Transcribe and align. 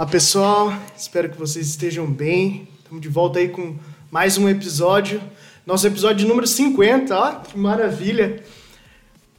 Olá 0.00 0.08
pessoal, 0.08 0.72
espero 0.96 1.28
que 1.28 1.36
vocês 1.36 1.68
estejam 1.68 2.10
bem. 2.10 2.66
Estamos 2.78 3.02
de 3.02 3.08
volta 3.10 3.38
aí 3.38 3.50
com 3.50 3.76
mais 4.10 4.38
um 4.38 4.48
episódio. 4.48 5.20
Nosso 5.66 5.86
episódio 5.86 6.26
número 6.26 6.46
50, 6.46 7.14
ó, 7.14 7.32
que 7.34 7.58
maravilha. 7.58 8.42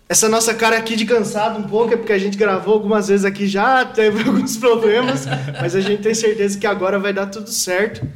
Essa 0.07 0.29
nossa 0.29 0.53
cara 0.53 0.77
aqui 0.77 0.95
de 0.95 1.03
cansado 1.03 1.57
um 1.57 1.63
pouco 1.63 1.95
é 1.95 1.97
porque 1.97 2.13
a 2.13 2.19
gente 2.19 2.37
gravou 2.37 2.75
algumas 2.75 3.07
vezes 3.07 3.25
aqui 3.25 3.47
já, 3.47 3.83
teve 3.89 4.19
alguns 4.19 4.55
problemas, 4.55 5.25
mas 5.59 5.75
a 5.75 5.81
gente 5.81 6.03
tem 6.03 6.13
certeza 6.13 6.59
que 6.59 6.67
agora 6.67 6.99
vai 6.99 7.11
dar 7.11 7.25
tudo 7.25 7.49
certo. 7.49 8.07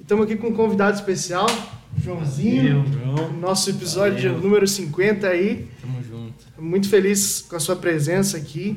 Estamos 0.00 0.24
aqui 0.24 0.34
com 0.34 0.48
um 0.48 0.54
convidado 0.54 0.96
especial, 0.96 1.46
Joãozinho. 2.02 2.82
Valeu, 2.82 3.32
Nosso 3.34 3.70
episódio 3.70 4.30
Valeu. 4.32 4.42
número 4.42 4.66
50 4.66 5.28
aí. 5.28 5.68
Tamo 5.80 6.02
junto. 6.02 6.34
Muito 6.58 6.88
feliz 6.88 7.46
com 7.48 7.54
a 7.54 7.60
sua 7.60 7.76
presença 7.76 8.36
aqui. 8.36 8.76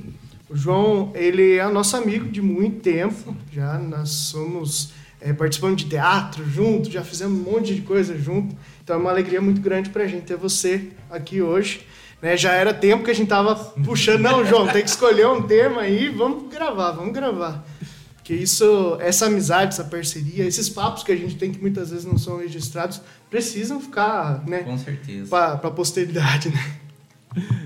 O 0.49 0.55
João, 0.55 1.11
ele 1.15 1.57
é 1.57 1.67
nosso 1.67 1.97
amigo 1.97 2.29
de 2.29 2.41
muito 2.41 2.81
tempo. 2.81 3.35
Já 3.51 3.77
nós 3.79 4.09
somos 4.09 4.91
é, 5.19 5.33
participando 5.33 5.75
de 5.75 5.85
teatro 5.85 6.47
junto, 6.47 6.89
já 6.91 7.03
fizemos 7.03 7.39
um 7.39 7.51
monte 7.51 7.73
de 7.73 7.81
coisa 7.81 8.17
junto. 8.17 8.55
Então 8.83 8.97
é 8.97 8.99
uma 8.99 9.09
alegria 9.09 9.41
muito 9.41 9.59
grande 9.59 9.89
pra 9.89 10.05
gente 10.05 10.23
ter 10.23 10.37
você 10.37 10.89
aqui 11.09 11.41
hoje. 11.41 11.81
Né, 12.21 12.37
já 12.37 12.53
era 12.53 12.73
tempo 12.73 13.03
que 13.03 13.11
a 13.11 13.13
gente 13.13 13.27
tava 13.27 13.55
puxando, 13.83 14.21
não, 14.21 14.45
João, 14.45 14.67
tem 14.67 14.81
que 14.81 14.89
escolher 14.89 15.27
um 15.27 15.41
tema 15.41 15.81
aí, 15.81 16.09
vamos 16.09 16.49
gravar, 16.49 16.91
vamos 16.91 17.13
gravar. 17.13 17.63
Porque 18.15 18.33
isso, 18.33 18.97
essa 18.99 19.25
amizade, 19.25 19.73
essa 19.73 19.83
parceria, 19.83 20.45
esses 20.45 20.69
papos 20.69 21.03
que 21.03 21.11
a 21.11 21.15
gente 21.15 21.35
tem 21.35 21.51
que 21.51 21.61
muitas 21.61 21.91
vezes 21.91 22.05
não 22.05 22.17
são 22.17 22.37
registrados, 22.39 23.01
precisam 23.29 23.79
ficar, 23.79 24.43
né, 24.47 24.59
Com 24.59 24.77
certeza. 24.77 25.29
pra, 25.29 25.57
pra 25.57 25.69
posteridade, 25.69 26.49
né? 26.49 26.75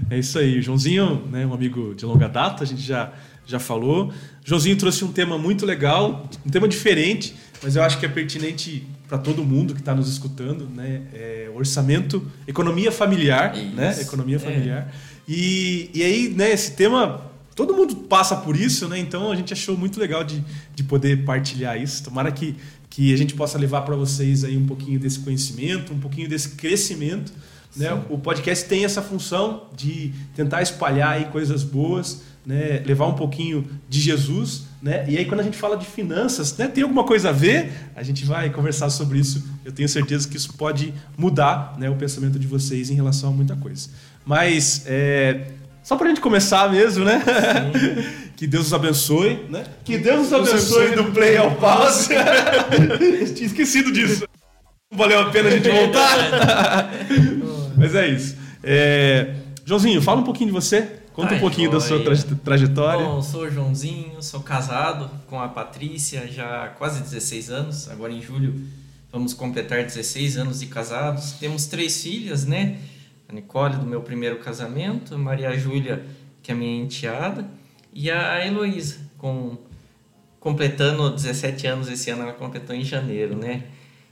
É 0.10 0.18
isso 0.18 0.38
aí. 0.40 0.60
O 0.60 0.62
Joãozinho, 0.62 1.28
né, 1.32 1.46
um 1.46 1.54
amigo 1.54 1.94
de 1.96 2.06
longa 2.06 2.28
data, 2.28 2.64
a 2.64 2.68
gente 2.68 2.82
já, 2.82 3.12
já 3.46 3.60
falou. 3.60 4.08
O 4.08 4.14
Joãozinho 4.44 4.76
trouxe 4.78 5.04
um 5.06 5.12
tema 5.12 5.38
muito 5.38 5.66
legal, 5.66 6.28
um 6.46 6.50
tema 6.50 6.68
diferente, 6.68 7.36
mas 7.62 7.76
eu 7.76 7.84
acho 7.84 8.00
que 8.00 8.06
é 8.06 8.10
pertinente 8.10 8.88
para 9.08 9.18
todo 9.18 9.44
mundo 9.44 9.74
que 9.74 9.80
está 9.80 9.94
nos 9.94 10.08
escutando, 10.08 10.70
né? 10.70 11.02
É 11.14 11.52
orçamento, 11.54 12.26
economia 12.48 12.92
familiar, 12.92 13.58
Isso. 13.58 13.76
né? 13.76 14.00
Economia 14.02 14.36
É. 14.38 14.40
familiar. 14.40 14.94
E, 15.28 15.90
e 15.94 16.04
aí, 16.04 16.30
né, 16.30 16.52
esse 16.52 16.72
tema, 16.72 17.22
todo 17.56 17.74
mundo 17.74 17.96
passa 17.96 18.36
por 18.36 18.56
isso, 18.56 18.88
né? 18.88 18.98
Então 19.00 19.32
a 19.32 19.36
gente 19.36 19.52
achou 19.52 19.78
muito 19.78 20.00
legal 20.00 20.24
de, 20.24 20.44
de 20.74 20.84
poder 20.84 21.24
partilhar 21.26 21.80
isso. 21.82 22.04
Tomara 22.04 22.32
que, 22.32 22.56
que 22.90 23.14
a 23.14 23.18
gente 23.18 23.34
possa 23.34 23.58
levar 23.58 23.82
para 23.82 23.96
vocês 23.96 24.44
aí 24.44 24.56
um 24.56 24.66
pouquinho 24.66 25.00
desse 25.00 25.20
conhecimento, 25.20 25.94
um 25.94 26.00
pouquinho 26.00 26.30
desse 26.30 26.50
crescimento. 26.50 27.34
Né? 27.76 27.94
O 28.10 28.18
podcast 28.18 28.66
tem 28.66 28.84
essa 28.84 29.02
função 29.02 29.68
de 29.76 30.12
tentar 30.36 30.62
espalhar 30.62 31.12
aí 31.12 31.26
coisas 31.26 31.64
boas, 31.64 32.24
né? 32.46 32.82
levar 32.86 33.08
um 33.08 33.14
pouquinho 33.14 33.68
de 33.88 34.00
Jesus. 34.00 34.64
Né? 34.82 35.06
E 35.08 35.18
aí, 35.18 35.26
quando 35.26 35.42
a 35.42 35.44
gente 35.44 35.58
fala 35.58 35.78
de 35.78 35.86
finanças, 35.86 36.58
né? 36.58 36.68
tem 36.68 36.84
alguma 36.84 37.04
coisa 37.04 37.30
a 37.30 37.32
ver? 37.32 37.72
A 37.96 38.02
gente 38.02 38.26
vai 38.26 38.50
conversar 38.50 38.90
sobre 38.90 39.20
isso. 39.20 39.44
Eu 39.64 39.72
tenho 39.72 39.88
certeza 39.88 40.28
que 40.28 40.38
isso 40.38 40.54
pode 40.54 40.94
mudar 41.18 41.76
né? 41.78 41.90
o 41.90 41.96
pensamento 41.96 42.40
de 42.40 42.48
vocês 42.48 42.90
em 42.90 42.96
relação 42.96 43.30
a 43.30 43.34
muita 43.34 43.56
coisa. 43.56 43.90
Mas, 44.26 44.84
é, 44.88 45.52
só 45.84 45.96
para 45.96 46.08
a 46.08 46.10
gente 46.10 46.22
começar 46.22 46.72
mesmo, 46.72 47.06
né? 47.06 47.22
que 48.36 48.48
Deus 48.48 48.68
os 48.68 48.74
abençoe. 48.74 49.46
Né? 49.50 49.64
Que 49.84 49.98
Deus 49.98 50.28
os 50.28 50.34
abençoe 50.34 50.88
abençoe. 50.88 51.04
do 51.04 51.12
Play 51.12 51.38
ao 51.38 51.56
Pause. 51.56 52.10
Tinha 53.36 53.48
esquecido 53.48 53.92
disso. 53.92 54.28
Valeu 54.92 55.20
a 55.20 55.30
pena 55.30 55.50
a 55.50 55.52
gente 55.52 55.70
voltar. 55.70 56.92
Mas 57.80 57.96
é 57.96 58.08
isso. 58.10 58.36
É, 58.64 59.36
Joãozinho, 59.66 60.02
fala 60.02 60.22
um 60.22 60.24
pouquinho 60.24 60.48
de 60.48 60.54
você. 60.54 60.98
Conta 61.14 61.30
Tá 61.30 61.36
um 61.36 61.40
pouquinho 61.40 61.70
da 61.72 61.80
sua 61.80 62.02
traje- 62.04 62.26
trajetória. 62.44 63.04
Bom, 63.06 63.22
sou 63.22 63.42
o 63.44 63.50
Joãozinho, 63.52 64.22
sou 64.24 64.40
casado 64.42 65.10
com 65.28 65.40
a 65.40 65.48
Patrícia 65.50 66.28
já 66.32 66.66
há 66.66 66.68
quase 66.70 67.02
16 67.02 67.50
anos. 67.50 67.90
Agora 67.90 68.12
em 68.14 68.22
julho 68.22 68.56
vamos 69.12 69.34
completar 69.34 69.84
16 69.84 70.38
anos 70.38 70.60
de 70.60 70.68
casados. 70.68 71.34
Temos 71.34 71.66
três 71.66 72.02
filhas, 72.02 72.46
né? 72.46 72.78
A 73.28 73.34
Nicole, 73.34 73.76
do 73.76 73.86
meu 73.86 74.02
primeiro 74.02 74.38
casamento, 74.40 75.14
a 75.16 75.18
Maria 75.18 75.58
Júlia, 75.58 76.06
que 76.42 76.52
é 76.52 76.56
minha 76.56 76.82
enteada, 76.84 77.46
e 77.94 78.10
a 78.10 78.46
Heloísa, 78.46 78.98
com, 79.18 79.58
completando 80.40 81.10
17 81.10 81.68
anos 81.68 81.90
esse 81.90 82.10
ano, 82.10 82.24
ela 82.24 82.34
completou 82.34 82.76
em 82.76 82.84
janeiro, 82.84 83.36
né? 83.36 83.64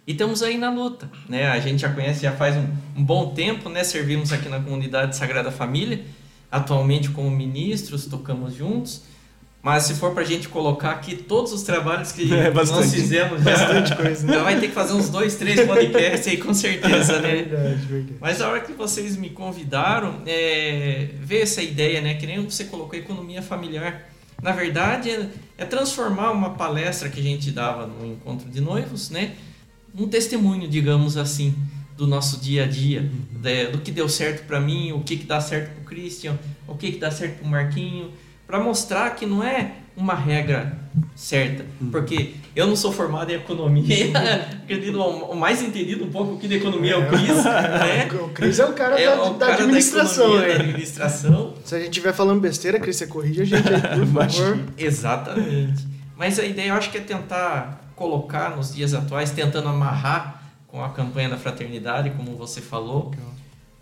E 0.07 0.13
estamos 0.13 0.41
aí 0.41 0.57
na 0.57 0.72
luta, 0.72 1.09
né? 1.28 1.47
A 1.50 1.59
gente 1.59 1.81
já 1.81 1.90
conhece 1.90 2.22
já 2.22 2.31
faz 2.31 2.56
um, 2.56 2.66
um 2.95 3.03
bom 3.03 3.34
tempo, 3.34 3.68
né? 3.68 3.84
Servimos 3.84 4.31
aqui 4.31 4.47
na 4.47 4.57
comunidade 4.57 5.18
Sagrada 5.18 5.51
Família, 5.51 6.00
atualmente 6.50 7.09
como 7.09 7.29
ministros, 7.29 8.06
tocamos 8.06 8.56
juntos. 8.56 9.01
Mas 9.62 9.84
se 9.84 9.95
for 9.95 10.13
pra 10.13 10.23
gente 10.23 10.47
colocar 10.47 10.91
aqui 10.91 11.13
todos 11.18 11.51
os 11.51 11.63
trabalhos 11.63 12.13
que 12.13 12.23
É, 12.34 12.45
nós 12.51 12.69
bastante. 12.69 12.90
fizemos, 12.95 13.44
já, 13.44 13.51
Bastante 13.51 13.95
coisa, 14.01 14.25
né? 14.25 14.38
vai 14.38 14.57
ter 14.62 14.68
que 14.69 14.73
fazer 14.73 14.94
uns 14.94 15.09
dois, 15.09 15.35
três 15.35 15.68
podcasts 15.68 16.25
aí 16.25 16.38
com 16.38 16.53
certeza, 16.53 17.19
né? 17.19 17.44
Verdade, 17.44 17.85
verdade. 17.85 18.16
Mas 18.22 18.41
a 18.41 18.47
hora 18.50 18.62
que 18.62 18.72
vocês 18.72 19.18
me 19.18 19.29
convidaram, 19.31 20.22
é, 20.25 21.09
veio 21.19 21.44
essa 21.44 21.62
ideia, 21.62 22.00
né? 22.00 22.13
Que 22.13 22.25
nem 22.25 22.41
você 22.45 22.63
colocou, 22.63 22.97
economia 22.97 23.41
familiar. 23.41 24.07
Na 24.41 24.53
verdade, 24.53 25.09
é, 25.09 25.28
é 25.57 25.66
transformar 25.66 26.31
uma 26.31 26.51
palestra 26.51 27.09
que 27.09 27.19
a 27.19 27.24
gente 27.24 27.51
dava 27.51 27.85
no 27.88 28.06
encontro 28.06 28.50
de 28.50 28.62
noivos, 28.62 29.09
né? 29.09 29.34
Um 29.97 30.08
testemunho, 30.08 30.68
digamos 30.68 31.18
assim, 31.18 31.56
do 31.97 32.06
nosso 32.06 32.40
dia 32.40 32.66
a 32.66 32.68
dia, 32.68 33.09
né, 33.41 33.66
do 33.66 33.80
que 33.80 33.91
deu 33.91 34.08
certo 34.08 34.46
para 34.46 34.59
mim, 34.59 34.91
o 34.91 35.00
que, 35.02 35.18
que 35.18 35.25
dá 35.25 35.41
certo 35.41 35.74
pro 35.74 35.84
Christian, 35.85 36.38
o 36.68 36.75
que, 36.75 36.91
que 36.91 37.00
dá 37.00 37.09
certo 37.09 37.40
pro 37.40 37.47
Marquinho, 37.47 38.12
para 38.46 38.59
mostrar 38.59 39.09
que 39.16 39.25
não 39.25 39.44
é 39.44 39.72
uma 39.96 40.13
regra 40.13 40.78
certa, 41.16 41.66
porque 41.91 42.36
eu 42.56 42.68
não 42.68 42.75
sou 42.75 42.91
formado 42.91 43.31
em 43.31 43.36
economia, 43.36 44.12
acredito, 44.63 45.00
o 45.02 45.36
mais 45.36 45.62
entendido 45.63 46.06
um 46.06 46.12
pouco 46.12 46.36
aqui 46.36 46.47
de 46.47 46.56
economia 46.57 46.94
é 46.94 46.97
o 46.97 47.07
Cris, 47.07 47.44
né? 47.44 48.07
O 48.13 48.30
Cris 48.30 48.59
é 48.59 48.66
o 48.66 48.74
cara 48.74 49.00
É 49.02 49.07
da, 49.07 49.24
o 49.24 49.34
da 49.34 49.47
cara 49.47 49.63
administração. 49.63 50.25
economia, 50.25 50.47
da 50.50 50.53
né? 50.59 50.69
administração. 50.69 51.53
Se 51.66 51.74
a 51.75 51.80
gente 51.80 51.90
estiver 51.90 52.13
falando 52.13 52.40
besteira, 52.40 52.80
Cris, 52.80 52.96
você 52.97 53.07
corrige 53.07 53.41
a 53.41 53.46
gente 53.46 53.68
aí, 53.68 53.81
por 53.81 54.06
favor. 54.30 54.59
Exatamente. 54.78 55.84
Mas 56.16 56.38
a 56.40 56.46
ideia 56.46 56.69
eu 56.69 56.75
acho 56.75 56.91
que 56.91 57.00
é 57.00 57.02
tentar 57.02 57.87
colocar 57.97 58.56
nos 58.56 58.74
dias 58.74 58.94
atuais, 58.94 59.31
tentando 59.31 59.68
amarrar 59.68 60.44
com 60.68 60.81
a 60.84 60.90
campanha 60.90 61.30
da 61.30 61.38
fraternidade, 61.38 62.12
como 62.12 62.38
você 62.38 62.62
falou, 62.62 63.12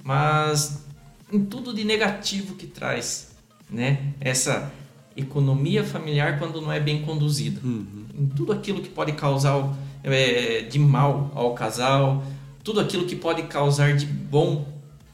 mas 0.01 0.85
em 1.31 1.43
tudo 1.43 1.73
de 1.73 1.83
negativo 1.83 2.55
que 2.55 2.65
traz, 2.65 3.35
né? 3.69 4.13
Essa 4.19 4.71
economia 5.17 5.83
familiar 5.83 6.39
quando 6.39 6.61
não 6.61 6.71
é 6.71 6.79
bem 6.79 7.01
conduzida. 7.01 7.59
Uhum. 7.63 8.05
Em 8.17 8.27
tudo 8.27 8.53
aquilo 8.53 8.81
que 8.81 8.89
pode 8.89 9.11
causar 9.13 9.75
é, 10.03 10.61
de 10.61 10.79
mal 10.79 11.31
ao 11.35 11.53
casal, 11.53 12.23
tudo 12.63 12.79
aquilo 12.79 13.05
que 13.05 13.15
pode 13.15 13.43
causar 13.43 13.95
de 13.95 14.05
bom, 14.05 14.65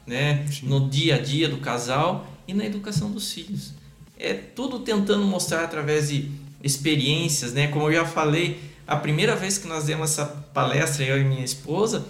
né? 0.06 0.46
Sim. 0.46 0.68
No 0.68 0.88
dia 0.88 1.16
a 1.16 1.18
dia 1.18 1.48
do 1.48 1.58
casal 1.58 2.26
e 2.46 2.54
na 2.54 2.64
educação 2.64 3.10
dos 3.10 3.32
filhos. 3.32 3.72
É 4.16 4.32
tudo 4.34 4.78
tentando 4.80 5.24
mostrar 5.24 5.64
através 5.64 6.08
de 6.08 6.30
experiências, 6.62 7.52
né? 7.52 7.66
Como 7.66 7.88
eu 7.88 7.94
já 7.94 8.04
falei, 8.04 8.71
a 8.86 8.96
primeira 8.96 9.36
vez 9.36 9.58
que 9.58 9.66
nós 9.66 9.84
demos 9.84 10.10
essa 10.10 10.26
palestra, 10.26 11.04
eu 11.04 11.20
e 11.20 11.24
minha 11.24 11.44
esposa, 11.44 12.04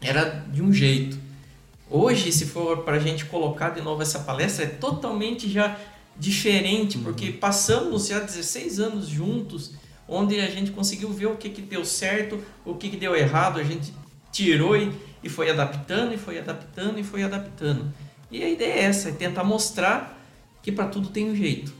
era 0.00 0.44
de 0.52 0.62
um 0.62 0.72
jeito. 0.72 1.18
Hoje, 1.90 2.30
se 2.32 2.46
for 2.46 2.78
para 2.78 2.96
a 2.96 3.00
gente 3.00 3.24
colocar 3.24 3.70
de 3.70 3.80
novo 3.80 4.02
essa 4.02 4.20
palestra, 4.20 4.64
é 4.64 4.68
totalmente 4.68 5.50
já 5.50 5.78
diferente, 6.16 6.98
porque 6.98 7.32
passamos 7.32 8.08
já 8.08 8.20
16 8.20 8.80
anos 8.80 9.08
juntos, 9.08 9.72
onde 10.06 10.40
a 10.40 10.50
gente 10.50 10.70
conseguiu 10.70 11.10
ver 11.10 11.26
o 11.26 11.36
que, 11.36 11.48
que 11.48 11.62
deu 11.62 11.84
certo, 11.84 12.42
o 12.64 12.74
que, 12.74 12.90
que 12.90 12.96
deu 12.96 13.14
errado, 13.16 13.58
a 13.58 13.64
gente 13.64 13.92
tirou 14.32 14.76
e, 14.76 14.92
e 15.22 15.28
foi 15.28 15.50
adaptando, 15.50 16.14
e 16.14 16.18
foi 16.18 16.38
adaptando, 16.38 16.98
e 16.98 17.04
foi 17.04 17.22
adaptando. 17.22 17.92
E 18.30 18.42
a 18.42 18.48
ideia 18.48 18.72
é 18.72 18.82
essa, 18.84 19.08
é 19.08 19.12
tentar 19.12 19.44
mostrar 19.44 20.18
que 20.62 20.70
para 20.70 20.86
tudo 20.86 21.08
tem 21.08 21.30
um 21.30 21.34
jeito, 21.34 21.72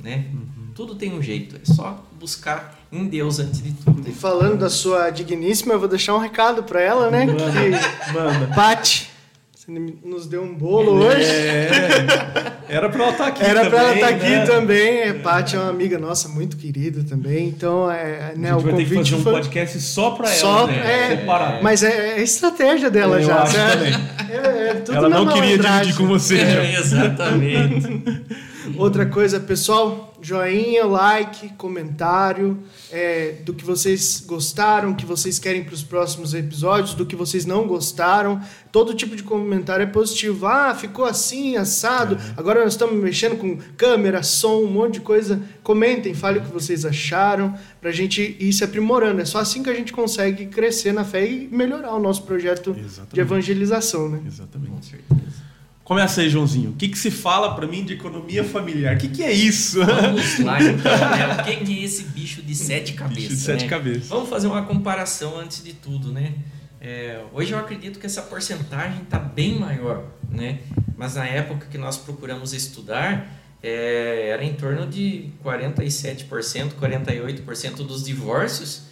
né? 0.00 0.26
Tudo 0.74 0.94
tem 0.94 1.12
um 1.12 1.22
jeito, 1.22 1.56
é 1.56 1.72
só 1.72 2.02
buscar 2.18 2.78
em 2.90 3.06
Deus 3.06 3.38
antes 3.38 3.62
de 3.62 3.72
tudo. 3.72 4.08
E 4.08 4.12
falando 4.12 4.58
da 4.58 4.70
sua 4.70 5.10
digníssima, 5.10 5.74
eu 5.74 5.78
vou 5.78 5.88
deixar 5.88 6.14
um 6.14 6.18
recado 6.18 6.62
pra 6.62 6.80
ela, 6.80 7.10
né? 7.10 7.26
Que 7.26 8.12
Manda. 8.12 8.46
Pati, 8.54 9.10
você 9.54 9.70
nos 10.04 10.26
deu 10.26 10.42
um 10.42 10.54
bolo 10.54 10.92
hoje. 11.04 11.22
É, 11.24 12.52
era 12.68 12.88
pra 12.88 13.02
ela 13.04 13.12
estar 13.12 13.26
aqui 13.28 13.44
Era 13.44 13.68
pra 13.70 13.78
ela 13.78 13.94
estar 13.94 14.08
aqui 14.08 14.30
né? 14.30 14.46
também. 14.46 14.98
É, 15.02 15.12
Paty 15.12 15.56
é 15.56 15.58
uma 15.58 15.68
amiga 15.70 15.98
nossa 15.98 16.28
muito 16.28 16.56
querida 16.56 17.04
também. 17.04 17.48
Então, 17.48 17.90
é, 17.90 18.32
né, 18.36 18.50
a 18.50 18.54
gente 18.54 18.64
vai 18.64 18.74
ter 18.74 18.84
que 18.88 18.94
fazer 18.96 19.14
um 19.14 19.22
foi. 19.22 19.32
podcast 19.32 19.80
só 19.80 20.10
pra 20.12 20.28
ela, 20.28 20.36
Só, 20.36 20.66
né? 20.66 21.12
é, 21.12 21.16
Separado. 21.16 21.62
mas 21.62 21.82
é, 21.82 22.18
é 22.18 22.22
estratégia 22.22 22.90
dela 22.90 23.20
Eu 23.20 23.26
já. 23.26 23.42
acho 23.42 23.56
né? 23.56 23.70
também. 23.70 23.92
É, 24.30 24.68
é 24.68 24.74
tudo 24.74 24.96
ela 24.96 25.08
não 25.08 25.28
queria 25.28 25.58
dividir 25.58 25.96
com 25.96 26.06
você, 26.06 26.38
É, 26.38 26.76
exatamente. 26.78 28.22
Outra 28.78 29.04
coisa, 29.06 29.38
pessoal, 29.40 30.11
joinha, 30.22 30.86
like, 30.86 31.48
comentário 31.54 32.58
é, 32.90 33.32
do 33.44 33.52
que 33.52 33.64
vocês 33.64 34.22
gostaram, 34.24 34.94
que 34.94 35.04
vocês 35.04 35.38
querem 35.38 35.64
para 35.64 35.74
os 35.74 35.82
próximos 35.82 36.32
episódios, 36.32 36.94
do 36.94 37.04
que 37.04 37.16
vocês 37.16 37.44
não 37.44 37.66
gostaram. 37.66 38.40
Todo 38.70 38.94
tipo 38.94 39.16
de 39.16 39.22
comentário 39.24 39.82
é 39.82 39.86
positivo. 39.86 40.46
Ah, 40.46 40.74
ficou 40.74 41.04
assim, 41.04 41.56
assado. 41.56 42.16
Agora 42.36 42.62
nós 42.62 42.74
estamos 42.74 42.94
mexendo 43.02 43.36
com 43.36 43.58
câmera, 43.76 44.22
som, 44.22 44.62
um 44.62 44.70
monte 44.70 44.94
de 44.94 45.00
coisa. 45.00 45.42
Comentem, 45.62 46.14
falem 46.14 46.40
o 46.40 46.44
que 46.44 46.52
vocês 46.52 46.86
acharam, 46.86 47.54
para 47.80 47.90
a 47.90 47.92
gente 47.92 48.36
ir 48.38 48.52
se 48.52 48.62
aprimorando. 48.62 49.20
É 49.20 49.24
só 49.24 49.40
assim 49.40 49.62
que 49.62 49.70
a 49.70 49.74
gente 49.74 49.92
consegue 49.92 50.46
crescer 50.46 50.92
na 50.92 51.04
fé 51.04 51.28
e 51.28 51.48
melhorar 51.50 51.94
o 51.94 52.00
nosso 52.00 52.22
projeto 52.22 52.70
Exatamente. 52.78 53.14
de 53.14 53.20
evangelização, 53.20 54.08
né? 54.08 54.22
Exatamente. 54.26 54.70
Com 54.70 54.82
certeza. 54.82 55.41
Começa 55.84 56.20
aí, 56.20 56.30
Joãozinho. 56.30 56.70
O 56.70 56.72
que, 56.74 56.88
que 56.88 56.98
se 56.98 57.10
fala 57.10 57.54
para 57.54 57.66
mim 57.66 57.84
de 57.84 57.94
economia 57.94 58.44
familiar? 58.44 58.94
O 58.94 58.98
que, 58.98 59.08
que 59.08 59.22
é 59.22 59.32
isso? 59.32 59.84
Vamos 59.84 60.38
lá 60.38 60.62
então, 60.62 61.10
né? 61.10 61.40
O 61.40 61.44
que, 61.44 61.56
que 61.56 61.80
é 61.80 61.84
esse 61.84 62.04
bicho 62.04 62.40
de 62.40 62.54
sete 62.54 62.92
cabeças? 62.92 63.22
Bicho 63.22 63.34
de 63.34 63.40
sete 63.40 63.64
né? 63.64 63.68
cabeças. 63.68 64.06
Vamos 64.06 64.28
fazer 64.28 64.46
uma 64.46 64.62
comparação 64.62 65.36
antes 65.36 65.62
de 65.62 65.72
tudo, 65.72 66.12
né? 66.12 66.34
É, 66.80 67.20
hoje 67.32 67.52
eu 67.52 67.58
acredito 67.58 67.98
que 67.98 68.06
essa 68.06 68.22
porcentagem 68.22 69.02
está 69.02 69.18
bem 69.18 69.58
maior, 69.58 70.04
né? 70.30 70.60
Mas 70.96 71.16
na 71.16 71.26
época 71.26 71.66
que 71.70 71.78
nós 71.78 71.96
procuramos 71.96 72.52
estudar, 72.52 73.28
é, 73.62 74.28
era 74.28 74.44
em 74.44 74.54
torno 74.54 74.86
de 74.86 75.30
47%, 75.44 76.74
48% 76.80 77.76
dos 77.86 78.04
divórcios. 78.04 78.82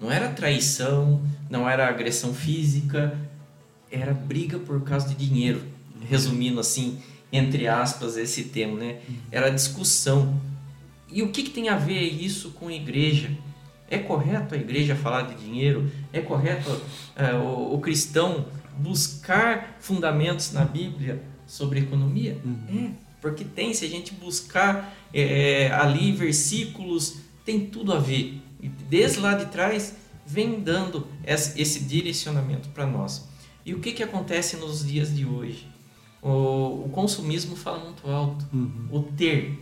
Não 0.00 0.10
era 0.10 0.28
traição, 0.28 1.22
não 1.50 1.68
era 1.68 1.86
agressão 1.86 2.32
física, 2.32 3.14
era 3.90 4.14
briga 4.14 4.58
por 4.58 4.82
causa 4.82 5.08
de 5.08 5.14
dinheiro. 5.14 5.62
Resumindo 6.08 6.60
assim, 6.60 6.98
entre 7.32 7.68
aspas, 7.68 8.16
esse 8.16 8.44
termo, 8.44 8.76
né? 8.76 9.00
Era 9.30 9.50
discussão. 9.50 10.40
E 11.10 11.22
o 11.22 11.30
que, 11.30 11.42
que 11.42 11.50
tem 11.50 11.68
a 11.68 11.76
ver 11.76 12.00
isso 12.00 12.50
com 12.52 12.70
igreja? 12.70 13.30
É 13.88 13.98
correto 13.98 14.54
a 14.54 14.58
igreja 14.58 14.94
falar 14.94 15.22
de 15.22 15.34
dinheiro? 15.34 15.90
É 16.12 16.20
correto 16.20 16.80
é, 17.16 17.34
o, 17.34 17.74
o 17.74 17.80
cristão 17.80 18.46
buscar 18.78 19.76
fundamentos 19.80 20.52
na 20.52 20.64
Bíblia 20.64 21.22
sobre 21.46 21.80
economia? 21.80 22.38
É, 22.68 22.90
porque 23.20 23.44
tem, 23.44 23.74
se 23.74 23.84
a 23.84 23.88
gente 23.88 24.14
buscar 24.14 24.96
é, 25.12 25.70
ali 25.72 26.12
versículos, 26.12 27.16
tem 27.44 27.66
tudo 27.66 27.92
a 27.92 27.98
ver. 27.98 28.40
E 28.62 28.68
desde 28.68 29.20
lá 29.20 29.34
de 29.34 29.46
trás 29.46 29.94
vem 30.24 30.60
dando 30.60 31.06
esse, 31.24 31.60
esse 31.60 31.80
direcionamento 31.80 32.68
para 32.70 32.86
nós. 32.86 33.28
E 33.66 33.74
o 33.74 33.80
que, 33.80 33.92
que 33.92 34.02
acontece 34.02 34.56
nos 34.56 34.86
dias 34.86 35.14
de 35.14 35.26
hoje? 35.26 35.69
O, 36.22 36.84
o 36.86 36.90
consumismo 36.92 37.56
fala 37.56 37.78
muito 37.78 38.08
alto. 38.08 38.44
O 38.90 39.02
ter. 39.02 39.58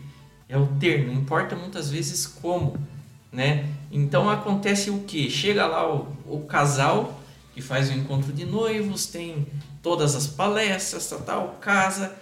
É 0.49 0.57
o 0.57 0.67
ter, 0.67 1.07
não 1.07 1.15
importa 1.15 1.55
muitas 1.55 1.91
vezes 1.91 2.27
como. 2.27 2.77
Né? 3.31 3.69
Então 3.93 4.29
acontece 4.31 4.91
o 4.91 5.01
que? 5.01 5.31
Chega 5.31 5.67
lá 5.67 5.93
o, 5.93 6.09
o 6.27 6.41
casal 6.47 7.21
que 7.59 7.61
faz 7.61 7.91
o 7.91 7.93
encontro 7.93 8.33
de 8.33 8.47
noivos, 8.47 9.07
tem 9.07 9.45
todas 9.83 10.15
as 10.15 10.29
palestras, 10.29 11.09
tal, 11.09 11.21
tal, 11.23 11.49
casa, 11.61 12.15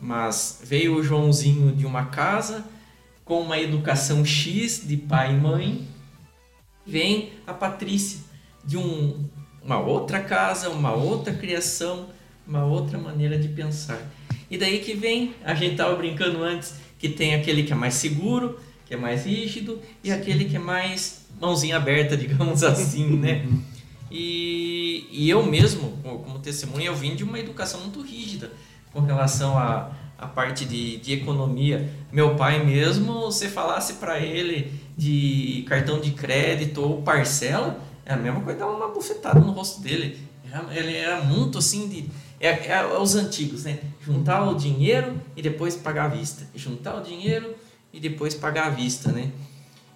mas 0.00 0.60
veio 0.64 0.96
o 0.96 1.02
Joãozinho 1.02 1.70
de 1.70 1.86
uma 1.86 2.06
casa 2.06 2.64
com 3.24 3.40
uma 3.40 3.56
educação 3.56 4.24
X 4.24 4.82
de 4.84 4.96
pai 4.96 5.32
e 5.32 5.36
mãe, 5.36 5.86
vem 6.84 7.34
a 7.46 7.54
Patrícia 7.54 8.18
de 8.64 8.76
um, 8.76 9.24
uma 9.62 9.78
outra 9.78 10.20
casa, 10.20 10.68
uma 10.70 10.92
outra 10.92 11.32
criação, 11.32 12.08
uma 12.50 12.64
outra 12.64 12.98
maneira 12.98 13.38
de 13.38 13.48
pensar. 13.48 14.02
E 14.50 14.58
daí 14.58 14.80
que 14.80 14.92
vem, 14.92 15.36
a 15.44 15.54
gente 15.54 15.72
estava 15.72 15.94
brincando 15.94 16.42
antes, 16.42 16.74
que 16.98 17.08
tem 17.08 17.34
aquele 17.36 17.62
que 17.62 17.72
é 17.72 17.76
mais 17.76 17.94
seguro, 17.94 18.58
que 18.84 18.92
é 18.92 18.96
mais 18.96 19.24
rígido, 19.24 19.80
e 20.02 20.10
aquele 20.10 20.46
que 20.46 20.56
é 20.56 20.58
mais 20.58 21.26
mãozinha 21.40 21.76
aberta, 21.76 22.16
digamos 22.18 22.64
assim, 22.64 23.16
né? 23.16 23.46
E, 24.10 25.06
e 25.12 25.30
eu 25.30 25.46
mesmo, 25.46 25.96
como 26.02 26.40
testemunha, 26.40 26.86
eu 26.86 26.96
vim 26.96 27.14
de 27.14 27.22
uma 27.22 27.38
educação 27.38 27.80
muito 27.80 28.02
rígida 28.02 28.50
com 28.92 28.98
relação 28.98 29.56
à, 29.56 29.92
à 30.18 30.26
parte 30.26 30.64
de, 30.64 30.96
de 30.96 31.12
economia. 31.12 31.88
Meu 32.10 32.34
pai 32.34 32.64
mesmo, 32.64 33.20
você 33.20 33.48
falasse 33.48 33.94
para 33.94 34.18
ele 34.18 34.72
de 34.98 35.64
cartão 35.68 36.00
de 36.00 36.10
crédito 36.10 36.82
ou 36.82 37.02
parcela, 37.02 37.80
é 38.04 38.12
a 38.12 38.16
mesma 38.16 38.40
coisa, 38.40 38.58
dava 38.58 38.72
uma 38.72 38.88
bufetada 38.88 39.38
no 39.38 39.52
rosto 39.52 39.80
dele. 39.80 40.18
Ele 40.72 40.96
era 40.96 41.22
muito 41.22 41.58
assim 41.58 41.88
de... 41.88 42.10
É, 42.40 42.68
é 42.68 42.98
os 42.98 43.14
antigos, 43.14 43.64
né? 43.64 43.78
Juntar 44.00 44.48
o 44.48 44.54
dinheiro 44.54 45.20
e 45.36 45.42
depois 45.42 45.76
pagar 45.76 46.06
à 46.06 46.08
vista. 46.08 46.46
Juntar 46.54 46.96
o 46.96 47.02
dinheiro 47.02 47.54
e 47.92 48.00
depois 48.00 48.34
pagar 48.34 48.68
à 48.68 48.70
vista, 48.70 49.12
né? 49.12 49.30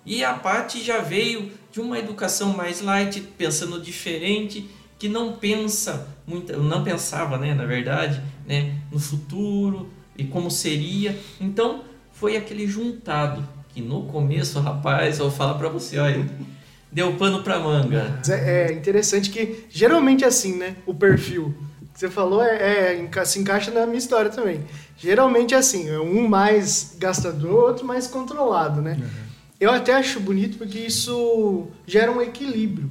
E 0.05 0.23
a 0.23 0.35
Paty 0.35 0.85
já 0.85 0.99
veio 0.99 1.51
de 1.73 1.81
uma 1.81 1.99
educação 1.99 2.53
mais 2.53 2.83
light, 2.83 3.21
pensando 3.39 3.81
diferente, 3.81 4.69
que 4.99 5.09
não 5.09 5.33
pensa 5.33 6.07
muito, 6.27 6.57
não 6.59 6.85
pensava, 6.85 7.39
né, 7.39 7.55
na 7.55 7.65
verdade, 7.65 8.23
né, 8.47 8.75
no 8.93 8.99
futuro 8.99 9.89
e 10.17 10.25
como 10.25 10.51
seria. 10.51 11.19
Então, 11.41 11.85
foi 12.13 12.37
aquele 12.37 12.67
juntado 12.67 13.47
que 13.71 13.81
no 13.81 14.05
começo, 14.05 14.61
rapaz, 14.61 15.19
eu 15.19 15.29
vou 15.29 15.37
falar 15.37 15.55
para 15.55 15.69
você, 15.69 15.99
olha, 15.99 16.25
deu 16.93 17.15
pano 17.15 17.43
para 17.43 17.59
manga. 17.59 18.21
É 18.29 18.69
é 18.69 18.73
interessante 18.73 19.31
que 19.31 19.65
geralmente 19.71 20.23
é 20.23 20.27
assim, 20.27 20.57
né? 20.57 20.77
O 20.87 20.95
perfil 20.95 21.55
que 21.95 22.01
você 22.01 22.11
falou 22.11 22.43
é, 22.43 22.97
é, 22.97 23.25
se 23.25 23.39
encaixa 23.39 23.71
na 23.71 23.87
minha 23.87 23.99
história 23.99 24.29
também. 24.29 24.67
Geralmente 24.99 25.55
é 25.55 25.59
assim, 25.59 25.89
é 25.89 25.99
um 26.01 26.27
mais 26.27 26.97
gastador, 26.99 27.69
outro 27.69 27.87
mais 27.87 28.09
controlado, 28.09 28.83
né? 28.83 29.01
Eu 29.61 29.71
até 29.71 29.95
acho 29.95 30.19
bonito 30.19 30.59
porque 30.59 30.79
isso 30.79 31.69
gera 31.87 32.11
um 32.11 32.21
equilíbrio. 32.21 32.91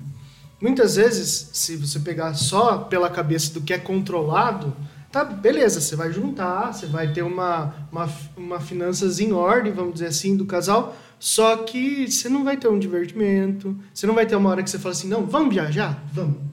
Muitas 0.61 0.95
vezes, 0.95 1.49
se 1.51 1.75
você 1.75 1.99
pegar 1.99 2.33
só 2.35 2.77
pela 2.77 3.09
cabeça 3.09 3.53
do 3.53 3.59
que 3.59 3.73
é 3.73 3.77
controlado, 3.77 4.73
tá, 5.11 5.25
beleza, 5.25 5.81
você 5.81 5.97
vai 5.97 6.11
juntar, 6.11 6.73
você 6.73 6.85
vai 6.85 7.11
ter 7.11 7.23
uma, 7.23 7.75
uma, 7.91 8.09
uma 8.37 8.59
finanças 8.61 9.19
em 9.19 9.33
ordem, 9.33 9.73
vamos 9.73 9.95
dizer 9.95 10.07
assim, 10.07 10.37
do 10.37 10.45
casal, 10.45 10.95
só 11.19 11.57
que 11.57 12.09
você 12.09 12.29
não 12.29 12.45
vai 12.45 12.55
ter 12.55 12.69
um 12.69 12.79
divertimento, 12.79 13.77
você 13.93 14.07
não 14.07 14.15
vai 14.15 14.25
ter 14.25 14.37
uma 14.37 14.49
hora 14.49 14.63
que 14.63 14.69
você 14.69 14.79
fala 14.79 14.93
assim, 14.93 15.09
não, 15.09 15.25
vamos 15.25 15.53
viajar? 15.53 16.01
Vamos. 16.13 16.52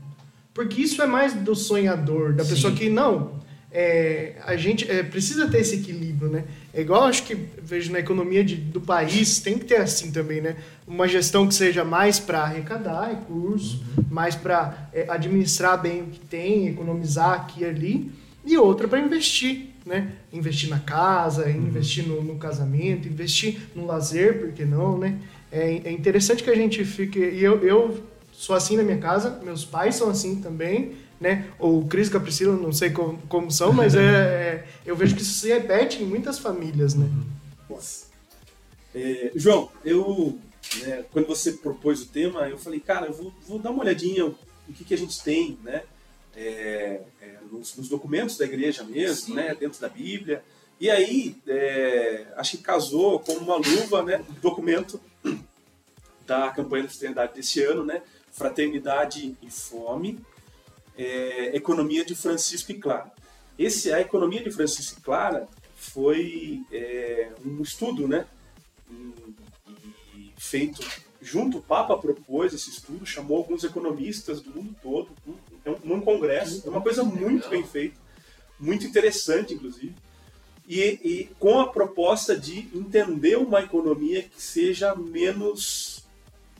Porque 0.52 0.82
isso 0.82 1.00
é 1.00 1.06
mais 1.06 1.32
do 1.32 1.54
sonhador, 1.54 2.32
da 2.34 2.44
Sim. 2.44 2.50
pessoa 2.50 2.72
que, 2.74 2.88
não, 2.90 3.40
é, 3.72 4.34
a 4.44 4.56
gente 4.56 4.90
é, 4.90 5.02
precisa 5.02 5.46
ter 5.48 5.60
esse 5.60 5.76
equilíbrio, 5.76 6.28
né? 6.28 6.44
É 6.74 6.80
igual, 6.80 7.04
acho 7.04 7.22
que 7.22 7.36
vejo 7.62 7.92
na 7.92 8.00
economia 8.00 8.42
de- 8.42 8.56
do 8.56 8.80
país, 8.80 9.38
tem 9.38 9.56
que 9.58 9.64
ter 9.64 9.76
assim 9.76 10.10
também, 10.10 10.40
né? 10.40 10.56
Uma 10.86 11.06
gestão 11.06 11.46
que 11.46 11.54
seja 11.54 11.84
mais 11.84 12.18
para 12.18 12.40
arrecadar 12.42 13.08
recursos, 13.10 13.80
mais 14.10 14.34
para 14.34 14.88
administrar 15.08 15.80
bem 15.80 16.02
o 16.02 16.06
que 16.06 16.18
tem, 16.18 16.66
economizar 16.68 17.32
aqui 17.32 17.62
e 17.62 17.64
ali, 17.64 18.12
e 18.44 18.56
outra 18.58 18.88
para 18.88 18.98
investir, 18.98 19.68
né? 19.86 20.12
Investir 20.32 20.68
na 20.68 20.80
casa, 20.80 21.48
investir 21.48 22.04
no, 22.08 22.22
no 22.22 22.34
casamento, 22.36 23.06
investir 23.06 23.56
no 23.76 23.86
lazer, 23.86 24.40
por 24.40 24.52
que 24.52 24.64
não, 24.64 24.98
né? 24.98 25.16
É, 25.52 25.80
é 25.84 25.92
interessante 25.92 26.42
que 26.42 26.50
a 26.50 26.56
gente 26.56 26.84
fique. 26.84 27.18
E 27.20 27.42
eu, 27.42 27.64
eu 27.64 28.02
sou 28.40 28.56
assim 28.56 28.76
na 28.76 28.82
minha 28.82 28.98
casa, 28.98 29.40
meus 29.42 29.64
pais 29.64 29.96
são 29.96 30.08
assim 30.08 30.40
também, 30.40 30.96
né? 31.20 31.50
O 31.58 31.86
Cris 31.86 32.08
e 32.08 32.16
a 32.16 32.20
Priscila, 32.20 32.56
não 32.56 32.72
sei 32.72 32.90
como, 32.90 33.18
como 33.28 33.50
são, 33.50 33.72
mas 33.72 33.94
é, 33.94 34.00
é- 34.00 34.68
eu 34.86 34.96
vejo 34.96 35.14
que 35.14 35.22
isso 35.22 35.40
se 35.40 35.48
repete 35.48 36.02
em 36.02 36.06
muitas 36.06 36.38
famílias, 36.38 36.94
né? 36.94 37.08
É, 38.94 39.30
João, 39.34 39.70
eu 39.84 40.38
né, 40.82 41.04
quando 41.12 41.26
você 41.26 41.52
propôs 41.52 42.02
o 42.02 42.06
tema, 42.06 42.48
eu 42.48 42.58
falei, 42.58 42.80
cara, 42.80 43.06
eu 43.06 43.12
vou, 43.12 43.32
vou 43.46 43.58
dar 43.58 43.70
uma 43.70 43.82
olhadinha 43.82 44.26
o 44.26 44.72
que, 44.72 44.84
que 44.84 44.94
a 44.94 44.98
gente 44.98 45.22
tem, 45.22 45.58
né? 45.62 45.82
é, 46.36 47.02
é, 47.20 47.38
nos, 47.50 47.76
nos 47.76 47.88
documentos 47.88 48.36
da 48.36 48.44
igreja 48.44 48.84
mesmo, 48.84 49.26
Sim. 49.26 49.34
né? 49.34 49.54
Dentro 49.54 49.80
da 49.80 49.88
Bíblia. 49.88 50.42
E 50.80 50.90
aí, 50.90 51.36
é, 51.46 52.26
acho 52.36 52.56
que 52.56 52.62
casou 52.62 53.20
como 53.20 53.40
uma 53.40 53.56
luva, 53.56 54.02
né? 54.02 54.24
Documento 54.40 55.00
da 56.26 56.50
campanha 56.50 56.84
da 56.84 56.88
fraternidade 56.90 57.34
desse 57.34 57.62
ano, 57.62 57.84
né? 57.84 58.02
Fraternidade 58.30 59.36
e 59.42 59.50
Fome, 59.50 60.20
é, 60.96 61.56
Economia 61.56 62.04
de 62.04 62.14
Francisco 62.14 62.72
e 62.72 62.78
Clara. 62.78 63.10
Esse, 63.58 63.92
a 63.92 64.00
Economia 64.00 64.42
de 64.42 64.50
Francisco 64.50 64.98
e 65.00 65.02
Clara 65.02 65.48
foi 65.74 66.62
é, 66.72 67.30
um 67.44 67.62
estudo, 67.62 68.06
né? 68.08 68.26
Feito 70.36 70.80
junto, 71.20 71.58
o 71.58 71.62
Papa 71.62 71.96
propôs 71.98 72.54
esse 72.54 72.70
estudo, 72.70 73.04
chamou 73.04 73.36
alguns 73.36 73.62
economistas 73.62 74.40
do 74.40 74.50
mundo 74.50 74.74
todo, 74.82 75.10
num, 75.26 75.36
é 75.64 75.94
um- 75.94 76.00
congresso, 76.00 76.62
é 76.66 76.70
uma 76.70 76.80
coisa 76.80 77.04
muito 77.04 77.48
bem 77.48 77.62
feita, 77.62 77.96
muito 78.58 78.86
interessante, 78.86 79.52
inclusive, 79.52 79.94
e, 80.66 80.80
e 80.80 81.30
com 81.38 81.60
a 81.60 81.68
proposta 81.68 82.38
de 82.38 82.68
entender 82.74 83.36
uma 83.36 83.60
economia 83.60 84.22
que 84.22 84.40
seja 84.40 84.94
menos 84.94 85.99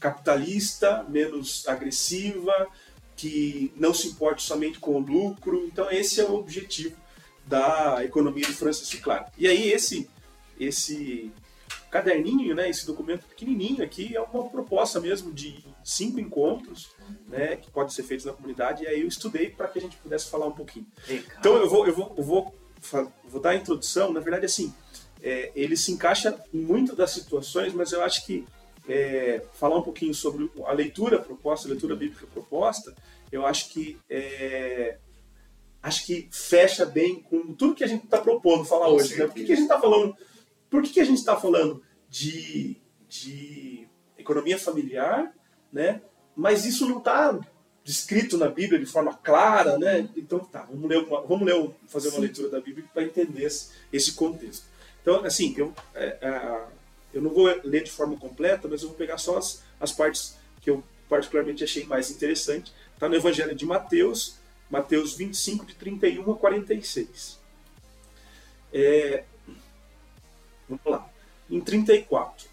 capitalista, 0.00 1.04
menos 1.08 1.68
agressiva, 1.68 2.66
que 3.14 3.70
não 3.76 3.92
se 3.92 4.08
importe 4.08 4.42
somente 4.42 4.80
com 4.80 4.96
o 4.96 4.98
lucro. 4.98 5.66
Então 5.66 5.90
esse 5.90 6.20
é 6.20 6.24
o 6.24 6.34
objetivo 6.34 6.96
da 7.46 8.02
economia 8.02 8.46
de 8.46 8.52
Francis 8.52 8.98
Clark. 8.98 9.30
E 9.36 9.46
aí 9.46 9.70
esse 9.70 10.08
esse 10.58 11.32
caderninho, 11.90 12.54
né, 12.54 12.68
esse 12.68 12.86
documento 12.86 13.26
pequenininho 13.26 13.82
aqui, 13.82 14.14
é 14.14 14.20
uma 14.20 14.48
proposta 14.48 15.00
mesmo 15.00 15.32
de 15.32 15.64
cinco 15.82 16.20
encontros, 16.20 16.90
né, 17.26 17.56
que 17.56 17.70
pode 17.70 17.92
ser 17.92 18.04
feitos 18.04 18.26
na 18.26 18.32
comunidade, 18.32 18.84
e 18.84 18.86
aí 18.86 19.00
eu 19.00 19.08
estudei 19.08 19.50
para 19.50 19.66
que 19.68 19.78
a 19.78 19.82
gente 19.82 19.96
pudesse 19.96 20.30
falar 20.30 20.46
um 20.46 20.52
pouquinho. 20.52 20.86
Legal. 21.08 21.36
Então 21.38 21.56
eu 21.56 21.68
vou, 21.68 21.86
eu 21.86 21.94
vou, 21.94 22.14
eu 22.16 22.22
vou, 22.22 22.54
vou 23.24 23.40
dar 23.40 23.50
a 23.50 23.56
introdução, 23.56 24.12
na 24.12 24.20
verdade 24.20 24.46
assim, 24.46 24.72
é, 25.22 25.50
ele 25.54 25.76
se 25.76 25.90
encaixa 25.90 26.38
em 26.54 26.60
muitas 26.60 26.96
das 26.96 27.10
situações, 27.10 27.72
mas 27.72 27.90
eu 27.92 28.02
acho 28.02 28.24
que 28.24 28.46
é, 28.90 29.42
falar 29.54 29.78
um 29.78 29.82
pouquinho 29.82 30.12
sobre 30.12 30.50
a 30.66 30.72
leitura 30.72 31.18
proposta, 31.18 31.68
a 31.68 31.70
leitura 31.70 31.94
bíblica 31.94 32.26
proposta, 32.26 32.94
eu 33.30 33.46
acho 33.46 33.70
que 33.70 33.96
é, 34.08 34.98
acho 35.82 36.04
que 36.04 36.28
fecha 36.32 36.84
bem 36.84 37.22
com 37.22 37.54
tudo 37.54 37.74
que 37.74 37.84
a 37.84 37.86
gente 37.86 38.04
está 38.04 38.18
propondo 38.18 38.64
falar 38.64 38.86
com 38.86 38.94
hoje. 38.94 39.16
Né? 39.16 39.26
Por 39.26 39.34
que, 39.34 39.44
que, 39.44 39.52
a 39.52 39.56
gente 39.56 39.64
está 39.64 39.80
falando? 39.80 40.16
Por 40.68 40.82
que, 40.82 40.90
que 40.90 41.00
a 41.00 41.04
gente 41.04 41.18
está 41.18 41.36
falando 41.36 41.82
de, 42.08 42.76
de 43.08 43.86
economia 44.18 44.58
familiar, 44.58 45.32
né? 45.72 46.02
Mas 46.34 46.64
isso 46.64 46.88
não 46.88 46.98
está 46.98 47.38
descrito 47.84 48.36
na 48.36 48.48
Bíblia 48.48 48.78
de 48.78 48.86
forma 48.86 49.14
clara, 49.14 49.78
né? 49.78 50.08
Então 50.16 50.40
tá, 50.40 50.62
vamos 50.62 50.88
ler, 50.88 50.98
uma, 50.98 51.22
vamos 51.22 51.46
ler 51.46 51.70
fazer 51.86 52.08
uma 52.08 52.16
Sim. 52.16 52.22
leitura 52.22 52.48
da 52.48 52.60
Bíblia 52.60 52.84
para 52.92 53.04
entender 53.04 53.44
esse, 53.44 53.70
esse, 53.92 54.12
contexto. 54.12 54.66
Então, 55.00 55.24
assim, 55.24 55.54
eu, 55.56 55.72
é, 55.94 56.18
é, 56.20 56.66
eu 57.12 57.20
não 57.20 57.30
vou 57.30 57.46
ler 57.64 57.84
de 57.84 57.90
forma 57.90 58.16
completa, 58.16 58.68
mas 58.68 58.82
eu 58.82 58.88
vou 58.88 58.96
pegar 58.96 59.18
só 59.18 59.38
as, 59.38 59.62
as 59.78 59.92
partes 59.92 60.36
que 60.60 60.70
eu 60.70 60.82
particularmente 61.08 61.64
achei 61.64 61.84
mais 61.84 62.10
interessante. 62.10 62.72
Está 62.94 63.08
no 63.08 63.16
Evangelho 63.16 63.54
de 63.54 63.66
Mateus, 63.66 64.36
Mateus 64.70 65.14
25, 65.14 65.66
de 65.66 65.74
31 65.74 66.30
a 66.30 66.36
46. 66.36 67.38
É, 68.72 69.24
vamos 70.68 70.84
lá. 70.86 71.10
Em 71.50 71.60
34. 71.60 72.48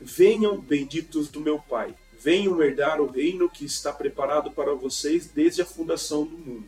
Venham, 0.00 0.60
benditos 0.60 1.28
do 1.28 1.40
meu 1.40 1.58
Pai, 1.58 1.94
venham 2.18 2.62
herdar 2.62 3.00
o 3.00 3.10
reino 3.10 3.48
que 3.48 3.64
está 3.64 3.92
preparado 3.92 4.50
para 4.50 4.74
vocês 4.74 5.26
desde 5.26 5.62
a 5.62 5.66
fundação 5.66 6.24
do 6.24 6.38
mundo. 6.38 6.66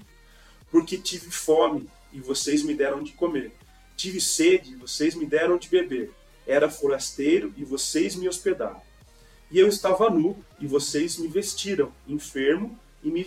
Porque 0.70 0.98
tive 0.98 1.30
fome 1.30 1.88
e 2.12 2.20
vocês 2.20 2.62
me 2.62 2.74
deram 2.74 3.02
de 3.02 3.12
comer. 3.12 3.52
Tive 3.96 4.20
sede 4.20 4.72
e 4.72 4.76
vocês 4.76 5.14
me 5.14 5.26
deram 5.26 5.56
de 5.56 5.68
beber. 5.68 6.12
Era 6.46 6.70
forasteiro 6.70 7.52
e 7.56 7.64
vocês 7.64 8.14
me 8.16 8.28
hospedaram. 8.28 8.80
E 9.50 9.58
eu 9.58 9.68
estava 9.68 10.10
nu 10.10 10.36
e 10.60 10.66
vocês 10.66 11.18
me 11.18 11.28
vestiram, 11.28 11.92
enfermo 12.08 12.78
e 13.02 13.10
me 13.10 13.26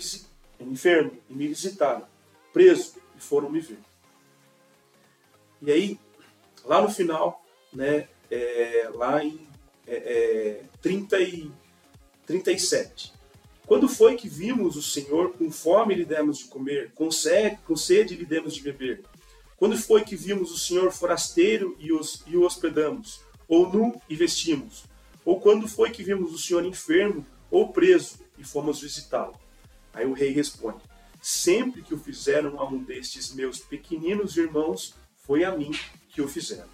enfermo 0.60 1.18
e 1.30 1.34
me 1.34 1.48
visitaram, 1.48 2.06
preso 2.52 2.96
e 3.16 3.22
foram 3.22 3.50
me 3.50 3.60
ver. 3.60 3.80
E 5.62 5.72
aí, 5.72 6.00
lá 6.66 6.82
no 6.82 6.90
final, 6.90 7.44
né, 7.74 8.08
é, 8.30 8.90
lá 8.94 9.24
em 9.24 9.48
é, 9.88 9.96
é, 9.96 10.64
30 10.82 11.20
e 11.22 11.52
37. 12.26 13.14
Quando 13.66 13.90
foi 13.90 14.16
que 14.16 14.30
vimos 14.30 14.76
o 14.76 14.82
Senhor 14.82 15.34
com 15.34 15.52
fome 15.52 15.96
lhe 15.96 16.06
demos 16.06 16.40
de 16.40 16.46
comer, 16.46 16.92
com 16.94 17.10
sede, 17.12 17.58
com 17.66 17.76
sede 17.76 18.16
lhe 18.16 18.26
demos 18.26 18.54
de 18.54 18.62
beber? 18.62 19.04
Quando 19.58 19.76
foi 19.76 20.04
que 20.04 20.16
vimos 20.16 20.52
o 20.52 20.58
Senhor 20.58 20.92
forasteiro 20.92 21.76
e, 21.80 21.92
os, 21.92 22.24
e 22.28 22.38
o 22.38 22.44
hospedamos, 22.44 23.22
ou 23.48 23.68
nu 23.68 24.00
e 24.08 24.16
vestimos? 24.16 24.86
Ou 25.26 25.42
quando 25.42 25.68
foi 25.68 25.90
que 25.90 26.04
vimos 26.04 26.32
o 26.32 26.38
Senhor 26.38 26.64
enfermo 26.64 27.26
ou 27.50 27.74
preso 27.74 28.20
e 28.38 28.44
fomos 28.44 28.80
visitá-lo? 28.80 29.38
Aí 29.94 30.06
o 30.06 30.14
rei 30.14 30.30
responde: 30.30 30.78
Sempre 31.20 31.82
que 31.82 31.94
o 31.94 32.00
fizeram 32.00 32.60
a 32.60 32.66
um 32.66 32.78
destes 32.84 33.34
meus 33.34 33.60
pequeninos 33.60 34.38
irmãos, 34.38 34.94
foi 35.26 35.44
a 35.44 35.52
mim 35.52 35.72
que 36.10 36.22
o 36.22 36.28
fizeram. 36.28 36.70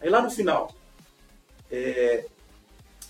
Aí 0.00 0.08
lá 0.08 0.22
no 0.22 0.30
final, 0.30 0.74
é, 1.70 2.24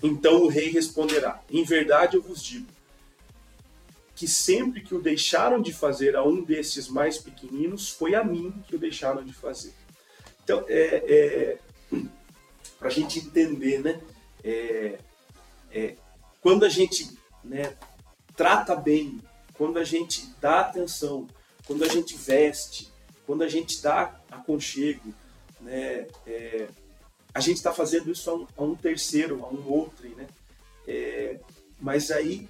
então 0.02 0.42
o 0.42 0.48
rei 0.48 0.70
responderá: 0.70 1.42
Em 1.50 1.62
verdade 1.64 2.16
eu 2.16 2.22
vos 2.22 2.42
digo 2.42 2.66
que 4.22 4.28
sempre 4.28 4.82
que 4.82 4.94
o 4.94 5.02
deixaram 5.02 5.60
de 5.60 5.72
fazer 5.72 6.14
a 6.14 6.22
um 6.22 6.44
desses 6.44 6.86
mais 6.86 7.18
pequeninos, 7.18 7.90
foi 7.90 8.14
a 8.14 8.22
mim 8.22 8.54
que 8.68 8.76
o 8.76 8.78
deixaram 8.78 9.24
de 9.24 9.32
fazer. 9.32 9.74
Então, 10.44 10.64
é, 10.68 11.02
é 11.08 11.58
para 12.78 12.86
a 12.86 12.90
gente 12.92 13.18
entender, 13.18 13.80
né? 13.80 14.00
É, 14.44 14.96
é, 15.72 15.96
quando 16.40 16.64
a 16.64 16.68
gente 16.68 17.18
né, 17.42 17.76
trata 18.36 18.76
bem 18.76 19.20
quando 19.54 19.80
a 19.80 19.84
gente 19.84 20.32
dá 20.40 20.60
atenção, 20.60 21.26
quando 21.66 21.82
a 21.82 21.88
gente 21.88 22.16
veste, 22.16 22.92
quando 23.26 23.42
a 23.42 23.48
gente 23.48 23.82
dá 23.82 24.20
aconchego, 24.30 25.12
né, 25.60 26.06
é, 26.24 26.68
a 27.34 27.40
gente 27.40 27.56
está 27.56 27.72
fazendo 27.72 28.12
isso 28.12 28.30
a 28.30 28.34
um, 28.36 28.46
a 28.56 28.62
um, 28.62 28.76
terceiro, 28.76 29.44
a 29.44 29.48
um 29.48 29.68
outro, 29.68 30.08
né? 30.10 30.28
É, 30.86 31.40
mas 31.80 32.12
aí 32.12 32.48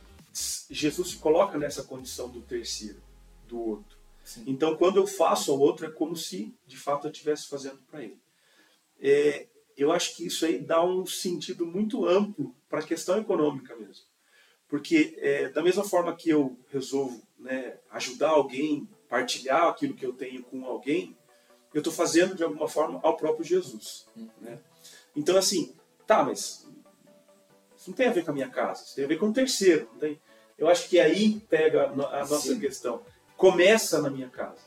Jesus 0.70 1.10
se 1.10 1.16
coloca 1.16 1.58
nessa 1.58 1.82
condição 1.82 2.28
do 2.28 2.40
terceiro, 2.40 3.02
do 3.46 3.60
outro. 3.60 3.98
Sim. 4.24 4.44
Então, 4.46 4.76
quando 4.76 4.96
eu 4.96 5.06
faço 5.06 5.50
ao 5.50 5.58
outro, 5.58 5.86
é 5.86 5.90
como 5.90 6.16
se 6.16 6.54
de 6.66 6.76
fato 6.76 7.06
eu 7.06 7.10
estivesse 7.10 7.48
fazendo 7.48 7.82
para 7.90 8.02
ele. 8.02 8.20
É, 9.00 9.48
eu 9.76 9.90
acho 9.92 10.16
que 10.16 10.26
isso 10.26 10.46
aí 10.46 10.58
dá 10.58 10.82
um 10.84 11.04
sentido 11.04 11.66
muito 11.66 12.06
amplo 12.06 12.54
para 12.68 12.80
a 12.80 12.86
questão 12.86 13.18
econômica 13.18 13.74
mesmo. 13.76 14.04
Porque 14.68 15.14
é, 15.18 15.48
da 15.50 15.62
mesma 15.62 15.84
forma 15.84 16.16
que 16.16 16.30
eu 16.30 16.58
resolvo 16.68 17.22
né, 17.38 17.78
ajudar 17.90 18.30
alguém, 18.30 18.88
partilhar 19.08 19.64
aquilo 19.64 19.94
que 19.94 20.06
eu 20.06 20.12
tenho 20.12 20.42
com 20.44 20.64
alguém, 20.64 21.16
eu 21.74 21.80
estou 21.80 21.92
fazendo 21.92 22.34
de 22.34 22.42
alguma 22.42 22.68
forma 22.68 23.00
ao 23.02 23.16
próprio 23.16 23.44
Jesus. 23.44 24.06
Né? 24.40 24.58
Então, 25.14 25.36
assim, 25.36 25.74
tá, 26.06 26.22
mas 26.22 26.61
isso 27.82 27.90
não 27.90 27.96
tem 27.96 28.06
a 28.06 28.12
ver 28.12 28.24
com 28.24 28.30
a 28.30 28.34
minha 28.34 28.48
casa, 28.48 28.84
isso 28.84 28.94
tem 28.94 29.04
a 29.04 29.08
ver 29.08 29.18
com 29.18 29.28
o 29.28 29.32
terceiro. 29.32 29.88
Tem? 29.98 30.20
Eu 30.56 30.68
acho 30.68 30.88
que 30.88 31.00
aí 31.00 31.40
pega 31.50 31.86
a 31.86 31.96
nossa 31.96 32.38
Sim. 32.38 32.60
questão. 32.60 33.02
Começa 33.36 34.00
na 34.00 34.08
minha 34.08 34.28
casa. 34.28 34.60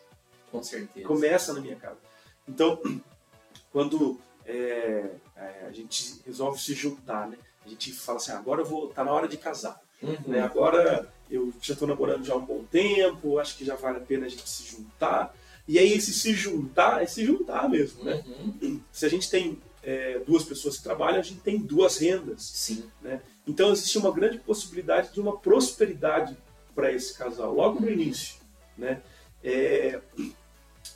Com 0.51 0.61
certeza. 0.61 1.07
Começa 1.07 1.53
na 1.53 1.61
minha 1.61 1.77
casa. 1.77 1.97
Então, 2.45 2.81
quando 3.71 4.19
é, 4.45 5.11
é, 5.37 5.65
a 5.65 5.71
gente 5.71 6.21
resolve 6.25 6.61
se 6.61 6.73
juntar, 6.73 7.29
né? 7.29 7.37
A 7.65 7.69
gente 7.69 7.93
fala 7.93 8.17
assim, 8.17 8.33
ah, 8.33 8.37
agora 8.37 8.61
eu 8.61 8.65
vou, 8.65 8.89
tá 8.89 9.01
na 9.03 9.13
hora 9.13 9.29
de 9.29 9.37
casar. 9.37 9.81
Uhum. 10.03 10.17
Né? 10.27 10.41
Agora 10.41 11.09
eu 11.31 11.53
já 11.61 11.73
estou 11.73 11.87
namorando 11.87 12.25
já 12.25 12.33
há 12.33 12.37
um 12.37 12.45
bom 12.45 12.65
tempo, 12.65 13.39
acho 13.39 13.57
que 13.57 13.63
já 13.63 13.75
vale 13.75 13.97
a 13.97 14.01
pena 14.01 14.25
a 14.25 14.29
gente 14.29 14.47
se 14.47 14.63
juntar. 14.63 15.33
E 15.65 15.79
aí 15.79 15.93
esse 15.93 16.13
se 16.13 16.33
juntar 16.33 17.01
é 17.01 17.05
se 17.07 17.23
juntar 17.25 17.69
mesmo, 17.69 18.03
né? 18.03 18.21
Uhum. 18.27 18.81
Se 18.91 19.05
a 19.05 19.09
gente 19.09 19.29
tem 19.29 19.57
é, 19.85 20.19
duas 20.25 20.43
pessoas 20.43 20.77
que 20.77 20.83
trabalham, 20.83 21.19
a 21.19 21.23
gente 21.23 21.41
tem 21.41 21.59
duas 21.59 21.97
rendas. 21.97 22.41
Sim. 22.41 22.89
Né? 23.01 23.21
Então 23.47 23.71
existe 23.71 23.97
uma 23.97 24.11
grande 24.11 24.39
possibilidade 24.39 25.13
de 25.13 25.21
uma 25.21 25.37
prosperidade 25.37 26.35
para 26.73 26.91
esse 26.91 27.15
casal, 27.15 27.53
logo 27.53 27.79
no 27.79 27.89
início. 27.89 28.35
Né? 28.75 29.01
É, 29.43 30.01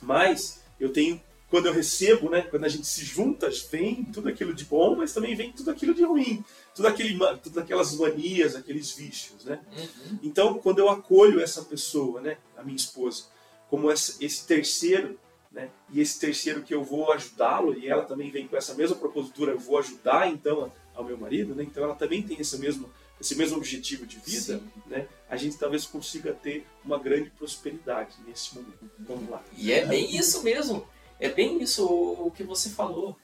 mas 0.02 0.62
eu 0.78 0.92
tenho 0.92 1.22
quando 1.48 1.66
eu 1.66 1.72
recebo, 1.72 2.30
né, 2.30 2.42
quando 2.42 2.64
a 2.64 2.68
gente 2.68 2.86
se 2.86 3.04
junta, 3.04 3.50
vem 3.72 4.04
tudo 4.04 4.28
aquilo 4.28 4.54
de 4.54 4.64
bom, 4.64 4.94
mas 4.94 5.12
também 5.12 5.34
vem 5.34 5.50
tudo 5.50 5.68
aquilo 5.72 5.92
de 5.92 6.04
ruim, 6.04 6.44
tudo 6.72 6.86
aquele, 6.86 7.18
tudo 7.42 7.58
aquelas 7.58 7.92
manias, 7.96 8.54
aqueles 8.54 8.92
vícios, 8.92 9.44
né? 9.44 9.60
Uhum. 9.76 10.18
Então, 10.22 10.60
quando 10.60 10.78
eu 10.78 10.88
acolho 10.88 11.40
essa 11.40 11.62
pessoa, 11.62 12.20
né, 12.20 12.36
a 12.56 12.62
minha 12.62 12.76
esposa, 12.76 13.24
como 13.68 13.90
esse, 13.90 14.24
esse 14.24 14.46
terceiro, 14.46 15.18
né, 15.50 15.68
e 15.90 16.00
esse 16.00 16.18
terceiro 16.18 16.62
que 16.62 16.74
eu 16.74 16.84
vou 16.84 17.12
ajudá-lo, 17.12 17.76
e 17.76 17.88
ela 17.88 18.04
também 18.04 18.30
vem 18.30 18.46
com 18.46 18.56
essa 18.56 18.74
mesma 18.74 18.96
propositura, 18.96 19.52
eu 19.52 19.58
vou 19.58 19.78
ajudar 19.78 20.28
então 20.28 20.72
ao 20.94 21.04
meu 21.04 21.18
marido, 21.18 21.54
né? 21.54 21.62
Então 21.62 21.82
ela 21.82 21.94
também 21.94 22.22
tem 22.22 22.38
esse 22.40 22.58
mesmo 22.58 22.88
esse 23.20 23.34
mesmo 23.34 23.58
objetivo 23.58 24.06
de 24.06 24.16
vida, 24.18 24.58
Sim. 24.58 24.70
né? 24.86 25.06
A 25.28 25.36
gente 25.36 25.58
talvez 25.58 25.84
consiga 25.84 26.32
ter 26.32 26.66
uma 26.82 26.98
grande 26.98 27.28
prosperidade 27.28 28.14
nesse 28.26 28.54
momento. 28.54 28.90
Vamos 28.98 29.28
lá. 29.28 29.44
E 29.56 29.70
é 29.70 29.84
bem 29.84 30.16
isso 30.16 30.42
mesmo. 30.42 30.86
É 31.18 31.28
bem 31.28 31.62
isso 31.62 31.84
o 31.84 32.30
que 32.30 32.42
você 32.42 32.70
falou. 32.70 33.14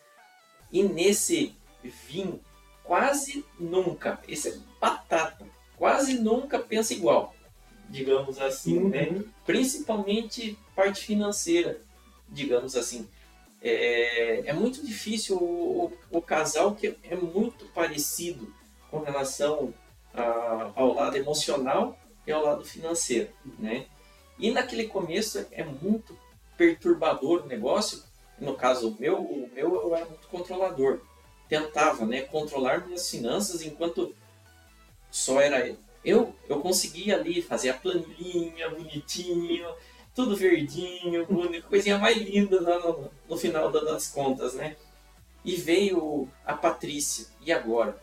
E 0.71 0.83
nesse 0.83 1.55
vinho, 1.83 2.39
quase 2.85 3.45
nunca, 3.59 4.21
esse 4.29 4.51
é 4.51 4.59
batata, 4.79 5.47
quase 5.77 6.19
nunca 6.19 6.59
pensa 6.59 6.93
igual, 6.93 7.35
digamos 7.89 8.39
assim, 8.39 8.79
uhum. 8.79 8.89
né? 8.91 9.25
Principalmente 9.47 10.59
parte 10.75 11.07
financeira, 11.07 11.81
digamos 12.29 12.77
assim. 12.77 13.09
É, 13.63 14.43
é 14.47 14.53
muito 14.53 14.85
difícil 14.85 15.37
o, 15.37 15.87
o, 15.87 16.19
o, 16.19 16.23
casal 16.23 16.75
que 16.75 16.97
é 17.03 17.17
muito 17.17 17.65
parecido 17.67 18.53
com 18.91 19.01
relação 19.01 19.73
a, 20.13 20.71
ao 20.75 20.93
lado 20.93 21.17
emocional 21.17 21.99
e 22.27 22.33
ao 22.33 22.45
lado 22.45 22.65
financeiro, 22.65 23.31
né? 23.59 23.87
E 24.39 24.51
naquele 24.51 24.87
começo 24.87 25.47
é 25.51 25.65
muito 25.65 26.17
perturbador 26.57 27.43
o 27.43 27.47
negócio, 27.47 28.03
no 28.39 28.55
caso 28.55 28.91
o 28.91 29.01
meu, 29.01 29.23
o 29.23 29.51
meu 29.55 29.75
eu 29.75 29.97
era 29.97 30.05
muito 30.05 30.29
controlador. 30.29 31.01
Tentava, 31.49 32.05
né, 32.05 32.23
controlar 32.23 32.87
minhas 32.87 33.09
finanças 33.09 33.63
enquanto 33.63 34.15
só 35.11 35.41
era 35.41 35.67
eu. 35.67 35.77
Eu, 36.05 36.37
eu 36.49 36.61
conseguia 36.61 37.17
ali 37.17 37.43
fazer 37.43 37.71
a 37.71 37.75
planilhinha 37.75 38.71
bonitinho, 38.71 39.67
tudo 40.17 40.35
verdinho, 40.35 41.27
coisinha 41.69 41.99
mais 41.99 42.17
linda 42.17 42.61
no, 42.61 43.11
no, 43.29 43.37
final 43.37 43.71
das 43.71 44.09
contas, 44.09 44.55
né? 44.55 44.75
e 45.47 45.55
veio 45.55 46.29
a 46.45 46.55
Patrícia. 46.55 47.27
E 47.41 47.53
agora? 47.53 47.97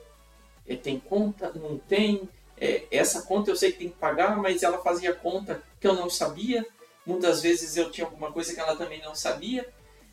É, 0.65 0.77
tem 0.77 0.97
conta? 0.97 1.51
Não 1.53 1.77
tem? 1.77 2.29
É, 2.57 2.85
essa 2.89 3.23
conta 3.23 3.51
eu 3.51 3.55
sei 3.55 3.73
que 3.73 3.79
tem 3.79 3.89
que 3.89 3.97
pagar, 3.97 4.37
mas 4.37 4.63
ela 4.63 4.77
fazia 4.81 5.13
conta 5.13 5.61
que 5.79 5.85
eu 5.85 5.93
não 5.93 6.09
sabia. 6.09 6.65
Muitas 7.05 7.41
vezes 7.41 7.75
eu 7.75 7.91
tinha 7.91 8.07
alguma 8.07 8.31
coisa 8.31 8.53
que 8.53 8.59
ela 8.61 8.77
também 8.77 9.01
não 9.01 9.13
sabia. 9.13 9.69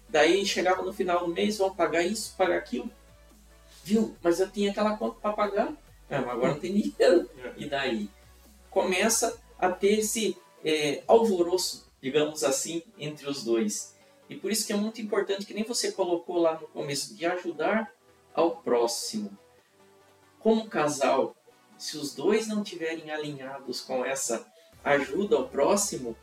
Daí 0.08 0.44
chegava 0.44 0.82
no 0.82 0.92
final 0.92 1.24
do 1.24 1.32
mês, 1.32 1.58
vão 1.58 1.72
pagar 1.72 2.02
isso, 2.02 2.34
pagar 2.36 2.56
aquilo. 2.56 2.90
Viu? 3.84 4.16
Mas 4.20 4.40
eu 4.40 4.50
tinha 4.50 4.72
aquela 4.72 4.96
conta 4.96 5.20
para 5.20 5.32
pagar. 5.32 5.72
É, 6.10 6.16
agora 6.16 6.54
não 6.54 6.58
tem 6.58 6.74
dinheiro. 6.74 7.30
E 7.56 7.66
daí? 7.66 8.10
Começa 8.68 9.38
a 9.56 9.70
ter 9.70 10.00
esse 10.00 10.36
é, 10.64 11.04
alvoroço, 11.06 11.88
digamos 12.02 12.44
assim, 12.44 12.82
entre 12.98 13.28
os 13.28 13.44
dois. 13.44 13.94
E 14.28 14.36
por 14.36 14.50
isso 14.50 14.66
que 14.66 14.72
é 14.72 14.76
muito 14.76 15.00
importante, 15.00 15.44
que 15.44 15.54
nem 15.54 15.64
você 15.64 15.92
colocou 15.92 16.38
lá 16.38 16.58
no 16.58 16.68
começo, 16.68 17.14
de 17.14 17.26
ajudar 17.26 17.92
ao 18.34 18.56
próximo. 18.56 19.36
Como 20.38 20.68
casal, 20.68 21.36
se 21.76 21.96
os 21.96 22.14
dois 22.14 22.46
não 22.46 22.62
tiverem 22.62 23.10
alinhados 23.10 23.80
com 23.80 24.04
essa 24.04 24.46
ajuda 24.84 25.36
ao 25.36 25.48
próximo, 25.48 26.16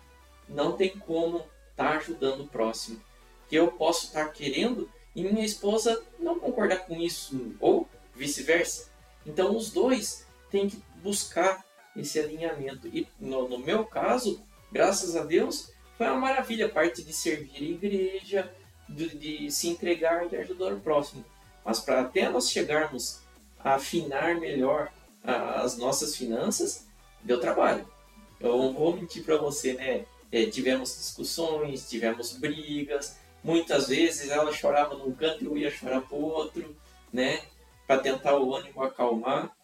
não 0.47 0.73
tem 0.73 0.97
como 0.97 1.39
estar 1.71 1.91
tá 1.91 1.97
ajudando 1.97 2.41
o 2.41 2.47
próximo. 2.47 3.01
Que 3.47 3.55
eu 3.55 3.71
posso 3.71 4.07
estar 4.07 4.25
tá 4.25 4.31
querendo 4.31 4.89
e 5.15 5.23
minha 5.23 5.45
esposa 5.45 6.03
não 6.19 6.39
concordar 6.39 6.85
com 6.85 6.95
isso, 6.95 7.55
ou 7.59 7.89
vice-versa. 8.13 8.91
Então 9.25 9.55
os 9.55 9.71
dois 9.71 10.27
têm 10.51 10.69
que 10.69 10.81
buscar 11.01 11.65
esse 11.95 12.19
alinhamento. 12.19 12.87
E 12.87 13.07
no, 13.19 13.49
no, 13.49 13.57
meu 13.57 13.83
caso, 13.85 14.41
graças 14.71 15.15
a 15.15 15.23
Deus, 15.23 15.71
foi 15.97 16.07
uma 16.07 16.17
maravilha 16.17 16.67
a 16.67 16.69
parte 16.69 17.03
de 17.03 17.13
servir 17.13 17.57
a 17.57 17.61
igreja, 17.61 18.53
de, 18.87 19.17
de 19.17 19.51
se 19.51 19.67
entregar 19.67 20.25
e 20.25 20.29
de 20.29 20.37
ajudar 20.37 20.73
o 20.73 20.79
próximo. 20.79 21.25
Mas 21.65 21.79
para 21.79 22.01
até 22.01 22.29
nós 22.29 22.49
chegarmos 22.49 23.19
a 23.59 23.75
afinar 23.75 24.35
melhor 24.39 24.91
as 25.23 25.77
nossas 25.77 26.15
finanças, 26.15 26.87
deu 27.21 27.39
trabalho. 27.39 27.85
Eu 28.39 28.57
não 28.57 28.73
vou 28.73 28.95
mentir 28.95 29.23
para 29.23 29.37
você, 29.37 29.73
né? 29.73 30.05
É, 30.31 30.45
tivemos 30.45 30.95
discussões, 30.95 31.89
tivemos 31.89 32.33
brigas. 32.33 33.17
Muitas 33.43 33.87
vezes 33.89 34.29
ela 34.29 34.51
chorava 34.53 34.95
num 34.95 35.11
canto 35.13 35.43
e 35.43 35.47
eu 35.47 35.57
ia 35.57 35.71
chorar 35.71 36.01
pro 36.01 36.17
outro, 36.17 36.75
né? 37.11 37.41
Para 37.85 38.01
tentar 38.01 38.37
o 38.37 38.55
ânimo 38.55 38.81
acalmar. 38.83 39.55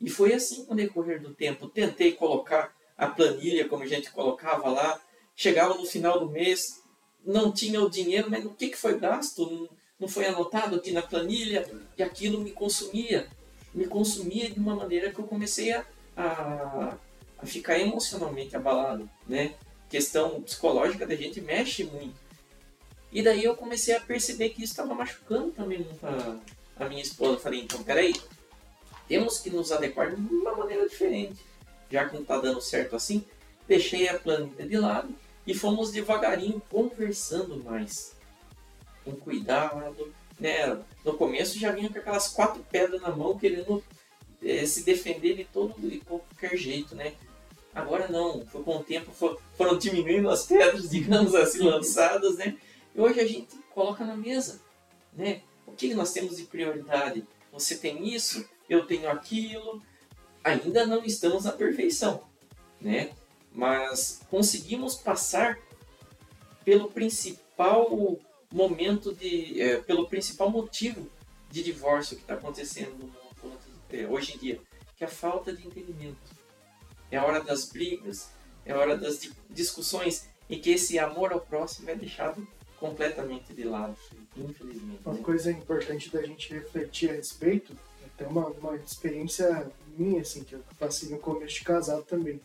E 0.00 0.08
foi 0.08 0.32
assim 0.32 0.64
com 0.64 0.72
o 0.74 0.76
decorrer 0.76 1.20
do 1.20 1.34
tempo. 1.34 1.68
Tentei 1.68 2.12
colocar 2.12 2.74
a 2.96 3.06
planilha 3.06 3.68
como 3.68 3.82
a 3.82 3.86
gente 3.86 4.10
colocava 4.10 4.68
lá. 4.68 5.00
Chegava 5.36 5.74
no 5.74 5.84
final 5.84 6.20
do 6.20 6.30
mês, 6.30 6.80
não 7.24 7.50
tinha 7.50 7.80
o 7.80 7.90
dinheiro, 7.90 8.30
mas 8.30 8.44
o 8.44 8.50
que, 8.50 8.68
que 8.68 8.76
foi 8.76 8.98
gasto? 8.98 9.68
Não, 9.98 10.06
foi 10.06 10.26
anotado 10.26 10.76
aqui 10.76 10.92
na 10.92 11.02
planilha? 11.02 11.68
E 11.98 12.02
aquilo 12.02 12.40
me 12.40 12.52
consumia 12.52 13.28
me 13.74 13.86
consumia 13.86 14.48
de 14.48 14.60
uma 14.60 14.76
maneira 14.76 15.10
que 15.10 15.18
eu 15.18 15.26
comecei 15.26 15.72
a, 15.72 15.84
a, 16.16 16.96
a 17.38 17.46
ficar 17.46 17.78
emocionalmente 17.78 18.54
abalado, 18.54 19.10
né? 19.26 19.54
Questão 19.90 20.40
psicológica 20.42 21.06
da 21.06 21.16
gente 21.16 21.40
mexe 21.40 21.84
muito. 21.84 22.14
E 23.12 23.22
daí 23.22 23.44
eu 23.44 23.56
comecei 23.56 23.94
a 23.94 24.00
perceber 24.00 24.50
que 24.50 24.62
isso 24.62 24.72
estava 24.72 24.94
machucando 24.94 25.50
também 25.50 25.86
a, 26.02 26.84
a 26.84 26.88
minha 26.88 27.02
esposa. 27.02 27.34
Eu 27.34 27.40
falei, 27.40 27.60
então, 27.60 27.82
peraí, 27.82 28.14
temos 29.08 29.38
que 29.38 29.50
nos 29.50 29.72
adequar 29.72 30.14
de 30.14 30.20
uma 30.20 30.54
maneira 30.56 30.88
diferente. 30.88 31.44
Já 31.94 32.08
que 32.08 32.14
não 32.14 32.22
está 32.22 32.40
dando 32.40 32.60
certo 32.60 32.96
assim, 32.96 33.24
deixei 33.68 34.08
a 34.08 34.18
planilha 34.18 34.66
de 34.66 34.76
lado 34.76 35.14
e 35.46 35.54
fomos 35.54 35.92
devagarinho 35.92 36.60
conversando 36.68 37.62
mais. 37.62 38.16
Com 39.04 39.12
cuidado, 39.12 40.12
né? 40.40 40.76
No 41.04 41.14
começo 41.14 41.56
já 41.56 41.70
vinha 41.70 41.88
com 41.88 41.96
aquelas 41.96 42.26
quatro 42.26 42.66
pedras 42.68 43.00
na 43.00 43.10
mão, 43.10 43.38
querendo 43.38 43.80
é, 44.42 44.66
se 44.66 44.82
defender 44.82 45.36
de 45.36 45.44
todo 45.44 45.88
de 45.88 46.00
qualquer 46.00 46.56
jeito, 46.56 46.96
né? 46.96 47.12
Agora 47.72 48.08
não, 48.08 48.44
foi 48.44 48.64
com 48.64 48.78
o 48.78 48.82
tempo 48.82 49.12
for, 49.12 49.40
foram 49.56 49.78
diminuindo 49.78 50.28
as 50.28 50.46
pedras, 50.46 50.90
digamos 50.90 51.32
assim, 51.32 51.62
lançadas, 51.62 52.38
né? 52.38 52.56
E 52.92 53.00
hoje 53.00 53.20
a 53.20 53.26
gente 53.26 53.56
coloca 53.72 54.04
na 54.04 54.16
mesa, 54.16 54.60
né? 55.12 55.42
O 55.64 55.70
que 55.70 55.94
nós 55.94 56.12
temos 56.12 56.38
de 56.38 56.42
prioridade? 56.42 57.24
Você 57.52 57.76
tem 57.76 58.12
isso, 58.12 58.44
eu 58.68 58.84
tenho 58.84 59.08
aquilo. 59.08 59.80
Ainda 60.44 60.86
não 60.86 61.04
estamos 61.04 61.44
na 61.44 61.52
perfeição, 61.52 62.22
né? 62.80 63.10
Mas 63.50 64.20
conseguimos 64.30 64.94
passar 64.94 65.58
pelo 66.64 66.90
principal 66.90 68.18
momento 68.52 69.12
de. 69.14 69.60
É, 69.60 69.78
pelo 69.78 70.06
principal 70.08 70.50
motivo 70.50 71.10
de 71.50 71.62
divórcio 71.62 72.16
que 72.16 72.22
está 72.22 72.34
acontecendo 72.34 72.92
no 72.92 73.06
mundo 73.06 73.24
é, 73.90 74.06
hoje 74.06 74.34
em 74.34 74.38
dia, 74.38 74.60
que 74.96 75.04
é 75.04 75.06
a 75.06 75.10
falta 75.10 75.52
de 75.52 75.66
entendimento. 75.66 76.18
É 77.10 77.16
a 77.16 77.24
hora 77.24 77.42
das 77.42 77.66
brigas, 77.66 78.30
é 78.64 78.72
a 78.72 78.78
hora 78.78 78.96
das 78.96 79.20
discussões 79.48 80.28
em 80.50 80.60
que 80.60 80.70
esse 80.70 80.98
amor 80.98 81.32
ao 81.32 81.40
próximo 81.40 81.88
é 81.90 81.94
deixado 81.94 82.46
completamente 82.78 83.52
de 83.54 83.64
lado, 83.64 83.96
infelizmente. 84.36 85.00
Uma 85.04 85.14
né? 85.14 85.22
coisa 85.22 85.50
importante 85.50 86.10
da 86.10 86.22
gente 86.22 86.52
refletir 86.52 87.10
a 87.10 87.14
respeito, 87.14 87.76
até 88.14 88.26
uma, 88.26 88.46
uma 88.46 88.76
experiência 88.76 89.66
minha, 89.96 90.22
assim, 90.22 90.42
que 90.44 90.54
eu 90.54 90.60
passei 90.78 91.08
no 91.08 91.18
começo 91.18 91.54
de 91.54 91.64
casado 91.64 92.02
também, 92.02 92.40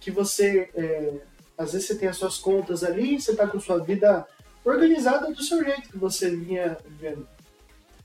que 0.00 0.10
você, 0.10 0.68
é, 0.74 1.14
às 1.56 1.72
vezes 1.72 1.88
você 1.88 1.94
tem 1.96 2.08
as 2.08 2.16
suas 2.16 2.38
contas 2.38 2.82
ali, 2.82 3.20
você 3.20 3.32
está 3.32 3.46
com 3.46 3.60
sua 3.60 3.78
vida 3.78 4.26
organizada 4.64 5.32
do 5.32 5.42
seu 5.42 5.64
jeito 5.64 5.88
que 5.88 5.98
você 5.98 6.30
vinha 6.30 6.76
vendo. 6.86 7.26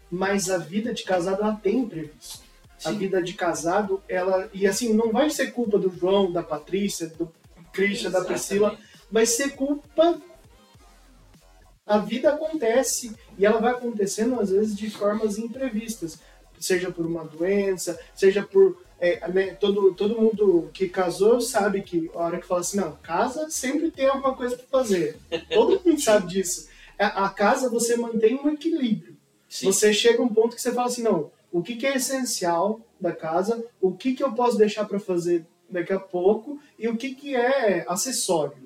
Mas 0.09 0.49
a 0.49 0.57
vida 0.57 0.93
de 0.93 1.03
casado 1.03 1.41
ela 1.41 1.55
tem 1.55 1.79
imprevisto. 1.79 2.47
Sim. 2.77 2.89
A 2.89 2.91
vida 2.91 3.21
de 3.21 3.33
casado, 3.33 4.01
ela. 4.07 4.49
E 4.53 4.67
assim, 4.67 4.93
não 4.93 5.11
vai 5.11 5.29
ser 5.29 5.51
culpa 5.51 5.77
do 5.77 5.89
João, 5.89 6.31
da 6.31 6.43
Patrícia, 6.43 7.07
do 7.07 7.31
Christian, 7.73 8.11
da 8.11 8.23
Priscila. 8.23 8.77
Vai 9.11 9.25
ser 9.25 9.55
culpa. 9.55 10.21
A 11.85 11.97
vida 11.97 12.33
acontece. 12.33 13.15
E 13.37 13.45
ela 13.45 13.59
vai 13.59 13.71
acontecendo, 13.71 14.39
às 14.39 14.51
vezes, 14.51 14.77
de 14.77 14.89
formas 14.89 15.37
imprevistas. 15.37 16.19
Seja 16.59 16.91
por 16.91 17.05
uma 17.05 17.23
doença, 17.23 17.99
seja 18.15 18.43
por 18.43 18.77
é, 18.99 19.17
todo, 19.59 19.93
todo 19.93 20.19
mundo 20.19 20.69
que 20.73 20.89
casou 20.89 21.39
sabe 21.39 21.81
que 21.81 22.09
a 22.15 22.19
hora 22.19 22.39
que 22.39 22.47
fala 22.47 22.61
assim, 22.61 22.77
não, 22.77 22.95
casa 23.03 23.49
sempre 23.49 23.91
tem 23.91 24.07
alguma 24.07 24.35
coisa 24.35 24.57
para 24.57 24.65
fazer. 24.67 25.17
Todo 25.53 25.81
mundo 25.85 26.01
sabe 26.01 26.27
disso. 26.27 26.67
A, 26.97 27.25
a, 27.25 27.29
casa 27.29 27.69
você 27.69 27.95
mantém 27.95 28.35
um 28.35 28.49
equilíbrio. 28.49 29.15
Sim. 29.47 29.67
Você 29.67 29.93
chega 29.93 30.19
a 30.19 30.25
um 30.25 30.33
ponto 30.33 30.55
que 30.55 30.61
você 30.61 30.71
fala 30.71 30.87
assim, 30.87 31.03
não, 31.03 31.31
o 31.51 31.61
que, 31.61 31.75
que 31.75 31.85
é 31.85 31.95
essencial 31.95 32.81
da 32.99 33.11
casa, 33.11 33.63
o 33.79 33.91
que, 33.91 34.13
que 34.13 34.23
eu 34.23 34.33
posso 34.33 34.57
deixar 34.57 34.85
para 34.85 34.99
fazer 34.99 35.45
daqui 35.69 35.93
a 35.93 35.99
pouco 35.99 36.59
e 36.77 36.87
o 36.87 36.97
que, 36.97 37.13
que 37.13 37.35
é 37.35 37.85
acessório. 37.87 38.57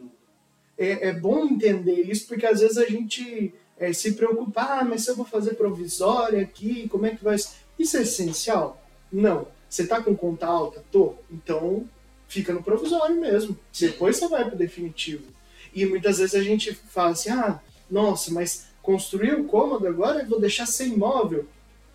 É, 0.77 1.09
é 1.09 1.13
bom 1.13 1.45
entender 1.45 2.01
isso 2.09 2.27
porque 2.27 2.45
às 2.45 2.61
vezes 2.61 2.77
a 2.77 2.85
gente 2.85 3.53
é, 3.77 3.91
se 3.91 4.13
preocupa, 4.13 4.61
ah, 4.61 4.85
mas 4.85 5.03
se 5.03 5.11
eu 5.11 5.15
vou 5.15 5.25
fazer 5.25 5.55
provisória 5.55 6.41
aqui, 6.41 6.87
como 6.87 7.05
é 7.05 7.15
que 7.15 7.23
vai... 7.23 7.35
Isso 7.77 7.97
é 7.97 8.01
essencial? 8.01 8.81
Não 9.11 9.47
você 9.71 9.87
tá 9.87 10.03
com 10.03 10.13
conta 10.13 10.45
alta? 10.45 10.83
Tô. 10.91 11.15
Então 11.31 11.85
fica 12.27 12.51
no 12.51 12.61
provisório 12.61 13.19
mesmo. 13.19 13.57
Depois 13.79 14.17
você 14.17 14.27
vai 14.27 14.43
pro 14.43 14.57
definitivo. 14.57 15.23
E 15.73 15.85
muitas 15.85 16.17
vezes 16.17 16.35
a 16.35 16.43
gente 16.43 16.73
fala 16.73 17.11
assim: 17.11 17.29
ah, 17.29 17.59
nossa, 17.89 18.31
mas 18.33 18.67
construir 18.81 19.33
um 19.33 19.47
cômodo 19.47 19.87
agora 19.87 20.21
eu 20.21 20.27
vou 20.27 20.41
deixar 20.41 20.65
sem 20.65 20.97
móvel. 20.97 21.47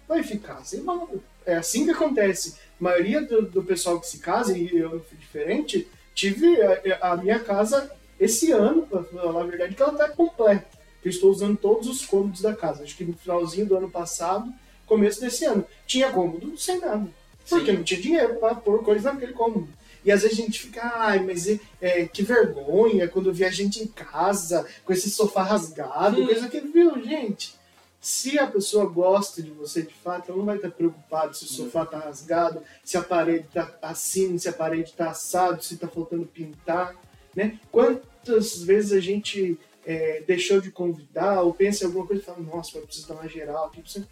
Vai 0.09 0.23
ficar 0.23 0.65
sem 0.65 0.81
móvel. 0.81 1.23
É 1.45 1.57
assim 1.57 1.85
que 1.85 1.91
acontece. 1.91 2.57
A 2.81 2.85
maioria 2.85 3.21
do, 3.21 3.43
do 3.43 3.63
pessoal 3.63 4.01
que 4.01 4.07
se 4.07 4.19
casa, 4.19 4.57
e 4.57 4.75
eu 4.75 5.01
fui 5.01 5.19
diferente, 5.19 5.87
tive 6.15 6.59
a, 6.63 7.13
a 7.13 7.17
minha 7.17 7.39
casa 7.39 7.91
esse 8.19 8.53
ano, 8.53 8.87
pra 8.87 9.05
falar 9.05 9.43
a 9.43 9.47
verdade, 9.47 9.75
que 9.75 9.83
ela 9.83 9.93
tá 9.93 10.09
completa. 10.09 10.67
Eu 11.05 11.11
estou 11.11 11.31
usando 11.31 11.57
todos 11.59 11.89
os 11.89 12.07
cômodos 12.07 12.41
da 12.41 12.55
casa. 12.55 12.83
Acho 12.83 12.97
que 12.97 13.05
no 13.05 13.13
finalzinho 13.13 13.67
do 13.67 13.77
ano 13.77 13.91
passado, 13.91 14.51
começo 14.87 15.21
desse 15.21 15.45
ano. 15.45 15.67
Tinha 15.87 16.11
cômodo 16.11 16.57
sem 16.57 16.81
nada. 16.81 17.09
Porque 17.49 17.71
Sim. 17.71 17.77
não 17.77 17.85
tinha 17.85 18.01
dinheiro 18.01 18.35
para 18.37 18.55
pôr 18.55 18.83
coisas 18.83 19.05
naquele 19.05 19.33
cômodo. 19.33 19.69
E 20.05 20.13
às 20.13 20.23
vezes 20.23 20.39
a 20.39 20.43
gente 20.43 20.61
fica, 20.61 20.83
ai, 20.95 21.19
mas 21.19 21.49
é, 21.81 22.07
que 22.07 22.23
vergonha 22.23 23.09
quando 23.09 23.33
vi 23.33 23.45
a 23.45 23.51
gente 23.51 23.83
em 23.83 23.89
casa 23.89 24.67
com 24.85 24.93
esse 24.93 25.11
sofá 25.11 25.43
rasgado, 25.43 26.17
Sim. 26.17 26.27
coisa 26.27 26.49
que, 26.49 26.61
viu, 26.61 27.03
gente? 27.03 27.55
Se 28.01 28.39
a 28.39 28.47
pessoa 28.47 28.87
gosta 28.87 29.43
de 29.43 29.51
você 29.51 29.83
de 29.83 29.93
fato, 29.93 30.31
ela 30.31 30.39
não 30.39 30.45
vai 30.45 30.57
estar 30.57 30.71
preocupada 30.71 31.35
se 31.35 31.45
o 31.45 31.49
sofá 31.49 31.83
está 31.83 31.99
rasgado, 31.99 32.63
se 32.85 32.97
a 32.97 33.03
parede 33.03 33.47
está 33.49 33.77
assim, 33.83 34.39
se 34.39 34.49
a 34.49 34.53
parede 34.53 34.91
está 34.91 35.11
assado, 35.11 35.61
se 35.61 35.75
está 35.75 35.89
faltando 35.89 36.25
pintar, 36.25 36.95
né? 37.35 37.59
Quantas 37.73 38.63
vezes 38.63 38.93
a 38.93 39.01
gente 39.01 39.59
é, 39.85 40.23
deixou 40.25 40.61
de 40.61 40.71
convidar 40.71 41.43
ou 41.43 41.53
pensa 41.53 41.83
em 41.83 41.87
alguma 41.89 42.07
coisa 42.07 42.23
e 42.23 42.25
fala, 42.25 42.39
nossa, 42.39 42.79
eu 42.79 42.83
preciso 42.83 43.09
dar 43.09 43.15
uma 43.15 43.29
geral 43.29 43.67
aqui, 43.67 43.83
precisa 43.83 44.07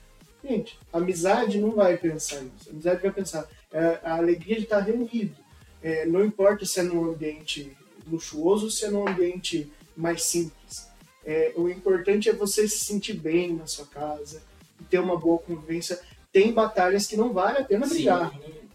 Gente, 0.47 0.79
amizade 0.93 1.59
não 1.59 1.71
vai 1.71 1.97
pensar 1.97 2.43
isso. 2.43 2.69
A 2.69 2.73
amizade 2.73 3.03
vai 3.03 3.11
pensar 3.11 3.49
é, 3.73 3.99
a 4.05 4.17
alegria 4.17 4.57
de 4.57 4.65
estar 4.65 4.81
reunido. 4.81 5.35
É, 5.83 6.05
não 6.05 6.25
importa 6.25 6.67
se 6.67 6.81
é 6.81 6.83
num 6.83 7.11
ambiente 7.11 7.75
luxuoso 8.07 8.67
ou 8.67 8.71
se 8.71 8.85
é 8.85 8.91
num 8.91 9.09
ambiente 9.09 9.73
mais 9.97 10.23
simples. 10.23 10.89
É, 11.25 11.53
o 11.57 11.69
importante 11.71 12.29
é 12.29 12.33
você 12.35 12.69
se 12.69 12.85
sentir 12.85 13.15
bem 13.15 13.55
na 13.55 13.67
sua 13.67 13.87
casa, 13.87 14.43
ter 14.91 14.99
uma 14.99 15.17
boa 15.17 15.39
convivência. 15.39 15.99
Tem 16.31 16.53
batalhas 16.53 17.07
que 17.07 17.17
não 17.17 17.33
vale 17.33 17.59
a 17.59 17.65
pena 17.65 17.87
brigar. 17.87 18.31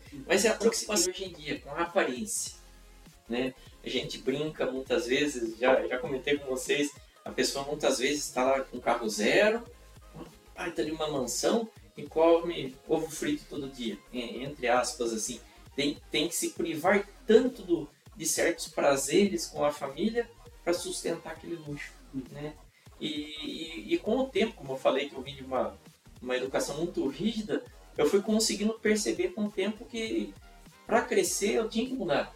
Sim. 0.09 0.23
Mas 0.27 0.45
é 0.45 0.49
a 0.49 0.53
aproximação 0.53 1.13
hoje 1.13 1.25
em 1.25 1.33
dia, 1.33 1.59
com 1.59 1.69
a 1.69 1.81
aparência. 1.81 2.53
Né? 3.27 3.53
A 3.83 3.89
gente 3.89 4.17
brinca 4.17 4.65
muitas 4.71 5.05
vezes, 5.05 5.57
já, 5.59 5.85
já 5.87 5.99
comentei 5.99 6.37
com 6.37 6.47
vocês, 6.47 6.91
a 7.23 7.29
pessoa 7.29 7.63
muitas 7.65 7.99
vezes 7.99 8.25
está 8.25 8.43
lá 8.43 8.61
com 8.61 8.79
carro 8.79 9.07
zero, 9.07 9.63
pai 10.59 10.71
tá 10.71 10.81
ali 10.81 10.91
uma 10.91 11.07
mansão 11.07 11.69
e 11.95 12.03
come 12.03 12.75
ovo 12.85 13.09
frito 13.09 13.45
todo 13.49 13.69
dia, 13.69 13.97
entre 14.11 14.67
aspas, 14.67 15.13
assim. 15.13 15.39
Tem, 15.73 15.97
tem 16.11 16.27
que 16.27 16.35
se 16.35 16.49
privar 16.49 17.07
tanto 17.25 17.61
do, 17.61 17.89
de 18.15 18.25
certos 18.25 18.67
prazeres 18.67 19.47
com 19.47 19.63
a 19.63 19.71
família 19.71 20.29
para 20.61 20.73
sustentar 20.73 21.31
aquele 21.31 21.55
luxo, 21.55 21.93
né? 22.31 22.53
E, 22.99 23.07
e, 23.07 23.93
e, 23.93 23.97
com 23.97 24.17
o 24.17 24.27
tempo, 24.27 24.55
como 24.55 24.73
eu 24.73 24.77
falei 24.77 25.09
que 25.09 25.15
eu 25.15 25.21
vim 25.21 25.35
de 25.35 25.43
uma, 25.43 25.77
uma 26.21 26.35
educação 26.35 26.75
muito 26.77 27.07
rígida, 27.07 27.63
eu 27.97 28.09
fui 28.09 28.21
conseguindo 28.21 28.73
perceber 28.73 29.29
com 29.29 29.45
o 29.45 29.51
tempo 29.51 29.85
que 29.85 30.33
para 30.85 31.03
crescer 31.03 31.53
eu 31.53 31.69
tinha 31.69 31.87
que 31.87 31.93
mudar. 31.93 32.35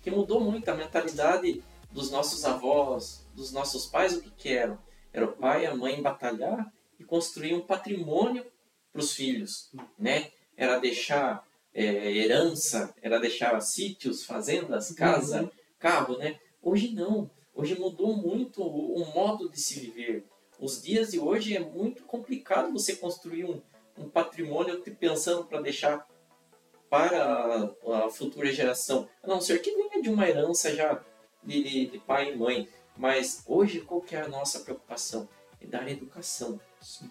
Que 0.00 0.10
mudou 0.10 0.40
muito 0.40 0.68
a 0.68 0.74
mentalidade 0.74 1.64
dos 1.90 2.12
nossos 2.12 2.44
avós, 2.44 3.26
dos 3.34 3.50
nossos 3.50 3.86
pais, 3.86 4.14
o 4.14 4.22
que, 4.22 4.30
que 4.30 4.48
eram? 4.50 4.78
Era 5.12 5.24
o 5.24 5.32
pai 5.32 5.64
e 5.64 5.66
a 5.66 5.74
mãe 5.74 6.00
batalhar 6.00 6.72
construir 7.06 7.54
um 7.54 7.60
patrimônio 7.60 8.44
para 8.92 9.00
os 9.00 9.12
filhos, 9.12 9.70
né? 9.98 10.30
Era 10.56 10.78
deixar 10.78 11.46
é, 11.74 12.12
herança, 12.12 12.94
era 13.02 13.20
deixar 13.20 13.60
sítios, 13.60 14.24
fazendas, 14.24 14.92
casa, 14.92 15.42
uhum. 15.42 15.50
carro, 15.78 16.16
né? 16.16 16.38
Hoje 16.62 16.94
não. 16.94 17.30
Hoje 17.54 17.78
mudou 17.78 18.16
muito 18.16 18.62
o, 18.62 19.02
o, 19.02 19.14
modo 19.14 19.48
de 19.48 19.60
se 19.60 19.80
viver. 19.80 20.24
Os 20.58 20.82
dias 20.82 21.12
de 21.12 21.18
hoje 21.18 21.56
é 21.56 21.60
muito 21.60 22.04
complicado 22.04 22.72
você 22.72 22.96
construir 22.96 23.44
um, 23.44 23.60
um 23.98 24.08
patrimônio 24.08 24.82
pensando 24.98 25.44
para 25.44 25.60
deixar 25.60 26.06
para 26.88 27.22
a, 27.22 28.06
a, 28.06 28.10
futura 28.10 28.52
geração. 28.52 29.08
A 29.22 29.26
não 29.26 29.40
ser 29.40 29.60
que 29.60 29.70
venha 29.70 30.02
de 30.02 30.08
uma 30.08 30.28
herança 30.28 30.74
já 30.74 31.02
de, 31.42 31.86
de 31.86 31.98
pai 31.98 32.32
e 32.32 32.36
mãe. 32.36 32.68
Mas 32.96 33.42
hoje 33.46 33.80
qual 33.80 34.00
que 34.00 34.16
é 34.16 34.22
a 34.22 34.28
nossa 34.28 34.60
preocupação? 34.60 35.28
É 35.60 35.66
dar 35.66 35.90
educação. 35.90 36.58
Sim. 36.80 37.10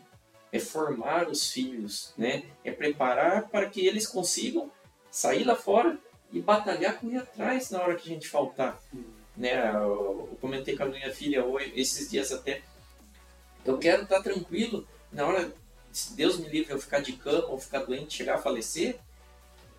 É 0.51 0.59
formar 0.59 1.27
os 1.27 1.51
filhos, 1.51 2.13
né? 2.17 2.43
É 2.63 2.71
preparar 2.71 3.49
para 3.49 3.69
que 3.69 3.85
eles 3.85 4.07
consigam 4.07 4.71
sair 5.11 5.43
lá 5.43 5.55
fora 5.55 5.97
e 6.31 6.41
batalhar 6.41 6.99
com 6.99 7.09
ir 7.09 7.17
atrás 7.17 7.69
na 7.71 7.81
hora 7.81 7.95
que 7.95 8.09
a 8.09 8.13
gente 8.13 8.27
faltar. 8.27 8.79
Né? 9.35 9.69
Eu, 9.73 10.29
eu 10.31 10.37
comentei 10.39 10.75
com 10.75 10.83
a 10.83 10.87
minha 10.87 11.13
filha 11.13 11.45
hoje, 11.45 11.73
esses 11.75 12.09
dias 12.09 12.31
até. 12.31 12.61
Eu 13.65 13.77
quero 13.77 14.03
estar 14.03 14.21
tranquilo 14.21 14.87
na 15.11 15.25
hora, 15.25 15.53
se 15.91 16.13
Deus 16.13 16.37
me 16.37 16.47
livre 16.49 16.73
eu 16.73 16.79
ficar 16.79 16.99
de 16.99 17.13
cama 17.13 17.47
ou 17.47 17.57
ficar 17.57 17.83
doente, 17.83 18.17
chegar 18.17 18.35
a 18.35 18.41
falecer. 18.41 18.99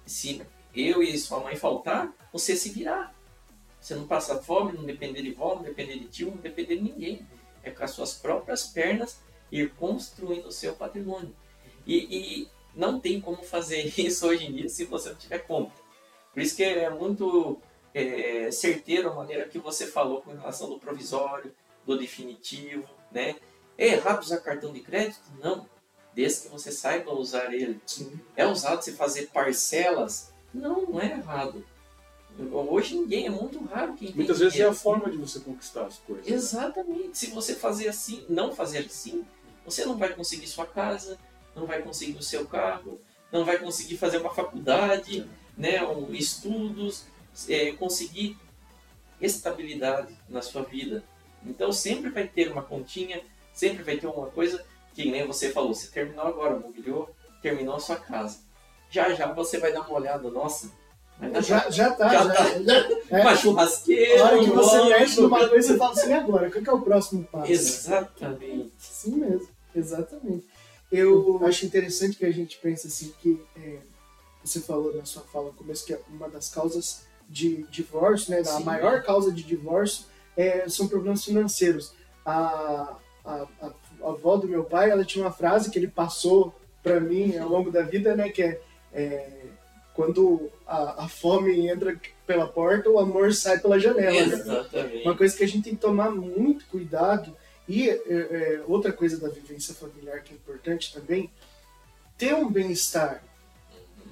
Se 0.04 0.42
eu 0.74 1.02
e 1.02 1.16
sua 1.18 1.40
mãe 1.40 1.56
faltar, 1.56 2.12
você 2.32 2.56
se 2.56 2.70
virar. 2.70 3.14
Você 3.80 3.94
não 3.94 4.06
passa 4.06 4.42
fome, 4.42 4.72
não 4.72 4.84
depender 4.84 5.22
de 5.22 5.30
vó, 5.32 5.54
não 5.54 5.62
depender 5.62 5.98
de 5.98 6.08
tio, 6.08 6.30
não 6.30 6.38
depender 6.38 6.76
de 6.76 6.82
ninguém. 6.82 7.26
É 7.62 7.70
com 7.70 7.84
as 7.84 7.90
suas 7.90 8.14
próprias 8.14 8.64
pernas 8.64 9.20
ir 9.50 9.70
construindo 9.74 10.46
o 10.46 10.52
seu 10.52 10.74
patrimônio. 10.74 11.34
E, 11.86 11.96
e 11.96 12.48
não 12.74 13.00
tem 13.00 13.20
como 13.20 13.42
fazer 13.42 13.92
isso 13.98 14.26
hoje 14.26 14.46
em 14.46 14.52
dia 14.52 14.68
se 14.68 14.84
você 14.84 15.10
não 15.10 15.16
tiver 15.16 15.38
conta. 15.38 15.72
Por 16.32 16.42
isso 16.42 16.56
que 16.56 16.64
é 16.64 16.90
muito 16.90 17.58
é, 17.94 18.50
certeiro 18.50 19.10
a 19.10 19.14
maneira 19.14 19.48
que 19.48 19.58
você 19.58 19.86
falou 19.86 20.20
com 20.20 20.32
relação 20.32 20.68
do 20.68 20.78
provisório, 20.78 21.54
do 21.86 21.96
definitivo, 21.96 22.88
né? 23.10 23.36
É 23.78 23.88
errado 23.88 24.22
usar 24.22 24.38
cartão 24.40 24.72
de 24.72 24.80
crédito? 24.80 25.22
Não. 25.42 25.66
Desde 26.14 26.42
que 26.42 26.48
você 26.48 26.72
saiba 26.72 27.12
usar 27.12 27.52
ele. 27.52 27.80
Sim. 27.86 28.20
É 28.34 28.46
usado 28.46 28.82
você 28.82 28.92
fazer 28.92 29.28
parcelas? 29.28 30.32
Não, 30.52 30.82
não 30.82 31.00
é 31.00 31.12
errado. 31.12 31.64
Hoje 32.38 32.94
ninguém, 32.94 33.26
é 33.26 33.30
muito 33.30 33.62
raro 33.64 33.94
quem 33.94 34.12
Muitas 34.14 34.38
vezes 34.38 34.60
é 34.60 34.64
a 34.64 34.72
forma 34.74 35.10
de 35.10 35.16
você 35.16 35.40
conquistar 35.40 35.86
as 35.86 35.98
coisas. 35.98 36.28
Exatamente. 36.28 37.16
Se 37.16 37.28
você 37.28 37.54
fazer 37.54 37.88
assim, 37.88 38.24
não 38.28 38.54
fazer 38.54 38.78
assim, 38.78 39.24
você 39.64 39.84
não 39.84 39.96
vai 39.96 40.12
conseguir 40.12 40.46
sua 40.46 40.66
casa, 40.66 41.18
não 41.54 41.66
vai 41.66 41.80
conseguir 41.80 42.18
o 42.18 42.22
seu 42.22 42.46
carro, 42.46 43.00
não 43.32 43.44
vai 43.44 43.58
conseguir 43.58 43.96
fazer 43.96 44.18
uma 44.18 44.34
faculdade, 44.34 45.26
né, 45.56 45.82
um, 45.82 46.12
estudos, 46.12 47.04
é, 47.48 47.72
conseguir 47.72 48.36
estabilidade 49.20 50.14
na 50.28 50.42
sua 50.42 50.62
vida. 50.62 51.02
Então 51.44 51.72
sempre 51.72 52.10
vai 52.10 52.26
ter 52.28 52.52
uma 52.52 52.62
continha, 52.62 53.22
sempre 53.54 53.82
vai 53.82 53.96
ter 53.96 54.06
uma 54.06 54.26
coisa 54.26 54.64
que 54.94 55.10
nem 55.10 55.26
você 55.26 55.50
falou, 55.50 55.74
você 55.74 55.88
terminou 55.88 56.26
agora, 56.26 56.58
mobiliou, 56.58 57.14
terminou 57.40 57.76
a 57.76 57.80
sua 57.80 57.96
casa. 57.96 58.40
Já 58.90 59.12
já 59.14 59.32
você 59.32 59.58
vai 59.58 59.72
dar 59.72 59.80
uma 59.80 59.92
olhada, 59.92 60.30
nossa, 60.30 60.70
já, 61.42 61.70
já 61.70 61.90
tá, 61.92 62.08
já, 62.08 62.34
já 62.62 62.84
tá. 62.84 62.94
é, 63.10 63.20
uma 63.22 63.36
churrasqueira. 63.36 64.22
A 64.22 64.26
hora 64.26 64.38
que 64.38 64.50
você 64.50 64.84
mexe 64.84 65.20
numa 65.20 65.48
coisa, 65.48 65.68
você 65.68 65.78
fala 65.78 65.92
assim, 65.92 66.12
agora, 66.12 66.50
qual 66.50 66.62
que 66.62 66.70
é 66.70 66.72
o 66.72 66.80
próximo 66.80 67.24
passo? 67.24 67.50
Exatamente. 67.50 68.72
Sim 68.78 69.16
mesmo. 69.16 69.48
Exatamente. 69.74 70.46
Eu 70.90 71.40
acho 71.44 71.66
interessante 71.66 72.16
que 72.16 72.24
a 72.24 72.32
gente 72.32 72.58
pense 72.58 72.86
assim 72.86 73.12
que 73.20 73.42
é, 73.56 73.78
você 74.44 74.60
falou 74.60 74.94
na 74.94 75.04
sua 75.04 75.22
fala 75.22 75.46
no 75.46 75.52
começo 75.52 75.84
que 75.84 75.92
é 75.92 76.00
uma 76.08 76.28
das 76.28 76.48
causas 76.48 77.04
de 77.28 77.64
divórcio, 77.64 78.30
né, 78.30 78.42
a 78.48 78.60
maior 78.60 79.02
causa 79.02 79.32
de 79.32 79.42
divórcio 79.42 80.06
é, 80.36 80.68
são 80.68 80.86
problemas 80.86 81.24
financeiros. 81.24 81.92
A, 82.24 82.96
a, 83.24 83.46
a, 83.60 83.66
a, 84.00 84.08
avó 84.08 84.36
do 84.36 84.46
meu 84.46 84.62
pai, 84.62 84.90
ela 84.90 85.04
tinha 85.04 85.24
uma 85.24 85.32
frase 85.32 85.70
que 85.70 85.78
ele 85.78 85.88
passou 85.88 86.54
para 86.82 87.00
mim 87.00 87.36
ao 87.36 87.48
longo 87.48 87.70
da 87.70 87.82
vida, 87.82 88.14
né, 88.14 88.28
que 88.28 88.42
é, 88.42 88.60
é 88.92 89.46
quando 89.96 90.50
a, 90.66 91.04
a, 91.04 91.08
fome 91.08 91.66
entra 91.66 91.98
pela 92.26 92.46
porta, 92.46 92.90
o 92.90 92.98
amor 92.98 93.32
sai 93.32 93.58
pela 93.58 93.80
janela. 93.80 94.14
Exatamente. 94.14 94.96
Né? 94.96 95.02
Uma 95.02 95.16
coisa 95.16 95.34
que 95.34 95.42
a 95.42 95.48
gente 95.48 95.64
tem 95.64 95.74
que 95.74 95.80
tomar 95.80 96.10
muito 96.10 96.66
cuidado 96.66 97.34
e 97.66 97.88
é, 97.88 97.94
é, 98.06 98.62
outra 98.68 98.92
coisa 98.92 99.18
da 99.18 99.28
vivência 99.28 99.74
familiar 99.74 100.22
que 100.22 100.34
é 100.34 100.36
importante 100.36 100.92
também, 100.92 101.30
ter 102.18 102.34
um 102.34 102.48
bem-estar. 102.48 103.24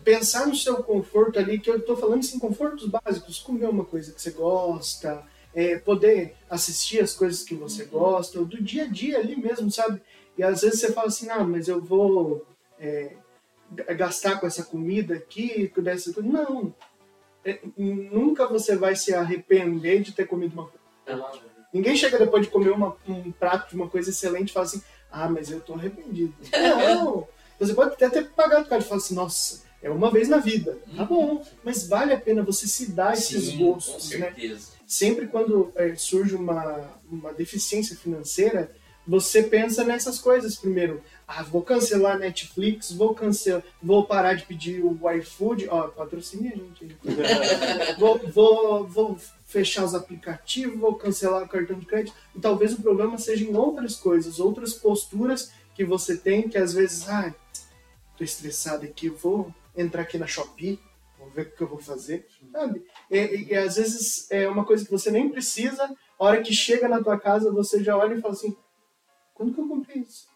Pensar 0.02 0.46
no 0.46 0.56
seu 0.56 0.82
conforto 0.82 1.38
ali, 1.38 1.58
que 1.58 1.70
eu 1.70 1.76
estou 1.76 1.96
falando 1.96 2.20
assim, 2.20 2.38
confortos 2.38 2.88
básicos, 2.88 3.38
comer 3.38 3.68
uma 3.68 3.84
coisa 3.84 4.10
que 4.10 4.20
você 4.20 4.30
gosta, 4.30 5.22
é, 5.54 5.78
poder 5.78 6.34
assistir 6.48 7.00
as 7.00 7.14
coisas 7.14 7.42
que 7.42 7.54
você 7.54 7.84
gosta, 7.84 8.42
do 8.42 8.62
dia 8.62 8.84
a 8.84 8.88
dia 8.88 9.18
ali 9.18 9.36
mesmo, 9.36 9.70
sabe? 9.70 10.00
E 10.36 10.42
às 10.42 10.62
vezes 10.62 10.80
você 10.80 10.92
fala 10.92 11.08
assim, 11.08 11.26
não, 11.26 11.46
mas 11.46 11.68
eu 11.68 11.80
vou 11.80 12.44
é, 12.80 13.12
gastar 13.96 14.40
com 14.40 14.46
essa 14.46 14.64
comida 14.64 15.14
aqui, 15.14 15.68
com 15.68 15.88
essa. 15.88 16.12
Não, 16.22 16.74
é, 17.44 17.60
nunca 17.76 18.46
você 18.46 18.76
vai 18.76 18.96
se 18.96 19.14
arrepender 19.14 20.02
de 20.02 20.12
ter 20.12 20.26
comido 20.26 20.54
uma 20.54 20.66
coisa. 20.66 21.24
Ninguém 21.72 21.96
chega 21.96 22.18
depois 22.18 22.46
de 22.46 22.52
comer 22.52 22.70
uma, 22.70 22.96
um 23.08 23.32
prato 23.32 23.70
de 23.70 23.76
uma 23.76 23.88
coisa 23.88 24.10
excelente 24.10 24.50
e 24.50 24.52
fala 24.52 24.66
assim, 24.66 24.82
ah, 25.10 25.28
mas 25.28 25.50
eu 25.50 25.60
tô 25.60 25.74
arrependido. 25.74 26.34
Não, 26.54 27.26
você 27.58 27.74
pode 27.74 27.94
até 27.94 28.08
ter 28.08 28.30
pagado 28.30 28.68
cara 28.68 28.80
e 28.80 28.84
falar 28.84 28.98
assim, 28.98 29.14
nossa, 29.14 29.64
é 29.82 29.90
uma 29.90 30.10
vez 30.10 30.28
na 30.28 30.38
vida. 30.38 30.78
Tá 30.96 31.02
uhum. 31.02 31.08
bom, 31.08 31.46
mas 31.62 31.86
vale 31.86 32.12
a 32.12 32.20
pena 32.20 32.42
você 32.42 32.66
se 32.66 32.92
dar 32.92 33.12
esses 33.12 33.46
Sim, 33.46 33.58
gostos, 33.58 34.10
né? 34.18 34.32
Sempre 34.86 35.26
quando 35.26 35.72
é, 35.74 35.94
surge 35.94 36.34
uma, 36.34 36.88
uma 37.10 37.32
deficiência 37.32 37.96
financeira, 37.96 38.70
você 39.06 39.42
pensa 39.42 39.84
nessas 39.84 40.18
coisas 40.18 40.56
primeiro. 40.56 41.02
Ah, 41.26 41.42
vou 41.42 41.62
cancelar 41.62 42.16
a 42.16 42.18
Netflix, 42.18 42.92
vou 42.92 43.14
cancelar, 43.14 43.62
vou 43.82 44.04
parar 44.04 44.34
de 44.34 44.44
pedir 44.44 44.84
o 44.84 45.10
iFood, 45.10 45.68
ó, 45.70 45.88
patrocine 45.88 46.48
a 46.48 46.56
gente. 46.56 46.96
vou, 47.98 48.18
vou, 48.28 48.86
vou 48.86 49.18
fechar 49.46 49.84
os 49.84 49.94
aplicativos, 49.94 50.78
vou 50.78 50.94
cancelar 50.94 51.42
o 51.42 51.48
cartão 51.48 51.78
de 51.78 51.86
crédito. 51.86 52.16
E 52.34 52.40
talvez 52.40 52.72
o 52.72 52.82
problema 52.82 53.16
seja 53.18 53.44
em 53.44 53.54
outras 53.54 53.96
coisas, 53.96 54.38
outras 54.40 54.74
posturas 54.74 55.52
que 55.74 55.84
você 55.84 56.16
tem, 56.16 56.48
que 56.48 56.58
às 56.58 56.72
vezes, 56.72 57.08
ah, 57.08 57.34
tô 58.16 58.24
estressado 58.24 58.84
aqui, 58.84 59.08
vou 59.08 59.52
entrar 59.76 60.02
aqui 60.02 60.18
na 60.18 60.26
Shopee, 60.26 60.78
vou 61.18 61.30
ver 61.30 61.42
o 61.42 61.50
que 61.50 61.62
eu 61.62 61.68
vou 61.68 61.78
fazer, 61.78 62.26
sabe? 62.52 62.84
E, 63.10 63.18
e, 63.18 63.44
e, 63.52 63.56
às 63.56 63.76
vezes 63.76 64.30
é 64.30 64.48
uma 64.48 64.64
coisa 64.64 64.84
que 64.84 64.90
você 64.90 65.10
nem 65.10 65.28
precisa, 65.28 65.84
a 65.84 66.24
hora 66.24 66.42
que 66.42 66.52
chega 66.52 66.88
na 66.88 67.02
tua 67.02 67.18
casa, 67.18 67.50
você 67.50 67.82
já 67.82 67.96
olha 67.96 68.14
e 68.14 68.20
fala 68.20 68.34
assim, 68.34 68.56
quando 69.34 69.52
que 69.52 69.60
eu 69.60 69.68
comprei 69.68 70.02
isso? 70.02 70.26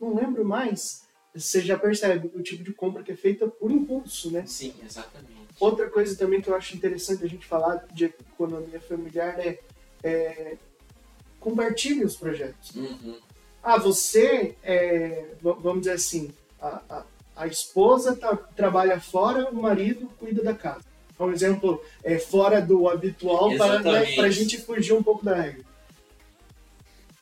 Não 0.00 0.14
lembro 0.14 0.44
mais. 0.44 1.04
Você 1.34 1.60
já 1.60 1.78
percebe 1.78 2.30
o 2.34 2.42
tipo 2.42 2.64
de 2.64 2.72
compra 2.72 3.02
que 3.02 3.12
é 3.12 3.16
feita 3.16 3.46
por 3.46 3.70
impulso, 3.70 4.30
né? 4.30 4.44
Sim, 4.46 4.74
exatamente. 4.82 5.36
Outra 5.60 5.88
coisa 5.88 6.16
também 6.16 6.40
que 6.40 6.48
eu 6.48 6.54
acho 6.54 6.76
interessante 6.76 7.24
a 7.24 7.28
gente 7.28 7.46
falar 7.46 7.86
de 7.92 8.06
economia 8.06 8.80
familiar 8.80 9.38
é, 9.38 9.58
é 10.02 10.56
compartilhe 11.38 12.04
os 12.04 12.16
projetos. 12.16 12.74
Uhum. 12.74 13.18
Ah, 13.62 13.78
você, 13.78 14.54
é, 14.62 15.26
vamos 15.40 15.80
dizer 15.80 15.92
assim, 15.92 16.32
a, 16.60 16.80
a, 16.88 17.04
a 17.36 17.46
esposa 17.46 18.14
tá, 18.16 18.36
trabalha 18.36 19.00
fora, 19.00 19.50
o 19.50 19.60
marido 19.60 20.10
cuida 20.18 20.42
da 20.42 20.54
casa. 20.54 20.84
Um 21.18 21.30
exemplo 21.30 21.82
é 22.04 22.18
fora 22.18 22.60
do 22.60 22.88
habitual 22.88 23.56
para 23.56 23.80
né, 23.80 24.20
a 24.20 24.30
gente 24.30 24.58
fugir 24.60 24.92
um 24.92 25.02
pouco 25.02 25.24
da 25.24 25.34
regra. 25.34 25.64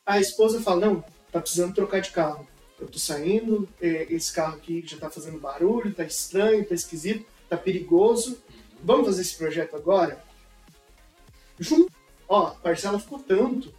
A 0.04 0.20
esposa 0.20 0.60
fala, 0.60 0.86
não, 0.86 1.04
tá 1.34 1.40
precisando 1.40 1.74
trocar 1.74 2.00
de 2.00 2.12
carro. 2.12 2.46
eu 2.80 2.86
tô 2.86 2.96
saindo, 2.96 3.68
é, 3.80 4.06
esse 4.08 4.32
carro 4.32 4.54
aqui 4.54 4.84
já 4.86 4.96
tá 4.96 5.10
fazendo 5.10 5.40
barulho, 5.40 5.92
tá 5.92 6.04
estranho, 6.04 6.64
tá 6.64 6.76
esquisito, 6.76 7.26
tá 7.48 7.56
perigoso. 7.56 8.38
Vamos 8.84 9.06
fazer 9.06 9.22
esse 9.22 9.36
projeto 9.36 9.74
agora? 9.74 10.22
Jum, 11.58 11.86
ó, 12.28 12.48
a 12.48 12.50
parcela 12.52 13.00
ficou 13.00 13.18
tanto. 13.18 13.74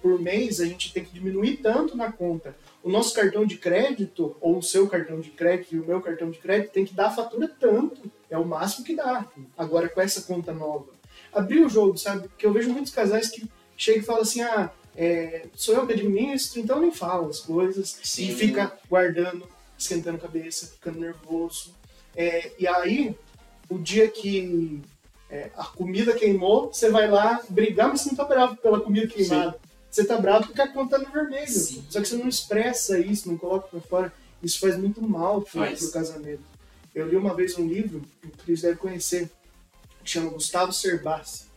Por 0.00 0.20
mês 0.20 0.60
a 0.60 0.64
gente 0.64 0.92
tem 0.92 1.04
que 1.04 1.12
diminuir 1.12 1.56
tanto 1.56 1.96
na 1.96 2.12
conta. 2.12 2.56
O 2.84 2.90
nosso 2.90 3.14
cartão 3.14 3.44
de 3.44 3.56
crédito, 3.56 4.36
ou 4.40 4.58
o 4.58 4.62
seu 4.62 4.88
cartão 4.88 5.20
de 5.20 5.30
crédito 5.30 5.74
e 5.74 5.80
o 5.80 5.86
meu 5.86 6.00
cartão 6.00 6.30
de 6.30 6.38
crédito, 6.38 6.70
tem 6.70 6.84
que 6.84 6.94
dar 6.94 7.08
a 7.08 7.14
fatura 7.14 7.48
tanto. 7.48 8.00
É 8.28 8.38
o 8.38 8.44
máximo 8.44 8.86
que 8.86 8.94
dá. 8.94 9.26
Agora 9.58 9.88
com 9.88 10.00
essa 10.00 10.22
conta 10.22 10.52
nova. 10.52 10.86
Abrir 11.32 11.64
o 11.64 11.68
jogo, 11.68 11.98
sabe? 11.98 12.28
Porque 12.28 12.46
eu 12.46 12.52
vejo 12.52 12.70
muitos 12.70 12.92
casais 12.92 13.28
que 13.28 13.48
chegam 13.76 14.02
e 14.02 14.06
falam 14.06 14.22
assim: 14.22 14.42
ah, 14.42 14.72
é, 14.96 15.46
sou 15.54 15.74
eu 15.74 15.86
que 15.86 15.92
administro, 15.92 16.60
então 16.60 16.80
nem 16.80 16.90
fala 16.90 17.28
as 17.28 17.40
coisas. 17.40 17.98
Sim. 18.02 18.28
E 18.28 18.34
fica 18.34 18.72
guardando, 18.88 19.48
esquentando 19.78 20.16
a 20.16 20.20
cabeça, 20.20 20.66
ficando 20.66 21.00
nervoso. 21.00 21.74
É, 22.16 22.52
e 22.58 22.66
aí, 22.66 23.14
o 23.68 23.78
dia 23.78 24.08
que 24.08 24.80
é, 25.30 25.50
a 25.56 25.64
comida 25.64 26.12
queimou, 26.12 26.72
você 26.72 26.90
vai 26.90 27.08
lá 27.08 27.40
brigar, 27.48 27.88
mas 27.88 28.00
você 28.00 28.10
não 28.10 28.16
tá 28.16 28.24
bravo 28.24 28.56
pela 28.56 28.80
comida 28.80 29.06
queimada. 29.06 29.58
Você 29.90 30.04
tá 30.04 30.18
bravo 30.18 30.46
porque 30.46 30.60
a 30.60 30.68
conta 30.68 30.98
tá 30.98 31.04
no 31.04 31.12
vermelho. 31.12 31.48
Sim. 31.48 31.84
Só 31.88 32.00
que 32.00 32.08
você 32.08 32.16
não 32.16 32.28
expressa 32.28 32.98
isso, 32.98 33.28
não 33.28 33.36
coloca 33.36 33.68
pra 33.68 33.80
fora. 33.80 34.12
Isso 34.42 34.58
faz 34.58 34.76
muito 34.76 35.02
mal 35.02 35.42
pro, 35.42 35.60
Faz. 35.60 35.80
pro 35.80 35.92
casamento. 35.92 36.42
Eu 36.94 37.08
li 37.08 37.16
uma 37.16 37.34
vez 37.34 37.56
um 37.58 37.66
livro, 37.66 38.02
que 38.20 38.28
o 38.28 38.30
Cris 38.30 38.62
deve 38.62 38.76
conhecer, 38.76 39.30
que 40.02 40.10
chama 40.10 40.30
Gustavo 40.30 40.72
Cerbasi. 40.72 41.49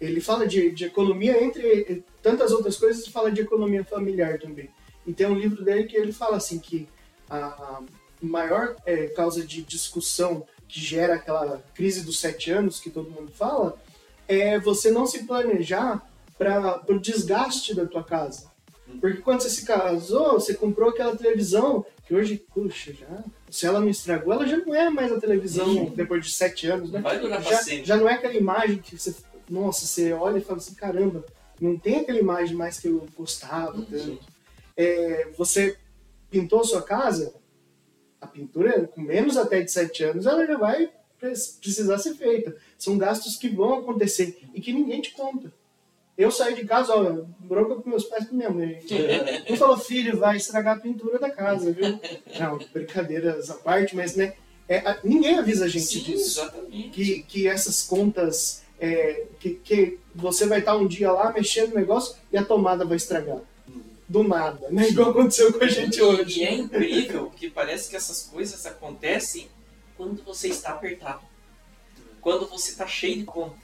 Ele 0.00 0.20
fala 0.20 0.46
de, 0.46 0.70
de 0.70 0.84
economia 0.84 1.42
entre 1.42 2.04
tantas 2.22 2.52
outras 2.52 2.76
coisas, 2.76 3.06
e 3.06 3.10
fala 3.10 3.30
de 3.30 3.40
economia 3.40 3.84
familiar 3.84 4.38
também. 4.38 4.70
E 5.06 5.12
tem 5.12 5.26
um 5.26 5.38
livro 5.38 5.64
dele 5.64 5.84
que 5.84 5.96
ele 5.96 6.12
fala 6.12 6.36
assim 6.36 6.58
que 6.58 6.88
a 7.28 7.80
maior 8.20 8.76
é, 8.86 9.06
causa 9.08 9.44
de 9.44 9.62
discussão 9.62 10.46
que 10.66 10.80
gera 10.80 11.14
aquela 11.14 11.62
crise 11.74 12.02
dos 12.02 12.18
sete 12.18 12.50
anos 12.50 12.80
que 12.80 12.90
todo 12.90 13.10
mundo 13.10 13.30
fala 13.30 13.78
é 14.26 14.58
você 14.58 14.90
não 14.90 15.06
se 15.06 15.24
planejar 15.24 16.02
para 16.38 16.82
o 16.88 16.98
desgaste 16.98 17.74
da 17.74 17.86
tua 17.86 18.02
casa. 18.02 18.50
Porque 19.00 19.18
quando 19.18 19.40
você 19.40 19.50
se 19.50 19.64
casou, 19.64 20.32
você 20.32 20.54
comprou 20.54 20.90
aquela 20.90 21.16
televisão 21.16 21.84
que 22.06 22.14
hoje, 22.14 22.44
puxa, 22.52 22.92
já. 22.92 23.24
Se 23.50 23.66
ela 23.66 23.80
não 23.80 23.88
estragou, 23.88 24.32
ela 24.32 24.46
já 24.46 24.56
não 24.58 24.74
é 24.74 24.90
mais 24.90 25.12
a 25.12 25.20
televisão 25.20 25.66
Sim. 25.66 25.92
depois 25.94 26.24
de 26.24 26.32
sete 26.32 26.66
anos, 26.66 26.90
né? 26.90 27.00
Vai 27.00 27.18
durar 27.18 27.42
já, 27.42 27.62
já 27.62 27.96
não 27.96 28.08
é 28.08 28.14
aquela 28.14 28.34
imagem 28.34 28.78
que 28.78 28.98
você, 28.98 29.14
nossa, 29.48 29.86
você 29.86 30.12
olha 30.12 30.38
e 30.38 30.42
fala 30.42 30.58
assim, 30.58 30.74
caramba, 30.74 31.24
não 31.60 31.78
tem 31.78 31.96
aquela 31.96 32.18
imagem 32.18 32.56
mais 32.56 32.78
que 32.78 32.88
eu 32.88 33.06
gostava 33.16 33.76
Uhum. 33.76 33.84
tanto. 33.84 34.18
É, 34.76 35.28
você 35.36 35.76
pintou 36.30 36.64
sua 36.64 36.82
casa, 36.82 37.32
a 38.20 38.26
pintura 38.26 38.86
com 38.88 39.00
menos 39.00 39.36
até 39.36 39.60
de 39.62 39.70
7 39.70 40.02
anos, 40.04 40.26
ela 40.26 40.46
já 40.46 40.56
vai 40.56 40.90
pre- 41.18 41.32
precisar 41.60 41.98
ser 41.98 42.14
feita. 42.14 42.56
São 42.78 42.98
gastos 42.98 43.36
que 43.36 43.48
vão 43.48 43.74
acontecer 43.78 44.38
e 44.52 44.60
que 44.60 44.72
ninguém 44.72 45.00
te 45.00 45.12
conta. 45.12 45.52
Eu 46.16 46.30
saí 46.30 46.54
de 46.54 46.64
casa, 46.64 46.94
ó, 46.94 47.24
bronca 47.40 47.74
com 47.76 47.90
meus 47.90 48.04
pais 48.04 48.24
e 48.24 48.28
com 48.28 48.36
minha 48.36 48.50
mãe. 48.50 48.78
Um 49.50 49.56
falou, 49.56 49.76
filho, 49.76 50.16
vai 50.16 50.36
estragar 50.36 50.76
a 50.76 50.80
pintura 50.80 51.18
da 51.18 51.30
casa, 51.30 51.70
viu? 51.72 52.00
Não, 52.38 52.58
brincadeiras 52.72 53.50
à 53.50 53.54
parte, 53.54 53.94
mas 53.96 54.16
né, 54.16 54.34
é, 54.68 54.96
ninguém 55.04 55.38
avisa 55.38 55.66
a 55.66 55.68
gente 55.68 55.84
Sim, 55.86 56.00
disso 56.00 56.40
exatamente. 56.40 56.90
que, 56.90 57.22
que 57.24 57.46
essas 57.48 57.82
contas 57.82 58.62
é, 58.80 59.24
que, 59.40 59.50
que 59.54 59.98
você 60.14 60.46
vai 60.46 60.58
estar 60.60 60.76
um 60.76 60.86
dia 60.86 61.10
lá 61.12 61.32
mexendo 61.32 61.70
no 61.70 61.76
negócio 61.76 62.16
e 62.32 62.36
a 62.36 62.44
tomada 62.44 62.84
vai 62.84 62.96
estragar. 62.96 63.38
Do 64.06 64.22
nada, 64.22 64.68
né? 64.70 64.88
Igual 64.88 65.10
aconteceu 65.10 65.52
com 65.52 65.64
a 65.64 65.68
gente 65.68 66.00
hoje. 66.02 66.40
E 66.40 66.44
é 66.44 66.54
incrível 66.54 67.30
que 67.34 67.48
parece 67.48 67.88
que 67.88 67.96
essas 67.96 68.22
coisas 68.22 68.66
acontecem 68.66 69.48
quando 69.96 70.22
você 70.22 70.48
está 70.48 70.70
apertado. 70.72 71.22
Quando 72.20 72.46
você 72.46 72.70
está 72.72 72.86
cheio 72.86 73.18
de 73.18 73.24
conta. 73.24 73.56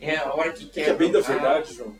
É 0.00 0.16
a 0.16 0.34
hora 0.34 0.52
que 0.52 0.64
É 0.64 0.68
quer. 0.68 0.84
que 0.84 0.90
é 0.90 0.94
bem 0.94 1.12
da 1.12 1.20
verdade, 1.20 1.74
João. 1.74 1.94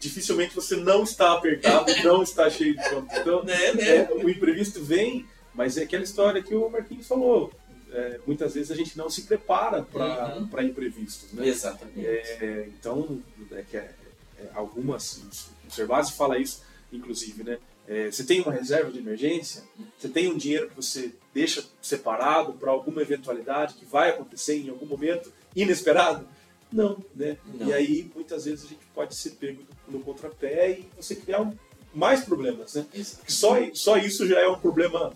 Dificilmente 0.00 0.54
você 0.54 0.76
não 0.76 1.02
está 1.02 1.32
apertado, 1.32 1.92
não 2.02 2.22
está 2.22 2.48
cheio 2.48 2.74
de 2.76 2.88
conta. 2.88 3.18
Então, 3.20 3.44
Né, 3.44 3.72
né? 3.74 3.96
é, 3.96 4.08
o 4.12 4.28
imprevisto 4.28 4.82
vem, 4.82 5.26
mas 5.54 5.76
é 5.76 5.82
aquela 5.82 6.04
história 6.04 6.42
que 6.42 6.54
o 6.54 6.68
Marquinhos 6.70 7.06
falou. 7.06 7.52
É, 7.90 8.20
muitas 8.26 8.54
vezes 8.54 8.70
a 8.70 8.74
gente 8.74 8.96
não 8.98 9.08
se 9.08 9.22
prepara 9.22 9.82
para 9.82 10.36
Uhum. 10.38 10.60
imprevistos. 10.62 11.32
Né? 11.32 11.48
Exatamente. 11.48 12.06
É, 12.06 12.68
então, 12.78 13.22
é 13.52 13.62
que 13.62 13.76
é, 13.76 13.90
é, 14.38 14.50
algumas, 14.54 15.22
o 15.66 15.70
Servasi 15.70 16.12
fala 16.12 16.38
isso, 16.38 16.62
inclusive, 16.92 17.42
né? 17.44 17.58
É, 17.86 18.10
você 18.10 18.22
tem 18.22 18.42
uma 18.42 18.52
reserva 18.52 18.92
de 18.92 18.98
emergência, 18.98 19.62
você 19.98 20.08
tem 20.10 20.30
um 20.30 20.36
dinheiro 20.36 20.68
que 20.68 20.76
você 20.76 21.10
deixa 21.32 21.64
separado 21.80 22.52
para 22.52 22.70
alguma 22.70 23.00
eventualidade 23.00 23.74
que 23.74 23.86
vai 23.86 24.10
acontecer 24.10 24.56
em 24.58 24.68
algum 24.68 24.84
momento 24.84 25.32
inesperado? 25.56 26.28
Não, 26.70 27.02
né? 27.16 27.38
Não. 27.54 27.66
E 27.68 27.72
aí, 27.72 28.10
muitas 28.14 28.44
vezes, 28.44 28.66
a 28.66 28.68
gente 28.68 28.84
pode 28.94 29.14
ser 29.16 29.30
pego 29.30 29.62
no 29.88 30.00
contrapé 30.00 30.80
e 30.80 30.88
você 31.00 31.14
criar 31.16 31.40
um- 31.40 31.56
mais 31.94 32.22
problemas, 32.22 32.74
né? 32.74 32.84
Só, 33.26 33.56
só 33.72 33.96
isso 33.96 34.26
já 34.26 34.38
é 34.38 34.46
um 34.46 34.58
problema 34.60 35.14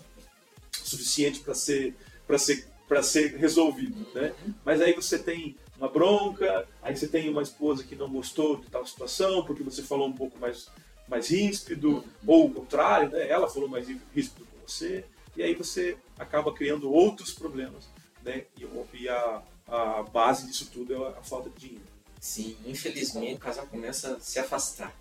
suficiente 0.71 1.41
para 1.41 1.53
ser, 1.53 1.93
para 2.27 2.37
ser, 2.37 2.67
para 2.87 3.03
ser 3.03 3.35
resolvido, 3.37 4.07
né? 4.13 4.33
Mas 4.65 4.81
aí 4.81 4.93
você 4.93 5.17
tem 5.17 5.55
uma 5.77 5.89
bronca, 5.89 6.67
aí 6.81 6.95
você 6.95 7.07
tem 7.07 7.29
uma 7.29 7.41
esposa 7.41 7.83
que 7.83 7.95
não 7.95 8.09
gostou 8.09 8.57
de 8.57 8.67
tal 8.67 8.85
situação 8.85 9.43
porque 9.45 9.63
você 9.63 9.81
falou 9.81 10.07
um 10.07 10.13
pouco 10.13 10.37
mais, 10.39 10.69
mais 11.07 11.29
ríspido, 11.29 12.03
ou 12.25 12.45
o 12.45 12.53
contrário, 12.53 13.09
né? 13.09 13.27
Ela 13.27 13.49
falou 13.49 13.67
mais 13.67 13.87
ríspido 14.13 14.45
com 14.45 14.67
você, 14.67 15.03
e 15.35 15.43
aí 15.43 15.55
você 15.55 15.97
acaba 16.17 16.53
criando 16.53 16.91
outros 16.91 17.33
problemas, 17.33 17.89
né? 18.23 18.45
E, 18.57 18.67
e 18.97 19.09
a, 19.09 19.41
a 19.67 20.03
base 20.03 20.47
disso 20.47 20.69
tudo 20.71 20.93
é 20.93 21.09
a, 21.09 21.23
falta 21.23 21.49
de 21.49 21.59
dinheiro. 21.59 21.93
Sim, 22.19 22.55
infelizmente 22.65 23.35
o 23.35 23.39
casal 23.39 23.67
começa 23.67 24.15
a 24.15 24.19
se 24.19 24.39
afastar. 24.39 24.95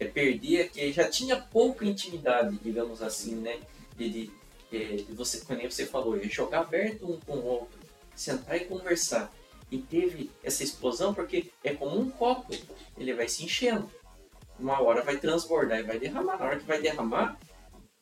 É 0.00 0.06
perder 0.06 0.70
que 0.70 0.92
já 0.92 1.08
tinha 1.08 1.36
pouca 1.36 1.84
intimidade, 1.84 2.58
digamos 2.62 3.02
assim, 3.02 3.34
né? 3.34 3.58
É, 4.72 4.96
você, 5.14 5.40
como 5.40 5.60
você 5.62 5.86
falou, 5.86 6.16
é 6.16 6.24
jogar 6.24 6.60
aberto 6.60 7.10
um 7.10 7.18
com 7.20 7.36
o 7.36 7.44
outro, 7.44 7.78
sentar 8.14 8.56
e 8.56 8.64
conversar. 8.64 9.32
E 9.70 9.78
teve 9.78 10.30
essa 10.42 10.64
explosão 10.64 11.12
porque 11.12 11.50
é 11.62 11.74
como 11.74 11.98
um 11.98 12.10
copo, 12.10 12.54
ele 12.96 13.14
vai 13.14 13.28
se 13.28 13.44
enchendo. 13.44 13.90
Uma 14.58 14.80
hora 14.80 15.02
vai 15.02 15.18
transbordar 15.18 15.78
e 15.78 15.82
vai 15.82 15.98
derramar. 15.98 16.38
Na 16.38 16.46
hora 16.46 16.58
que 16.58 16.66
vai 16.66 16.80
derramar, 16.80 17.38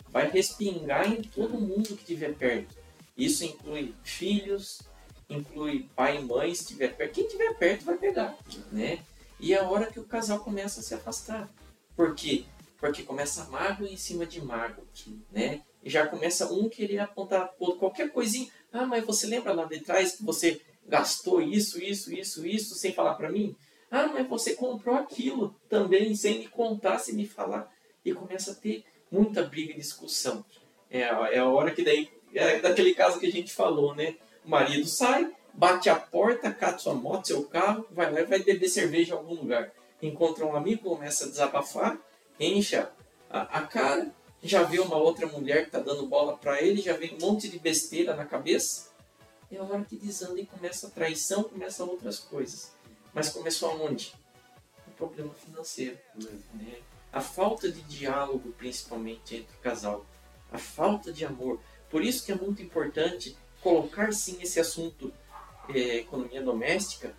vai 0.09 0.31
respingar 0.31 1.13
em 1.13 1.23
todo 1.23 1.61
mundo 1.61 1.89
que 1.89 1.95
estiver 1.95 2.35
perto. 2.35 2.75
Isso 3.17 3.45
inclui 3.45 3.95
filhos, 4.05 4.81
inclui 5.29 5.89
pai 5.95 6.19
e 6.19 6.25
mãe, 6.25 6.55
se 6.55 6.63
estiver 6.63 6.95
perto. 6.95 7.15
Quem 7.15 7.27
estiver 7.27 7.55
perto 7.55 7.85
vai 7.85 7.97
pegar, 7.97 8.37
né? 8.71 9.01
E 9.39 9.53
é 9.53 9.59
a 9.59 9.69
hora 9.69 9.91
que 9.91 10.01
o 10.01 10.05
casal 10.05 10.41
começa 10.41 10.81
a 10.81 10.83
se 10.83 10.95
afastar. 10.95 11.51
Por 11.95 12.15
quê? 12.15 12.45
Porque 12.79 13.03
começa 13.03 13.45
mágoa 13.45 13.89
em 13.89 13.97
cima 13.97 14.25
de 14.25 14.41
mágoa, 14.41 14.85
né? 15.31 15.63
E 15.87 15.89
já 15.89 16.05
começa 16.05 16.53
um 16.53 16.69
querer 16.69 16.99
apontar 16.99 17.47
por 17.57 17.79
qualquer 17.79 18.11
coisinha. 18.11 18.51
Ah, 18.73 18.85
mas 18.85 19.05
você 19.05 19.25
lembra 19.25 19.53
lá 19.53 19.67
de 19.67 19.79
trás 19.79 20.17
que 20.17 20.25
você 20.25 20.61
gastou 20.85 21.41
isso, 21.41 21.81
isso, 21.81 22.13
isso, 22.13 22.45
isso, 22.45 22.75
sem 22.75 22.93
falar 22.93 23.15
pra 23.15 23.31
mim? 23.31 23.55
Ah, 23.89 24.09
mas 24.09 24.27
você 24.27 24.57
comprou 24.57 24.97
aquilo 24.97 25.55
também, 25.69 26.13
sem 26.17 26.41
me 26.41 26.49
contar, 26.49 26.99
sem 26.99 27.15
me 27.15 27.25
falar. 27.25 27.73
E 28.05 28.13
começa 28.13 28.51
a 28.51 28.55
ter 28.57 28.83
muita 29.13 29.45
briga 29.45 29.75
e 29.75 29.77
discussão. 29.77 30.45
É, 30.91 31.03
é 31.03 31.39
a 31.39 31.47
hora 31.47 31.71
que 31.71 31.85
daí, 31.85 32.11
é 32.35 32.59
daquele 32.59 32.93
caso 32.93 33.21
que 33.21 33.27
a 33.27 33.33
gente 33.33 33.53
falou, 33.53 33.95
né? 33.95 34.17
O 34.45 34.51
marido 34.51 34.89
sai, 34.89 35.33
bate 35.55 35.89
a 35.89 35.95
porta, 35.95 36.53
cata 36.53 36.79
sua 36.79 36.95
moto, 36.95 37.29
seu 37.29 37.45
carro, 37.45 37.87
vai 37.93 38.11
lá 38.13 38.23
e 38.23 38.25
vai 38.25 38.41
beber 38.41 38.69
cerveja 38.69 39.15
em 39.15 39.19
algum 39.19 39.35
lugar. 39.35 39.71
Encontra 40.03 40.45
um 40.45 40.57
amigo, 40.57 40.91
começa 40.91 41.27
a 41.27 41.29
desabafar, 41.29 41.97
enche 42.41 42.75
a, 42.75 42.91
a 43.31 43.63
cara, 43.63 44.13
já 44.47 44.63
vê 44.63 44.79
uma 44.79 44.97
outra 44.97 45.27
mulher 45.27 45.65
que 45.65 45.71
tá 45.71 45.79
dando 45.79 46.07
bola 46.07 46.37
pra 46.37 46.61
ele, 46.61 46.81
já 46.81 46.97
vem 46.97 47.15
um 47.15 47.19
monte 47.19 47.49
de 47.49 47.59
besteira 47.59 48.15
na 48.15 48.25
cabeça. 48.25 48.91
É 49.51 49.59
a 49.59 49.63
hora 49.63 49.85
que 49.85 49.97
desanda 49.97 50.41
e 50.41 50.47
começa 50.47 50.89
a 50.89 50.91
traição, 50.91 51.45
começa 51.45 51.85
outras 51.85 52.19
coisas. 52.19 52.73
Mas 53.15 53.29
começou 53.29 53.71
aonde? 53.71 54.13
O 54.87 54.91
problema 54.93 55.33
financeiro. 55.35 55.99
né? 56.55 56.79
A 57.13 57.21
falta 57.21 57.71
de 57.71 57.81
diálogo, 57.83 58.53
principalmente 58.59 59.37
entre 59.37 59.57
o 59.57 59.61
casal. 59.61 60.05
A 60.53 60.59
falta 60.59 61.13
de 61.13 61.25
amor. 61.25 61.61
Por 61.91 62.03
isso 62.03 62.25
que 62.25 62.33
é 62.33 62.35
muito 62.35 62.61
importante 62.61 63.37
colocar 63.63 64.13
sim 64.13 64.39
esse 64.43 64.61
assunto 64.61 65.13
eh, 65.69 65.99
economia 65.99 66.43
doméstica 66.43 67.15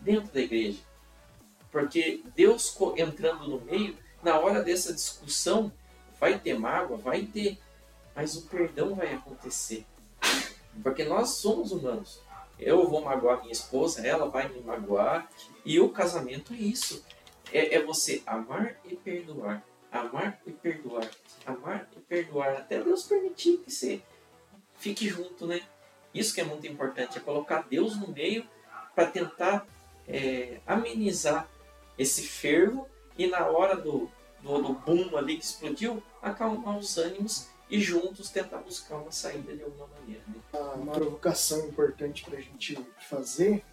dentro 0.00 0.32
da 0.32 0.40
igreja. 0.40 0.78
Porque 1.70 2.22
Deus 2.36 2.76
entrando 2.96 3.48
no 3.48 3.60
meio, 3.62 3.96
na 4.22 4.38
hora 4.38 4.62
dessa 4.62 4.92
discussão, 4.92 5.72
vai 6.22 6.38
ter 6.38 6.56
mágoa, 6.56 6.96
vai 6.96 7.22
ter, 7.22 7.58
mas 8.14 8.36
o 8.36 8.42
perdão 8.42 8.94
vai 8.94 9.12
acontecer. 9.12 9.84
Porque 10.80 11.02
nós 11.02 11.30
somos 11.30 11.72
humanos. 11.72 12.20
Eu 12.60 12.88
vou 12.88 13.02
magoar 13.02 13.40
minha 13.40 13.50
esposa, 13.50 14.06
ela 14.06 14.28
vai 14.28 14.46
me 14.46 14.60
magoar, 14.60 15.28
e 15.64 15.80
o 15.80 15.88
casamento 15.88 16.54
é 16.54 16.58
isso. 16.58 17.04
É, 17.52 17.74
é 17.74 17.82
você 17.82 18.22
amar 18.24 18.76
e 18.84 18.94
perdoar. 18.94 19.64
Amar 19.90 20.40
e 20.46 20.52
perdoar. 20.52 21.10
Amar 21.44 21.90
e 21.96 21.98
perdoar. 21.98 22.52
Até 22.52 22.80
Deus 22.80 23.02
permitir 23.02 23.56
que 23.56 23.72
você 23.72 24.00
fique 24.76 25.08
junto, 25.08 25.44
né? 25.44 25.60
Isso 26.14 26.32
que 26.32 26.40
é 26.40 26.44
muito 26.44 26.68
importante, 26.68 27.18
é 27.18 27.20
colocar 27.20 27.66
Deus 27.68 27.98
no 27.98 28.06
meio 28.06 28.46
para 28.94 29.06
tentar 29.06 29.66
é, 30.06 30.60
amenizar 30.64 31.48
esse 31.98 32.22
fervo 32.22 32.88
e 33.18 33.26
na 33.26 33.44
hora 33.46 33.74
do, 33.74 34.08
do, 34.42 34.62
do 34.62 34.72
boom 34.74 35.16
ali 35.16 35.36
que 35.36 35.44
explodiu, 35.44 36.02
acalmar 36.20 36.78
os 36.78 36.98
ânimos 36.98 37.48
e 37.70 37.80
juntos 37.80 38.28
tentar 38.28 38.58
buscar 38.58 38.96
uma 38.96 39.12
saída 39.12 39.56
de 39.56 39.62
alguma 39.62 39.88
maneira. 39.98 40.22
Né? 40.28 40.34
Uma 40.76 40.92
provocação 40.92 41.66
importante 41.66 42.24
para 42.24 42.38
a 42.38 42.40
gente 42.40 42.78
fazer 43.08 43.64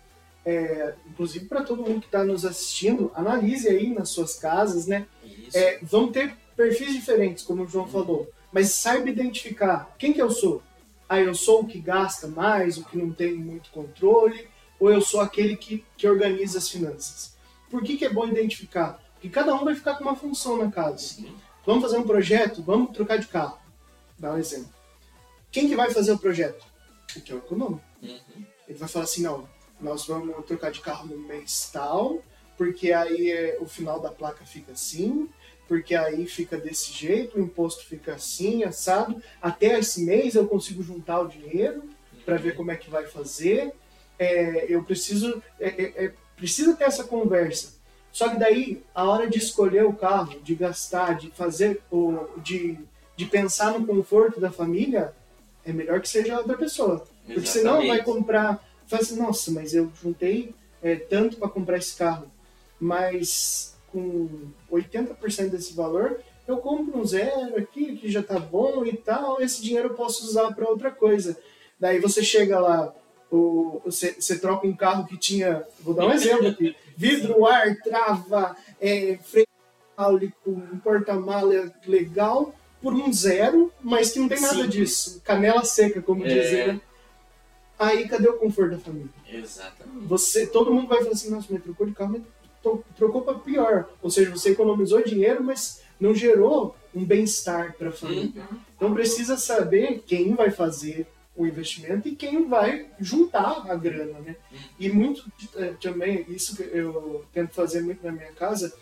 é, 0.46 0.96
inclusive 1.08 1.46
para 1.46 1.64
todo 1.64 1.84
mundo 1.84 2.02
que 2.02 2.08
está 2.08 2.24
nos 2.24 2.46
assistindo, 2.46 3.12
analise 3.14 3.68
aí 3.68 3.94
nas 3.94 4.10
suas 4.10 4.36
casas, 4.36 4.88
né? 4.88 5.06
É, 5.54 5.80
vão 5.82 6.12
ter 6.12 6.36
perfis 6.56 6.94
diferentes, 6.94 7.44
como 7.44 7.64
o 7.64 7.68
João 7.68 7.86
uhum. 7.86 7.92
falou, 7.92 8.32
mas 8.52 8.72
saiba 8.74 9.10
identificar 9.10 9.94
quem 9.98 10.14
que 10.14 10.22
eu 10.22 10.32
sou. 10.32 10.64
Ah, 11.08 11.20
eu 11.20 11.34
sou 11.34 11.62
o 11.62 11.68
que 11.68 11.80
gasta 11.80 12.28
mais, 12.28 12.78
o 12.78 12.86
que 12.86 12.98
não 12.98 13.12
tem 13.12 13.34
muito 13.34 13.72
controle, 13.72 14.48
ou 14.80 14.92
eu 14.92 15.02
sou 15.02 15.22
aquele 15.22 15.56
que, 15.56 15.84
que 15.98 16.08
organiza 16.08 16.58
as 16.58 16.70
finanças. 16.70 17.36
Por 17.70 17.84
que, 17.84 17.98
que 17.98 18.06
é 18.06 18.10
bom 18.10 18.28
identificar? 18.28 19.00
Porque 19.20 19.30
cada 19.30 19.54
um 19.54 19.66
vai 19.66 19.76
ficar 19.76 19.96
com 19.96 20.06
uma 20.06 20.16
função 20.16 20.58
na 20.58 20.72
casa. 20.72 20.98
Sim. 20.98 21.36
Vamos 21.66 21.84
fazer 21.84 21.98
um 21.98 22.08
projeto? 22.08 22.64
Vamos 22.64 22.92
trocar 22.96 23.20
de 23.20 23.28
carro. 23.28 23.60
Dá 24.18 24.32
um 24.32 24.38
exemplo. 24.38 24.74
Quem 25.52 25.68
que 25.68 25.76
vai 25.76 25.92
fazer 25.92 26.14
o 26.14 26.18
projeto? 26.18 26.66
O 27.16 27.22
que 27.22 27.32
é 27.32 27.36
o 27.36 27.40
econômico. 27.40 27.84
Uhum. 28.02 28.46
Ele 28.66 28.78
vai 28.78 28.88
falar 28.88 29.04
assim, 29.04 29.24
não, 29.24 29.48
nós 29.82 30.06
vamos 30.06 30.46
trocar 30.46 30.72
de 30.72 30.80
carro 30.80 31.08
no 31.08 31.18
mês 31.18 31.70
tal, 31.72 32.24
porque 32.58 32.94
aí 32.94 33.30
é, 33.30 33.58
o 33.60 33.66
final 33.66 34.00
da 34.00 34.10
placa 34.10 34.46
fica 34.46 34.72
assim, 34.72 35.28
porque 35.68 35.96
aí 35.96 36.26
fica 36.26 36.58
desse 36.58 36.94
jeito, 36.94 37.38
o 37.38 37.42
imposto 37.42 37.86
fica 37.86 38.14
assim, 38.14 38.64
assado. 38.64 39.22
Até 39.42 39.78
esse 39.80 40.02
mês 40.02 40.36
eu 40.36 40.48
consigo 40.48 40.82
juntar 40.82 41.20
o 41.20 41.28
dinheiro 41.28 41.84
para 42.26 42.38
ver 42.38 42.56
como 42.56 42.72
é 42.72 42.78
que 42.78 42.90
vai 42.90 43.06
fazer. 43.06 43.74
É, 44.18 44.66
eu 44.70 44.84
preciso, 44.84 45.44
é, 45.60 45.68
é, 45.68 46.06
é, 46.06 46.14
precisa 46.38 46.76
ter 46.76 46.86
essa 46.86 47.04
conversa. 47.04 47.79
Só 48.12 48.30
que 48.30 48.38
daí, 48.38 48.84
a 48.94 49.04
hora 49.04 49.30
de 49.30 49.38
escolher 49.38 49.86
o 49.86 49.94
carro, 49.94 50.40
de 50.42 50.56
gastar, 50.56 51.18
de 51.18 51.30
fazer, 51.32 51.82
o, 51.92 52.28
de, 52.38 52.78
de 53.16 53.26
pensar 53.26 53.78
no 53.78 53.86
conforto 53.86 54.40
da 54.40 54.52
família, 54.52 55.14
é 55.64 55.72
melhor 55.72 56.02
que 56.02 56.10
seja 56.10 56.38
outra 56.38 56.58
pessoa. 56.58 57.06
Porque 57.26 57.46
senão 57.46 57.86
vai 57.86 58.04
comprar 58.04 58.60
fala 58.90 59.04
assim, 59.04 59.18
nossa, 59.18 59.52
mas 59.52 59.74
eu 59.74 59.92
juntei 60.02 60.54
é, 60.82 60.96
tanto 60.96 61.38
para 61.38 61.48
comprar 61.48 61.78
esse 61.78 61.96
carro, 61.96 62.30
mas 62.80 63.76
com 63.92 64.28
80% 64.72 65.50
desse 65.50 65.74
valor, 65.74 66.20
eu 66.48 66.58
compro 66.58 67.00
um 67.00 67.06
zero 67.06 67.56
aqui, 67.58 67.96
que 67.98 68.10
já 68.10 68.24
tá 68.24 68.40
bom 68.40 68.84
e 68.84 68.98
tal, 68.98 69.40
esse 69.40 69.62
dinheiro 69.62 69.90
eu 69.90 69.94
posso 69.94 70.26
usar 70.26 70.52
para 70.56 70.68
outra 70.68 70.90
coisa. 70.90 71.38
Daí 71.80 72.00
você 72.00 72.24
chega 72.24 72.60
lá, 72.60 72.94
você, 73.86 74.40
troca 74.40 74.68
um 74.68 74.76
carro 74.76 75.06
que 75.06 75.18
tinha, 75.18 75.64
vou 75.82 75.94
dar 75.94 76.08
um 76.08 76.12
exemplo 76.14 76.48
aqui, 76.48 76.76
vidro, 76.96 77.46
ar, 77.46 77.76
trava, 77.78 78.56
é, 78.82 79.18
freio 79.24 79.48
hidráulico, 79.94 80.50
um 80.50 80.80
porta-mala 80.80 81.72
legal, 81.86 82.54
por 82.82 82.94
um 82.94 83.12
zero, 83.12 83.72
mas 83.82 84.12
que 84.12 84.20
não 84.20 84.30
tem 84.30 84.40
nada 84.40 84.64
Sim. 84.64 84.70
disso. 84.70 85.22
Canela 85.24 85.64
seca, 85.66 86.02
como 86.02 86.26
é. 86.26 86.30
dizer, 86.30 86.68
né? 86.68 86.82
Aí 87.78 88.08
cadê 88.08 88.28
o 88.28 88.38
conforto 88.38 88.72
da 88.72 88.78
família? 88.78 89.10
Exatamente. 89.28 90.06
Você, 90.08 90.48
todo 90.48 90.74
mundo 90.74 90.88
vai 90.88 91.00
falar 91.00 91.12
assim, 91.12 91.30
nossa, 91.30 91.48
mas 91.50 91.64
trocou 91.64 91.88
de 91.88 91.94
carro, 91.94 92.12
mas 92.12 92.82
trocou 92.98 93.22
para 93.22 93.36
pior. 93.36 93.90
Ou 94.02 94.10
seja, 94.10 94.32
você 94.32 94.52
economizou 94.52 95.02
dinheiro, 95.02 95.44
mas 95.44 95.82
não 96.00 96.14
gerou 96.14 96.76
um 96.94 97.06
bem-estar 97.06 97.74
para 97.78 97.90
a 97.90 97.92
família. 97.92 98.44
Uhum. 98.52 98.58
Então 98.76 98.94
precisa 98.94 99.38
saber 99.38 100.04
quem 100.06 100.34
vai 100.34 100.52
fazer 100.52 101.08
o 101.42 101.48
investimento 101.48 102.08
e 102.08 102.16
quem 102.16 102.48
vai 102.48 102.88
juntar 103.00 103.70
a 103.70 103.76
grana, 103.76 104.20
né? 104.20 104.36
E 104.78 104.90
muito 104.90 105.32
é, 105.56 105.74
também, 105.82 106.26
isso 106.30 106.56
que 106.56 106.64
eu 106.64 107.26
tento 107.34 107.54
fazer 107.54 107.82
muito 107.82 108.06
na 108.06 108.12
minha 108.12 108.32
casa, 108.34 108.76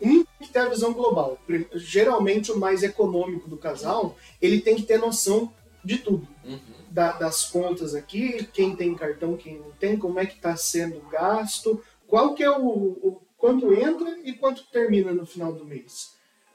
um 0.00 0.22
tem 0.24 0.46
que 0.46 0.52
ter 0.52 0.58
a 0.58 0.68
visão 0.68 0.92
global. 0.92 1.38
Geralmente 1.74 2.52
o 2.52 2.58
mais 2.58 2.82
econômico 2.82 3.48
do 3.48 3.56
casal, 3.56 4.16
ele 4.40 4.60
tem 4.60 4.76
que 4.76 4.82
ter 4.82 4.98
noção 4.98 5.52
de 5.82 5.98
tudo. 5.98 6.28
Uhum 6.44 6.76
da, 6.96 7.12
das 7.12 7.44
contas 7.44 7.94
aqui, 7.94 8.48
quem 8.54 8.74
tem 8.74 8.94
cartão, 8.94 9.36
quem 9.36 9.58
não 9.58 9.70
tem, 9.72 9.98
como 9.98 10.18
é 10.18 10.24
que 10.24 10.36
está 10.36 10.56
sendo 10.56 10.98
gasto, 11.10 11.84
qual 12.06 12.34
que 12.34 12.42
é 12.42 12.50
o, 12.50 12.66
o 12.66 13.20
quanto 13.36 13.74
entra 13.74 14.18
e 14.24 14.32
quanto 14.32 14.64
termina 14.70 15.12
no 15.12 15.26
final 15.26 15.52
do 15.52 15.62
mês. 15.62 16.14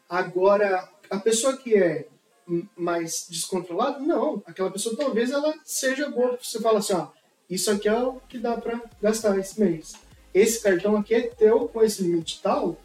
Agora, 0.09 0.89
a 1.11 1.19
pessoa 1.19 1.55
que 1.55 1.75
é 1.75 2.07
mais 2.75 3.27
descontrolada, 3.29 3.99
não. 3.99 4.41
Aquela 4.45 4.71
pessoa 4.71 4.95
talvez 4.95 5.31
ela 5.31 5.53
seja 5.63 6.09
boa. 6.09 6.37
Você 6.41 6.59
fala 6.59 6.79
assim, 6.79 6.93
ó, 6.93 7.07
isso 7.49 7.69
aqui 7.69 7.87
é 7.87 7.97
o 7.97 8.21
que 8.27 8.37
dá 8.37 8.57
para 8.57 8.81
gastar 9.01 9.37
esse 9.37 9.59
mês. 9.59 9.93
Esse 10.33 10.61
cartão 10.61 10.95
aqui 10.95 11.13
é 11.13 11.21
teu 11.21 11.67
com 11.67 11.83
esse 11.83 12.01
limite 12.01 12.39
tal, 12.41 12.77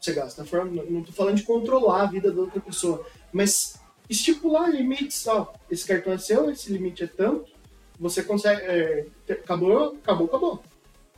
você 0.00 0.12
gasta. 0.12 0.44
Não 0.44 1.00
estou 1.00 1.14
falando 1.14 1.36
de 1.36 1.42
controlar 1.42 2.02
a 2.02 2.06
vida 2.06 2.30
da 2.30 2.40
outra 2.40 2.60
pessoa, 2.60 3.06
mas 3.32 3.78
estipular 4.08 4.70
limites, 4.70 5.26
ó, 5.26 5.52
esse 5.70 5.86
cartão 5.86 6.12
é 6.12 6.18
seu, 6.18 6.50
esse 6.50 6.72
limite 6.72 7.04
é 7.04 7.06
tanto, 7.06 7.50
você 7.98 8.22
consegue, 8.22 8.62
é, 8.62 9.06
acabou, 9.30 9.96
acabou, 10.02 10.26
acabou. 10.26 10.62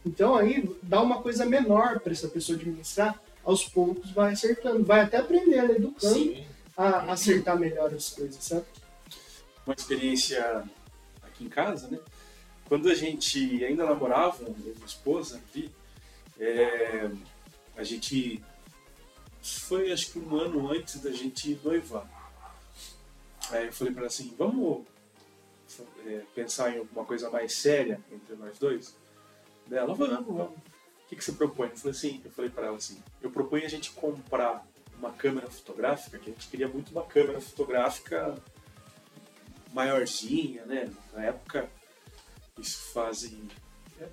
Então 0.05 0.35
aí 0.35 0.69
dá 0.83 1.01
uma 1.03 1.21
coisa 1.21 1.45
menor 1.45 2.01
para 2.01 2.13
essa 2.13 2.29
pessoa 2.29 2.59
administrar, 2.59 3.21
aos 3.45 3.65
poucos 3.65 4.11
vai 4.11 4.33
acertando, 4.33 4.85
vai 4.85 5.01
até 5.01 5.19
aprendendo, 5.19 5.73
educando 5.73 6.15
Sim. 6.15 6.45
A 6.77 7.13
acertar 7.13 7.59
melhor 7.59 7.93
as 7.95 8.11
coisas, 8.11 8.43
sabe? 8.43 8.67
Uma 9.65 9.75
experiência 9.75 10.65
aqui 11.23 11.45
em 11.45 11.49
casa, 11.49 11.89
né? 11.89 11.99
Quando 12.69 12.89
a 12.89 12.95
gente 12.95 13.65
ainda 13.65 13.87
namorava, 13.87 14.43
eu 14.43 14.55
e 14.59 14.61
minha 14.61 14.87
esposa, 14.87 15.39
aqui, 15.39 15.71
é, 16.39 17.11
a 17.77 17.83
gente 17.83 18.43
foi 19.41 19.93
acho 19.93 20.13
que 20.13 20.19
um 20.19 20.37
ano 20.37 20.71
antes 20.71 21.01
da 21.01 21.13
gente 21.13 21.59
noivar. 21.63 22.07
Aí 23.51 23.67
eu 23.67 23.73
falei 23.73 23.93
para 23.93 24.03
ela 24.03 24.09
assim, 24.09 24.35
vamos 24.37 24.85
é, 26.05 26.23
pensar 26.35 26.75
em 26.75 26.79
alguma 26.79 27.05
coisa 27.05 27.31
mais 27.31 27.53
séria 27.55 28.01
entre 28.11 28.35
nós 28.35 28.59
dois? 28.59 28.95
Dela, 29.67 29.95
vamos, 29.95 30.27
vamos. 30.27 30.57
O 30.57 31.09
que, 31.09 31.17
que 31.17 31.25
você 31.25 31.33
propõe? 31.33 31.69
Eu 31.69 31.77
falei 31.77 31.97
assim, 31.97 32.21
eu 32.25 32.31
falei 32.33 32.51
para 32.51 32.67
ela 32.67 32.77
assim, 32.77 33.01
eu 33.23 33.31
proponho 33.31 33.65
a 33.65 33.69
gente 33.69 33.93
comprar 33.93 34.67
uma 34.99 35.13
câmera 35.13 35.51
fotográfica, 35.51 36.19
que 36.19 36.31
a 36.31 36.33
gente 36.33 36.49
queria 36.49 36.69
muito 36.69 36.91
uma 36.91 37.05
câmera 37.05 37.41
fotográfica 37.41 38.35
maiorzinha, 39.73 40.65
né? 40.65 40.91
Na 41.13 41.25
época, 41.25 41.69
isso 42.59 42.93
fazem 42.93 43.47
é, 44.01 44.07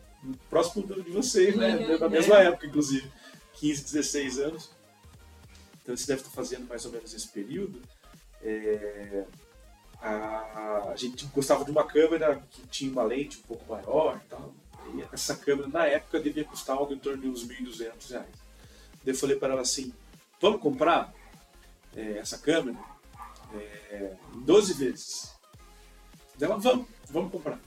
próximo 0.50 0.86
de 0.86 1.12
vocês, 1.12 1.56
né? 1.56 1.76
Uhum. 1.76 2.00
Na 2.00 2.10
mesma 2.10 2.40
época, 2.40 2.68
inclusive, 2.68 3.10
15, 3.54 3.84
16 3.84 4.40
anos. 4.40 4.72
Então 5.82 5.96
você 5.96 6.08
deve 6.08 6.22
estar 6.22 6.34
fazendo 6.34 6.68
mais 6.68 6.86
ou 6.86 6.92
menos 6.92 7.14
esse 7.14 7.28
período. 7.28 7.82
É, 8.42 9.26
a, 10.02 10.90
a, 10.92 10.96
gente 10.96 11.26
gostava 11.28 11.64
de 11.64 11.72
uma 11.72 11.86
câmera 11.86 12.44
que 12.52 12.68
tinha 12.68 12.92
uma 12.92 13.04
lente 13.04 13.40
um 13.40 13.44
pouco 13.44 13.72
maior 13.72 14.22
e 14.24 14.30
tal. 14.30 14.54
E 14.96 15.02
essa 15.14 15.36
câmera, 15.36 15.68
na 15.70 15.86
época, 15.86 16.20
devia 16.20 16.44
custar 16.44 16.76
algo 16.76 16.94
em 16.94 17.00
torno 17.00 17.22
de 17.22 17.28
uns 17.30 17.48
1.200 17.48 18.10
reais. 18.10 18.28
Daí 19.04 19.14
eu 19.14 19.16
falei 19.16 19.38
para 19.38 19.54
ela 19.54 19.62
assim: 19.62 19.94
vamos 20.44 20.60
comprar 20.60 21.14
é, 21.96 22.18
essa 22.18 22.38
câmera 22.38 22.78
é, 23.54 24.14
em 24.36 24.42
12 24.42 24.74
vezes. 24.74 25.34
Dela, 26.38 26.58
vamos, 26.58 26.86
vamos 27.10 27.32
comprar. 27.32 27.58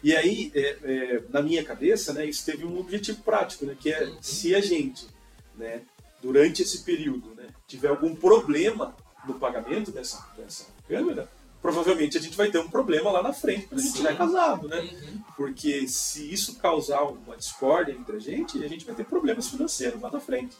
E 0.00 0.14
aí, 0.14 0.52
é, 0.54 0.78
é, 0.84 1.22
na 1.30 1.42
minha 1.42 1.64
cabeça, 1.64 2.12
né, 2.12 2.24
isso 2.26 2.46
teve 2.46 2.64
um 2.64 2.78
objetivo 2.78 3.20
prático, 3.24 3.66
né, 3.66 3.76
que 3.78 3.92
é 3.92 4.08
se 4.20 4.54
a 4.54 4.60
gente, 4.60 5.08
né, 5.56 5.82
durante 6.22 6.62
esse 6.62 6.84
período, 6.84 7.34
né, 7.34 7.48
tiver 7.66 7.88
algum 7.88 8.14
problema 8.14 8.94
no 9.26 9.34
pagamento 9.34 9.90
dessa, 9.90 10.24
dessa 10.36 10.66
câmera, 10.86 11.28
provavelmente 11.60 12.16
a 12.16 12.20
gente 12.20 12.36
vai 12.36 12.52
ter 12.52 12.60
um 12.60 12.70
problema 12.70 13.10
lá 13.10 13.20
na 13.20 13.32
frente 13.32 13.66
quando 13.66 13.80
a 13.80 13.82
gente 13.82 13.94
estiver 13.94 14.16
casado, 14.16 14.68
né? 14.68 14.78
Uhum. 14.78 15.22
Porque 15.36 15.88
se 15.88 16.32
isso 16.32 16.56
causar 16.60 17.02
uma 17.02 17.36
discórdia 17.36 17.92
entre 17.92 18.16
a 18.16 18.20
gente, 18.20 18.62
a 18.62 18.68
gente 18.68 18.84
vai 18.86 18.94
ter 18.94 19.04
problemas 19.04 19.48
financeiros 19.48 20.00
lá 20.00 20.08
na 20.08 20.20
frente, 20.20 20.56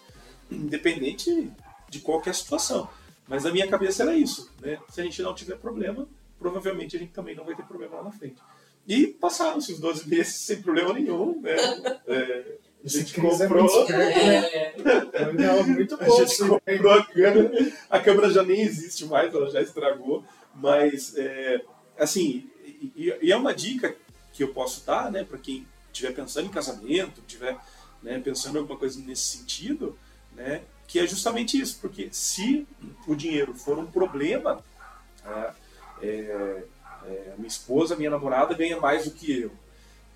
independente 0.50 1.50
de 1.88 2.00
qualquer 2.00 2.34
situação. 2.34 2.88
Mas 3.26 3.44
na 3.44 3.52
minha 3.52 3.68
cabeça 3.68 4.02
era 4.02 4.16
isso, 4.16 4.50
né? 4.60 4.78
Se 4.88 5.00
a 5.00 5.04
gente 5.04 5.20
não 5.22 5.34
tiver 5.34 5.56
problema, 5.56 6.08
provavelmente 6.38 6.96
a 6.96 6.98
gente 6.98 7.12
também 7.12 7.34
não 7.34 7.44
vai 7.44 7.54
ter 7.54 7.64
problema 7.64 7.96
lá 7.96 8.04
na 8.04 8.12
frente. 8.12 8.36
E 8.86 9.06
passaram-se 9.06 9.72
os 9.72 9.80
12 9.80 10.08
meses 10.08 10.34
sem 10.34 10.62
problema 10.62 10.94
nenhum, 10.94 11.40
né? 11.40 11.56
É, 12.08 12.58
a 12.84 12.88
gente 12.88 13.20
comprou. 13.20 13.86
É 13.88 15.32
né? 15.32 15.62
muito 15.62 15.96
bom. 15.96 16.04
A 16.04 16.24
gente 16.24 16.38
comprou 16.38 16.92
a 16.92 17.04
câmera. 17.04 17.72
A 17.90 17.98
câmera 17.98 18.30
já 18.30 18.42
nem 18.42 18.62
existe 18.62 19.04
mais, 19.04 19.34
ela 19.34 19.50
já 19.50 19.60
estragou. 19.60 20.24
Mas, 20.54 21.14
é, 21.16 21.60
assim, 21.98 22.48
e, 22.96 23.14
e, 23.20 23.32
é 23.32 23.36
uma 23.36 23.52
dica 23.52 23.94
que 24.32 24.42
eu 24.42 24.48
posso 24.48 24.86
dar, 24.86 25.10
né, 25.10 25.24
para 25.24 25.38
quem 25.38 25.66
estiver 25.92 26.14
pensando 26.14 26.46
em 26.46 26.50
casamento, 26.50 27.20
estiver 27.20 27.58
né, 28.02 28.20
pensando 28.20 28.56
em 28.56 28.60
alguma 28.60 28.78
coisa 28.78 29.00
nesse 29.00 29.38
sentido, 29.38 29.98
né? 30.38 30.62
Que 30.86 31.00
é 31.00 31.06
justamente 31.06 31.60
isso, 31.60 31.78
porque 31.80 32.08
se 32.10 32.66
o 33.06 33.14
dinheiro 33.14 33.52
for 33.52 33.78
um 33.78 33.86
problema, 33.86 34.64
né, 35.24 35.54
é, 36.00 36.62
é, 37.04 37.34
minha 37.36 37.48
esposa, 37.48 37.96
minha 37.96 38.10
namorada 38.10 38.54
ganha 38.54 38.80
mais 38.80 39.04
do 39.04 39.10
que 39.10 39.40
eu. 39.40 39.50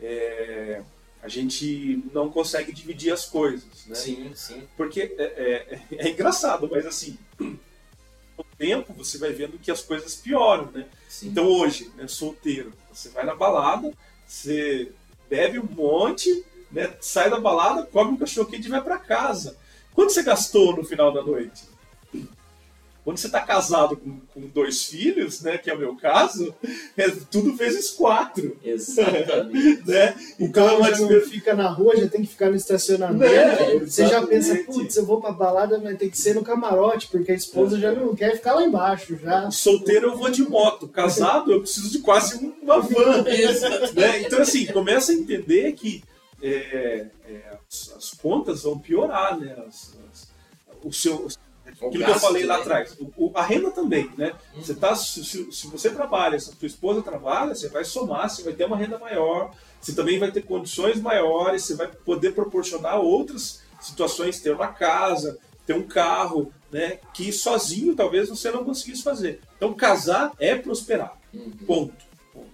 É, 0.01 0.83
a 1.23 1.29
gente 1.29 2.03
não 2.13 2.31
consegue 2.31 2.73
dividir 2.73 3.13
as 3.13 3.27
coisas, 3.27 3.87
né? 3.87 3.95
Sim, 3.95 4.33
sim. 4.35 4.69
Porque 4.77 5.15
é, 5.19 5.23
é, 5.23 5.81
é 5.97 6.09
engraçado, 6.09 6.69
mas 6.71 6.87
assim, 6.87 7.19
com 7.39 8.43
o 8.43 8.57
tempo 8.57 8.93
você 8.93 9.19
vai 9.19 9.33
vendo 9.33 9.59
que 9.59 9.71
as 9.71 9.83
coisas 9.83 10.17
pioram, 10.17 10.71
né? 10.73 10.87
sim. 11.09 11.29
Então 11.29 11.47
hoje, 11.47 11.93
né, 11.97 12.09
solteiro, 12.09 12.73
você 12.93 13.09
vai 13.11 13.25
na 13.25 13.35
balada, 13.35 13.93
você 14.27 14.91
bebe 15.31 15.59
um 15.59 15.69
monte, 15.71 16.45
né, 16.71 16.93
sai 17.01 17.31
da 17.31 17.39
balada, 17.39 17.87
come 17.87 18.13
um 18.13 18.17
cachorro 18.17 18.51
quente 18.51 18.67
e 18.67 18.71
vai 18.71 18.83
para 18.83 18.99
casa. 18.99 19.57
Quanto 19.95 20.13
você 20.13 20.23
gastou 20.23 20.77
no 20.77 20.85
final 20.85 21.13
da 21.13 21.23
noite? 21.23 21.73
Quando 23.05 23.19
você 23.19 23.27
está 23.27 23.41
casado 23.41 23.97
com, 23.97 24.21
com, 24.33 24.47
dois 24.47 24.85
filhos, 24.85 25.43
né, 25.43 25.59
que 25.59 25.69
é 25.69 25.75
o 25.75 25.79
meu 25.79 25.97
caso, 25.97 26.55
é 26.97 27.11
tudo 27.29 27.53
vezes 27.57 27.91
quatro. 27.91 28.57
Exatamente. 28.63 29.83
né? 29.91 30.15
Então 30.39 30.79
uma 30.79 30.89
já 30.95 31.01
não 31.01 31.21
fica 31.23 31.53
na 31.53 31.69
rua, 31.69 31.97
já 31.97 32.07
tem 32.07 32.21
que 32.21 32.29
ficar 32.29 32.49
no 32.49 32.55
estacionamento. 32.55 33.25
É, 33.25 33.81
você 33.81 34.07
já 34.07 34.25
pensa, 34.25 34.55
putz, 34.65 34.95
eu 34.97 35.05
vou 35.05 35.21
pra 35.21 35.33
balada, 35.33 35.81
mas 35.83 35.99
tem 35.99 36.09
que 36.09 36.17
ser 36.17 36.37
no 36.37 36.45
camarote, 36.45 37.09
porque 37.09 37.33
a 37.33 37.35
esposa 37.35 37.77
é. 37.77 37.81
já 37.81 37.93
não 37.93 38.15
quer 38.15 38.37
ficar 38.37 38.55
lá 38.55 38.63
embaixo. 38.63 39.19
Já. 39.21 39.51
Solteiro 39.51 40.11
eu 40.11 40.17
vou 40.17 40.31
de 40.31 40.49
moto, 40.49 40.87
casado 40.87 41.53
eu 41.53 41.61
preciso 41.61 41.91
de 41.91 41.99
quase 41.99 42.55
uma 42.63 42.79
van. 42.79 43.25
né? 43.97 44.21
Então, 44.21 44.41
assim, 44.41 44.67
começa 44.67 45.11
a 45.11 45.15
entender 45.17 45.73
que 45.73 46.05
é, 46.41 47.07
é, 47.29 47.52
as, 47.73 47.95
as, 47.97 48.11
contas 48.11 48.63
vão 48.63 48.79
piorar, 48.79 49.39
né? 49.39 49.57
As, 49.67 49.97
as, 50.11 50.29
o 50.85 50.93
seu 50.93 51.29
Aquilo 51.65 52.01
gasto, 52.01 52.05
que 52.05 52.11
eu 52.11 52.21
falei 52.21 52.45
lá 52.45 52.57
né? 52.57 52.61
atrás. 52.61 52.97
O, 53.01 53.13
o, 53.17 53.33
a 53.35 53.43
renda 53.43 53.71
também, 53.71 54.11
né? 54.17 54.35
Uhum. 54.55 54.63
Você 54.63 54.75
tá, 54.75 54.95
se, 54.95 55.25
se, 55.25 55.67
você 55.69 55.91
trabalha, 55.91 56.39
se 56.39 56.51
a 56.51 56.53
sua 56.53 56.67
esposa 56.67 57.03
trabalha, 57.03 57.55
você 57.55 57.69
vai 57.69 57.85
somar, 57.85 58.29
você 58.29 58.43
vai 58.43 58.53
ter 58.53 58.67
uma 58.67 58.77
renda 58.77 58.99
maior, 58.99 59.55
você 59.81 59.93
também 59.93 60.19
vai 60.19 60.31
ter 60.31 60.43
condições 60.43 61.01
maiores, 61.01 61.65
você 61.65 61.75
vai 61.75 61.89
poder 61.89 62.35
proporcionar 62.35 63.01
outras 63.01 63.63
situações, 63.81 64.41
ter 64.41 64.55
uma 64.55 64.69
casa, 64.69 65.39
ter 65.67 65.75
um 65.75 65.87
carro, 65.87 66.53
né? 66.71 66.99
Que 67.15 67.33
sozinho 67.33 67.97
talvez 67.97 68.29
você 68.29 68.51
não 68.51 68.65
conseguisse 68.65 69.03
fazer. 69.03 69.41
Então 69.57 69.73
casar 69.73 70.33
é 70.39 70.55
prosperar. 70.55 71.19
Uhum. 71.33 71.51
Ponto. 71.67 72.05
Ponto. 72.33 72.51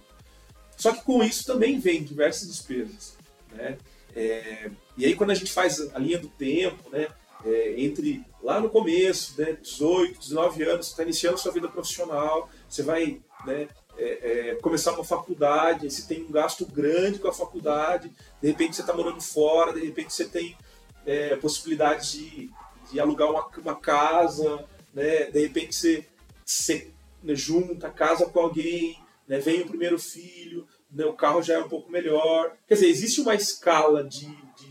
Só 0.77 0.93
que 0.93 1.03
com 1.03 1.23
isso 1.23 1.45
também 1.45 1.79
vem 1.79 2.03
diversas 2.03 2.47
despesas, 2.47 3.15
né? 3.51 3.77
É, 4.15 4.71
e 4.99 5.05
aí 5.05 5.15
quando 5.15 5.31
a 5.31 5.35
gente 5.35 5.51
faz 5.51 5.79
a 5.95 5.97
linha 5.97 6.19
do 6.19 6.27
tempo, 6.27 6.89
né? 6.89 7.07
É, 7.45 7.81
entre 7.81 8.21
lá 8.43 8.59
no 8.59 8.69
começo, 8.69 9.39
né, 9.39 9.53
18, 9.61 10.19
19 10.19 10.63
anos, 10.63 10.87
está 10.87 11.03
iniciando 11.03 11.37
sua 11.37 11.53
vida 11.53 11.69
profissional, 11.69 12.49
você 12.67 12.83
vai 12.83 13.21
né, 13.45 13.69
é, 13.97 14.49
é, 14.51 14.55
começar 14.55 14.91
uma 14.91 15.05
faculdade, 15.05 15.89
você 15.89 16.05
tem 16.05 16.23
um 16.23 16.31
gasto 16.31 16.65
grande 16.65 17.17
com 17.17 17.29
a 17.29 17.33
faculdade, 17.33 18.11
de 18.41 18.47
repente 18.49 18.75
você 18.75 18.81
está 18.81 18.93
morando 18.93 19.21
fora, 19.21 19.71
de 19.71 19.85
repente 19.85 20.13
você 20.13 20.25
tem 20.25 20.57
é, 21.05 21.33
possibilidade 21.37 22.11
de, 22.11 22.51
de 22.91 22.99
alugar 22.99 23.31
uma, 23.31 23.47
uma 23.57 23.75
casa, 23.75 24.65
né, 24.93 25.31
de 25.31 25.39
repente 25.39 25.73
você, 25.73 26.05
você 26.45 26.91
né, 27.23 27.35
junta 27.35 27.89
casa 27.89 28.25
com 28.25 28.39
alguém, 28.41 28.99
né, 29.27 29.39
vem 29.39 29.61
o 29.61 29.67
primeiro 29.67 29.97
filho, 29.97 30.67
né, 30.91 31.05
o 31.05 31.13
carro 31.13 31.41
já 31.41 31.55
é 31.55 31.59
um 31.59 31.69
pouco 31.69 31.91
melhor. 31.91 32.53
Quer 32.67 32.73
dizer, 32.73 32.87
existe 32.87 33.21
uma 33.21 33.35
escala 33.35 34.03
de 34.03 34.27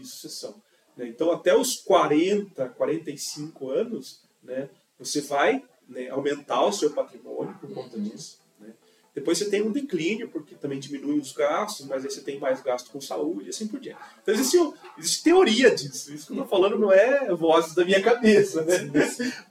sucessão. 0.08 0.60
Né? 0.96 1.08
Então, 1.08 1.30
até 1.30 1.56
os 1.56 1.76
40, 1.76 2.68
45 2.70 3.70
anos, 3.70 4.20
né, 4.42 4.68
você 4.98 5.20
vai 5.20 5.62
né, 5.88 6.08
aumentar 6.08 6.64
o 6.64 6.72
seu 6.72 6.90
patrimônio 6.90 7.56
por 7.60 7.72
conta 7.72 7.96
uhum. 7.96 8.02
disso. 8.02 8.40
Né? 8.60 8.74
Depois 9.14 9.38
você 9.38 9.48
tem 9.48 9.62
um 9.62 9.70
declínio, 9.70 10.28
porque 10.28 10.54
também 10.56 10.80
diminui 10.80 11.18
os 11.18 11.32
gastos, 11.32 11.86
mas 11.86 12.04
aí 12.04 12.10
você 12.10 12.20
tem 12.20 12.38
mais 12.38 12.60
gasto 12.60 12.90
com 12.90 13.00
saúde 13.00 13.46
e 13.46 13.50
assim 13.50 13.68
por 13.68 13.80
diante. 13.80 14.00
Então, 14.22 14.34
existe, 14.34 14.58
existe 14.98 15.22
teoria 15.22 15.74
disso. 15.74 16.12
Isso 16.12 16.26
que 16.26 16.32
eu 16.32 16.42
estou 16.42 16.46
falando 16.46 16.78
não 16.78 16.92
é 16.92 17.32
vozes 17.34 17.74
da 17.74 17.84
minha 17.84 18.02
cabeça. 18.02 18.64
Né? 18.64 18.90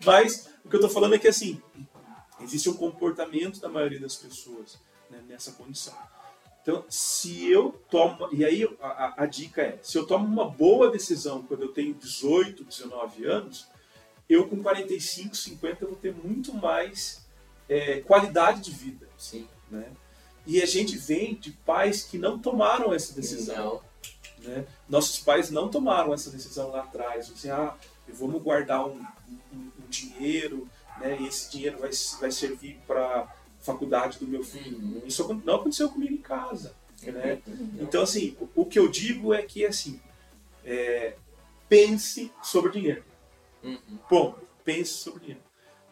mas 0.06 0.50
o 0.64 0.70
que 0.70 0.76
eu 0.76 0.80
estou 0.80 0.90
falando 0.90 1.16
é 1.16 1.20
que, 1.20 1.28
assim, 1.28 1.62
existe 2.42 2.70
um 2.70 2.74
comportamento 2.74 3.60
da 3.60 3.70
maioria 3.70 4.00
das 4.00 4.16
pessoas 4.16 4.78
né, 5.10 5.24
nessa 5.28 5.54
condição. 5.54 5.96
Então, 6.68 6.84
se 6.90 7.50
eu 7.50 7.82
tomo. 7.90 8.28
E 8.30 8.44
aí 8.44 8.68
a, 8.82 9.24
a, 9.24 9.26
dica 9.26 9.62
é: 9.62 9.80
se 9.82 9.98
eu 9.98 10.06
tomo 10.06 10.28
uma 10.28 10.50
boa 10.50 10.92
decisão 10.92 11.42
quando 11.44 11.62
eu 11.62 11.70
tenho 11.70 11.94
18, 11.94 12.66
19 12.66 13.26
anos, 13.26 13.68
eu 14.28 14.50
com 14.50 14.62
45, 14.62 15.34
50 15.34 15.86
vou 15.86 15.96
ter 15.96 16.14
muito 16.14 16.54
mais 16.54 17.26
é, 17.70 18.02
qualidade 18.02 18.60
de 18.60 18.72
vida. 18.72 19.08
Sim. 19.18 19.48
Né? 19.72 19.90
E 20.46 20.62
a 20.62 20.66
gente 20.66 20.98
vem 20.98 21.36
de 21.36 21.52
pais 21.52 22.04
que 22.04 22.18
não 22.18 22.38
tomaram 22.38 22.94
essa 22.94 23.14
decisão. 23.14 23.82
Né? 24.40 24.68
Nossos 24.90 25.20
pais 25.20 25.50
não 25.50 25.70
tomaram 25.70 26.14
essa 26.14 26.30
decisão 26.30 26.72
lá 26.72 26.82
atrás. 26.82 27.32
Assim, 27.32 27.50
ah, 27.50 27.78
vamos 28.10 28.44
guardar 28.44 28.86
um, 28.86 29.00
um, 29.54 29.72
um 29.80 29.88
dinheiro, 29.90 30.68
né? 31.00 31.18
e 31.18 31.28
esse 31.28 31.50
dinheiro 31.50 31.78
vai, 31.78 31.92
vai 32.20 32.32
servir 32.32 32.78
para 32.86 33.34
faculdade 33.60 34.20
do 34.20 34.28
meu 34.28 34.44
filho. 34.44 34.78
Uhum. 34.78 35.02
Isso 35.06 35.28
não 35.46 35.56
aconteceu 35.56 35.90
comigo 35.90 36.14
em 36.14 36.22
casa. 36.22 36.76
Né? 37.04 37.42
Então, 37.80 38.02
assim, 38.02 38.36
o, 38.40 38.62
o, 38.62 38.66
que 38.66 38.80
eu 38.80 38.88
digo 38.88 39.34
é 39.34 39.42
que, 39.42 39.66
assim, 39.66 40.00
é, 40.66 41.16
pense 41.70 42.32
sobre 42.42 42.72
dinheiro. 42.72 43.04
Uhum. 43.64 44.00
Bom, 44.10 44.36
pense 44.64 44.94
sobre 44.94 45.22
dinheiro. 45.22 45.42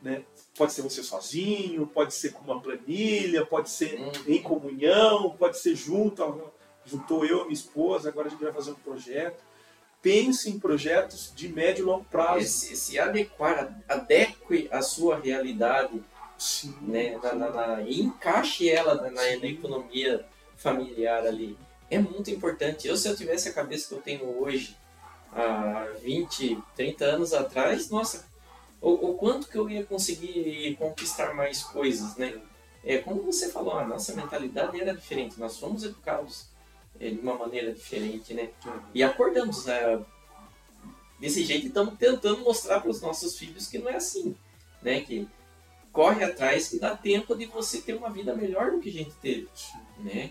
Né? 0.01 0.23
Pode 0.57 0.73
ser 0.73 0.81
você 0.81 1.03
sozinho, 1.03 1.87
pode 1.87 2.13
ser 2.13 2.31
com 2.33 2.43
uma 2.43 2.61
planilha, 2.61 3.45
pode 3.45 3.69
ser 3.69 3.99
uhum. 3.99 4.11
em 4.27 4.41
comunhão, 4.41 5.35
pode 5.37 5.57
ser 5.59 5.75
junto. 5.75 6.51
Juntou 6.85 7.25
eu 7.25 7.39
e 7.39 7.41
minha 7.43 7.53
esposa, 7.53 8.09
agora 8.09 8.27
a 8.27 8.29
gente 8.29 8.43
vai 8.43 8.53
fazer 8.53 8.71
um 8.71 8.75
projeto. 8.75 9.43
Pense 10.01 10.51
em 10.51 10.59
projetos 10.59 11.33
de 11.35 11.49
médio 11.49 11.81
e 11.81 11.85
longo 11.85 12.05
prazo. 12.05 12.45
Se, 12.45 12.75
se 12.75 12.99
adequar, 12.99 13.75
adeque 13.89 14.69
a 14.71 14.83
sua 14.83 15.17
realidade 15.17 15.99
Sim, 16.37 16.75
né? 16.81 17.17
Na, 17.17 17.33
na, 17.33 17.49
na, 17.49 17.81
e 17.81 18.01
encaixe 18.01 18.69
ela 18.69 18.95
na, 18.95 19.09
na, 19.09 19.47
economia 19.47 20.25
familiar 20.57 21.25
ali. 21.25 21.57
É 21.89 21.99
muito 21.99 22.29
importante. 22.29 22.87
Eu, 22.87 22.97
se 22.97 23.07
eu 23.07 23.15
tivesse 23.15 23.49
a 23.49 23.53
cabeça 23.53 23.87
que 23.87 23.93
eu 23.95 24.01
tenho 24.01 24.41
hoje, 24.41 24.75
há 25.31 25.87
20, 26.01 26.61
30 26.75 27.05
anos 27.05 27.33
atrás, 27.33 27.89
nossa, 27.89 28.25
o, 28.81 29.11
o 29.11 29.13
quanto 29.15 29.47
que 29.47 29.57
eu 29.57 29.69
ia 29.69 29.85
conseguir 29.85 30.75
conquistar 30.77 31.33
mais 31.33 31.63
coisas, 31.63 32.15
né? 32.15 32.39
É, 32.83 32.99
como 32.99 33.23
você 33.23 33.49
falou, 33.49 33.77
a 33.77 33.85
nossa 33.85 34.13
mentalidade 34.13 34.79
era 34.79 34.93
diferente. 34.93 35.39
Nós 35.39 35.57
fomos 35.57 35.83
educados 35.83 36.47
é, 36.99 37.09
de 37.09 37.19
uma 37.19 37.35
maneira 37.35 37.73
diferente, 37.73 38.33
né? 38.33 38.49
E 38.93 39.03
acordamos 39.03 39.65
né? 39.65 40.03
desse 41.19 41.43
jeito 41.43 41.65
e 41.65 41.67
estamos 41.67 41.97
tentando 41.97 42.41
mostrar 42.41 42.79
para 42.79 42.91
os 42.91 43.01
nossos 43.01 43.37
filhos 43.37 43.67
que 43.67 43.79
não 43.79 43.89
é 43.89 43.95
assim, 43.95 44.35
né? 44.81 45.01
Que 45.01 45.27
corre 45.95 46.25
atrás 46.25 46.67
que 46.67 46.77
dá 46.77 46.93
tempo 46.93 47.33
de 47.33 47.45
você 47.45 47.79
ter 47.79 47.95
uma 47.95 48.09
vida 48.09 48.35
melhor 48.35 48.71
do 48.71 48.81
que 48.81 48.89
a 48.89 48.91
gente 48.91 49.13
teve, 49.21 49.47
né? 49.99 50.29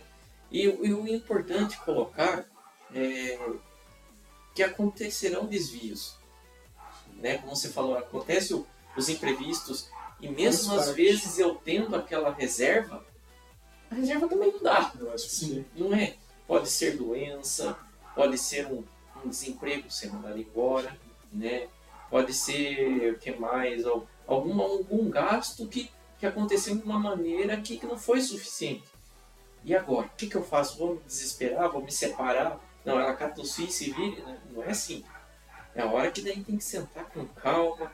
E, 0.53 0.63
e 0.65 0.93
o 0.93 1.09
importante 1.09 1.79
colocar 1.79 2.45
é 2.95 3.39
que 4.55 4.63
acontecerão 4.63 5.47
desvios, 5.47 6.17
né? 7.17 7.39
Como 7.39 7.57
você 7.57 7.71
falou, 7.71 7.97
acontece 7.97 8.53
o, 8.53 8.67
os 8.95 9.09
imprevistos 9.09 9.89
e 10.21 10.29
mesmo 10.29 10.75
às 10.75 10.91
vezes 10.91 11.39
eu 11.39 11.55
tendo 11.55 11.97
aquela 11.97 12.31
reserva, 12.31 13.03
a 13.91 13.95
reserva 13.95 14.29
também 14.29 14.53
não 14.53 14.63
dá. 14.63 14.93
Sim. 15.17 15.65
Não 15.75 15.95
é? 15.95 16.15
Pode 16.47 16.69
ser 16.69 16.99
doença, 16.99 17.75
pode 18.15 18.37
ser 18.37 18.67
um, 18.67 18.85
um 19.25 19.29
desemprego 19.31 19.91
ser 19.91 20.13
mandado 20.13 20.39
embora, 20.39 20.95
né? 21.33 21.69
Pode 22.11 22.35
ser 22.35 23.15
o 23.15 23.19
que 23.19 23.33
mais? 23.33 23.83
Algum, 24.27 24.61
algum 24.61 25.09
gasto 25.11 25.67
que, 25.67 25.91
que 26.19 26.27
aconteceu 26.27 26.77
de 26.77 26.83
uma 26.83 26.99
maneira 26.99 27.57
que, 27.61 27.79
que 27.79 27.87
não 27.87 27.99
foi 27.99 28.21
suficiente. 28.21 28.85
E 29.65 29.75
agora? 29.75 30.07
O 30.07 30.17
que, 30.17 30.27
que 30.27 30.37
eu 30.37 30.45
faço? 30.45 30.79
Vou 30.79 30.95
me 30.95 31.01
desesperar? 31.07 31.71
Vou 31.71 31.83
me 31.83 31.91
separar? 31.91 32.61
Não, 32.85 33.01
ela 33.01 33.15
cata 33.15 33.43
filhos 33.43 33.59
e 33.59 33.73
se 33.73 33.91
vire? 33.91 34.21
Né? 34.21 34.39
Não 34.51 34.63
é 34.63 34.71
assim. 34.71 35.05
É 35.75 35.83
a 35.83 35.87
hora 35.87 36.11
que 36.11 36.21
daí 36.21 36.45
tem 36.45 36.57
que 36.57 36.65
sentar 36.65 37.07
com 37.07 37.27
calma, 37.27 37.91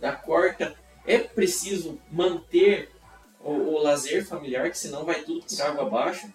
dar 0.00 0.22
corta. 0.22 0.76
É 1.06 1.18
preciso 1.18 1.98
manter 2.10 2.90
o, 3.40 3.50
o 3.50 3.78
lazer 3.78 4.26
familiar, 4.26 4.70
que 4.70 4.78
senão 4.78 5.04
vai 5.04 5.22
tudo 5.22 5.44
por 5.46 5.62
água 5.62 5.86
abaixo. 5.86 6.30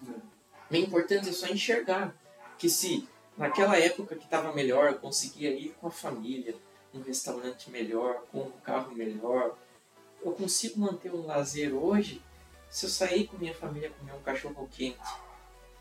O 0.70 0.76
importante 0.76 1.28
é 1.28 1.32
só 1.32 1.46
enxergar 1.46 2.14
que 2.58 2.68
se 2.68 3.08
naquela 3.36 3.78
época 3.78 4.16
que 4.16 4.24
estava 4.24 4.52
melhor, 4.52 4.88
eu 4.88 4.98
conseguia 4.98 5.50
ir 5.50 5.74
com 5.80 5.86
a 5.86 5.90
família, 5.90 6.56
um 6.94 7.02
restaurante 7.02 7.70
melhor, 7.70 8.22
com 8.30 8.40
um 8.40 8.50
carro 8.62 8.92
melhor. 8.94 9.56
Eu 10.22 10.32
consigo 10.32 10.80
manter 10.80 11.12
um 11.12 11.26
lazer 11.26 11.74
hoje 11.74 12.22
se 12.70 12.86
eu 12.86 12.90
sair 12.90 13.26
com 13.26 13.36
minha 13.36 13.54
família 13.54 13.90
comer 13.90 14.14
um 14.14 14.22
cachorro 14.22 14.68
quente. 14.70 14.98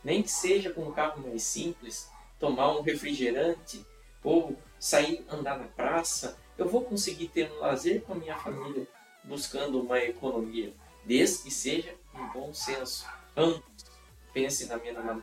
Nem 0.04 0.22
que 0.22 0.32
seja 0.32 0.72
com 0.72 0.84
um 0.84 0.92
carro 0.92 1.22
mais 1.22 1.44
simples, 1.44 2.10
tomar 2.40 2.78
um 2.78 2.82
refrigerante 2.82 3.86
ou 4.24 4.56
sair 4.80 5.26
andar 5.30 5.58
na 5.58 5.66
praça 5.66 6.38
eu 6.58 6.68
vou 6.68 6.84
conseguir 6.84 7.30
ter 7.30 7.52
um 7.52 7.60
lazer 7.60 8.02
com 8.04 8.14
a 8.14 8.16
minha 8.16 8.38
família 8.38 8.88
buscando 9.24 9.82
uma 9.82 10.00
economia, 10.00 10.74
desde 11.04 11.44
que 11.44 11.52
seja 11.52 11.96
em 12.14 12.28
bom 12.28 12.54
senso. 12.54 13.08
Ambos 13.36 13.64
pensem 14.34 14.68
da 14.68 14.80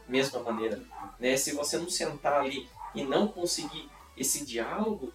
mesma 0.09 0.41
maneira. 0.41 0.83
Né? 1.19 1.37
Se 1.37 1.53
você 1.53 1.79
não 1.79 1.89
sentar 1.89 2.41
ali 2.41 2.69
e 2.95 3.05
não 3.05 3.29
conseguir 3.29 3.89
esse 4.17 4.45
diálogo, 4.45 5.13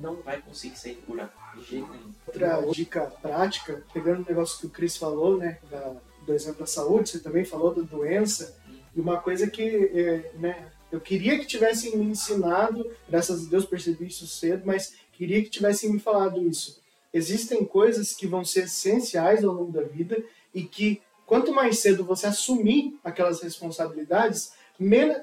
não 0.00 0.16
vai 0.22 0.40
conseguir 0.40 0.78
sair 0.78 0.94
do 0.94 1.06
buraco 1.06 1.56
de 1.56 1.64
jeito 1.64 1.88
nenhum. 1.90 2.12
Outra 2.26 2.62
dica 2.72 3.06
prática, 3.22 3.82
pegando 3.92 4.22
o 4.22 4.26
negócio 4.28 4.58
que 4.60 4.66
o 4.66 4.70
Cris 4.70 4.96
falou, 4.96 5.36
né, 5.36 5.58
da, 5.70 5.96
do 6.24 6.32
exemplo 6.32 6.60
da 6.60 6.66
saúde, 6.66 7.10
você 7.10 7.18
também 7.20 7.44
falou 7.44 7.74
da 7.74 7.82
doença, 7.82 8.56
e 8.94 9.00
uma 9.00 9.18
coisa 9.20 9.46
que 9.48 9.62
é, 9.62 10.32
né, 10.34 10.72
eu 10.90 11.00
queria 11.00 11.38
que 11.38 11.46
tivessem 11.46 11.96
me 11.96 12.06
ensinado, 12.06 12.90
graças 13.08 13.46
a 13.46 13.50
Deus 13.50 13.64
percebi 13.64 14.06
isso 14.06 14.26
cedo, 14.26 14.62
mas 14.64 14.94
queria 15.12 15.42
que 15.42 15.50
tivessem 15.50 15.92
me 15.92 15.98
falado 15.98 16.40
isso. 16.46 16.80
Existem 17.12 17.64
coisas 17.64 18.12
que 18.12 18.26
vão 18.26 18.44
ser 18.44 18.64
essenciais 18.64 19.44
ao 19.44 19.54
longo 19.54 19.72
da 19.72 19.82
vida 19.82 20.22
e 20.54 20.62
que 20.62 21.02
quanto 21.24 21.52
mais 21.52 21.78
cedo 21.78 22.04
você 22.04 22.26
assumir 22.26 22.98
aquelas 23.02 23.42
responsabilidades, 23.42 24.52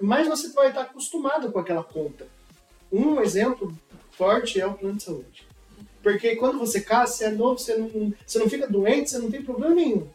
mais 0.01 0.27
você 0.27 0.49
vai 0.49 0.69
estar 0.69 0.81
acostumado 0.81 1.51
com 1.51 1.59
aquela 1.59 1.83
conta. 1.83 2.27
Um 2.91 3.21
exemplo 3.21 3.75
forte 4.17 4.59
é 4.59 4.65
o 4.65 4.73
plano 4.73 4.97
de 4.97 5.03
saúde. 5.03 5.47
Porque 6.01 6.35
quando 6.35 6.59
você 6.59 6.81
casa, 6.81 7.13
você 7.13 7.23
é 7.25 7.31
novo, 7.31 7.57
você 7.57 7.75
não, 7.75 8.13
você 8.25 8.39
não 8.39 8.49
fica 8.49 8.67
doente, 8.67 9.09
você 9.09 9.19
não 9.19 9.31
tem 9.31 9.41
problema 9.41 9.73
nenhum. 9.73 10.07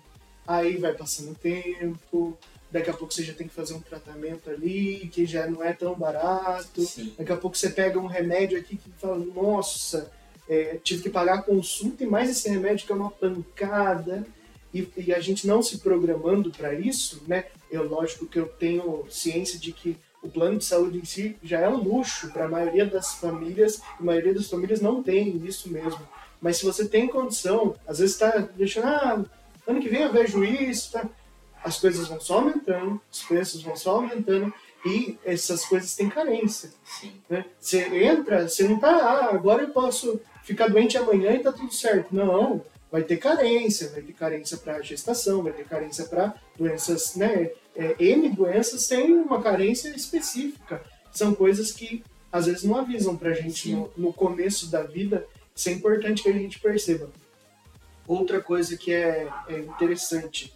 Aí 0.47 0.77
vai 0.77 0.93
passando 0.93 1.33
o 1.33 1.35
tempo, 1.35 2.37
daqui 2.71 2.91
a 2.91 2.93
pouco 2.93 3.13
você 3.13 3.23
já 3.23 3.33
tem 3.33 3.49
que 3.49 3.55
fazer 3.55 3.75
um 3.75 3.81
tratamento 3.81 4.51
ali, 4.51 5.09
que 5.13 5.25
já 5.25 5.47
não 5.47 5.63
é 5.63 5.73
tão 5.73 5.95
barato. 5.95 6.83
Sim. 6.83 7.15
Daqui 7.19 7.33
a 7.33 7.37
pouco 7.37 7.57
você 7.57 7.71
pega 7.71 7.99
um 7.99 8.07
remédio 8.07 8.59
aqui 8.59 8.77
que 8.77 8.91
fala, 8.99 9.17
nossa, 9.17 10.11
é, 10.49 10.79
tive 10.83 11.05
que 11.05 11.11
pagar 11.11 11.39
a 11.39 11.43
consulta 11.43 12.05
e 12.05 12.07
mais 12.07 12.31
esse 12.31 12.49
remédio 12.49 12.87
que 12.87 12.93
é 12.93 12.97
uma 12.97 13.11
pancada. 13.11 14.27
E, 14.73 14.87
e 14.99 15.15
a 15.15 15.21
gente 15.21 15.47
não 15.47 15.63
se 15.63 15.79
programando 15.79 16.51
para 16.51 16.75
isso, 16.75 17.23
né? 17.27 17.47
Eu, 17.71 17.89
lógico 17.89 18.27
que 18.27 18.39
eu 18.39 18.47
tenho 18.47 19.07
ciência 19.09 19.59
de 19.59 19.73
que 19.73 19.97
o 20.23 20.29
plano 20.29 20.59
de 20.59 20.65
saúde 20.65 20.99
em 20.99 21.05
si 21.05 21.37
já 21.43 21.61
é 21.61 21.69
um 21.69 21.77
luxo 21.77 22.31
para 22.33 22.47
a 22.47 22.49
maioria 22.49 22.87
das 22.87 23.15
famílias, 23.15 23.81
a 23.99 24.03
maioria 24.03 24.35
das 24.35 24.49
famílias 24.49 24.81
não 24.81 25.03
tem 25.03 25.37
isso 25.45 25.71
mesmo. 25.71 26.01
Mas 26.41 26.59
se 26.59 26.65
você 26.65 26.87
tem 26.87 27.09
condição, 27.09 27.75
às 27.87 27.99
vezes 27.99 28.15
está 28.15 28.31
deixando, 28.57 28.87
ah, 28.87 29.25
ano 29.67 29.81
que 29.81 29.89
vem 29.89 30.03
eu 30.03 30.13
vejo 30.13 30.45
isso, 30.45 30.93
tá? 30.93 31.09
as 31.63 31.79
coisas 31.79 32.09
vão 32.09 32.21
só 32.21 32.39
aumentando, 32.39 33.01
os 33.11 33.23
preços 33.23 33.63
vão 33.63 33.77
só 33.77 33.97
aumentando 33.97 34.53
e 34.87 35.19
essas 35.25 35.65
coisas 35.65 35.95
têm 35.95 36.09
carência. 36.09 36.71
Né? 37.29 37.45
Você 37.61 37.79
entra, 38.05 38.49
você 38.49 38.65
não 38.65 38.79
tá, 38.79 38.91
ah, 38.91 39.35
agora 39.35 39.63
eu 39.63 39.71
posso 39.71 40.21
ficar 40.45 40.69
doente 40.69 40.97
amanhã 40.97 41.33
e 41.33 41.41
tá 41.41 41.53
tudo 41.53 41.73
certo. 41.73 42.15
Não, 42.15 42.65
vai 42.91 43.03
ter 43.03 43.17
carência, 43.17 43.91
vai 43.91 44.03
ter 44.03 44.13
carência 44.13 44.57
para 44.57 44.81
gestação, 44.81 45.43
vai 45.43 45.53
ter 45.53 45.65
carência 45.65 46.05
para 46.07 46.35
doenças, 46.57 47.17
né? 47.17 47.51
É, 47.79 47.95
N 48.01 48.29
doenças 48.31 48.89
têm 48.89 49.15
uma 49.15 49.41
carência 49.41 49.91
específica. 49.91 50.83
São 51.13 51.33
coisas 51.33 51.71
que 51.71 52.03
às 52.31 52.47
vezes 52.47 52.65
não 52.65 52.77
avisam 52.77 53.17
para 53.17 53.31
a 53.31 53.35
gente 53.35 53.73
no, 53.73 53.91
no, 53.97 54.13
começo 54.13 54.69
da 54.69 54.83
vida. 54.83 55.25
Isso 55.55 55.69
é 55.69 55.73
importante 55.73 56.25
que 56.25 56.29
a 56.29 56.33
gente 56.33 56.59
perceba. 56.59 57.09
Outra 58.05 58.41
coisa 58.41 58.77
que 58.77 58.93
é, 58.93 59.29
é 59.49 59.59
interessante, 59.61 60.53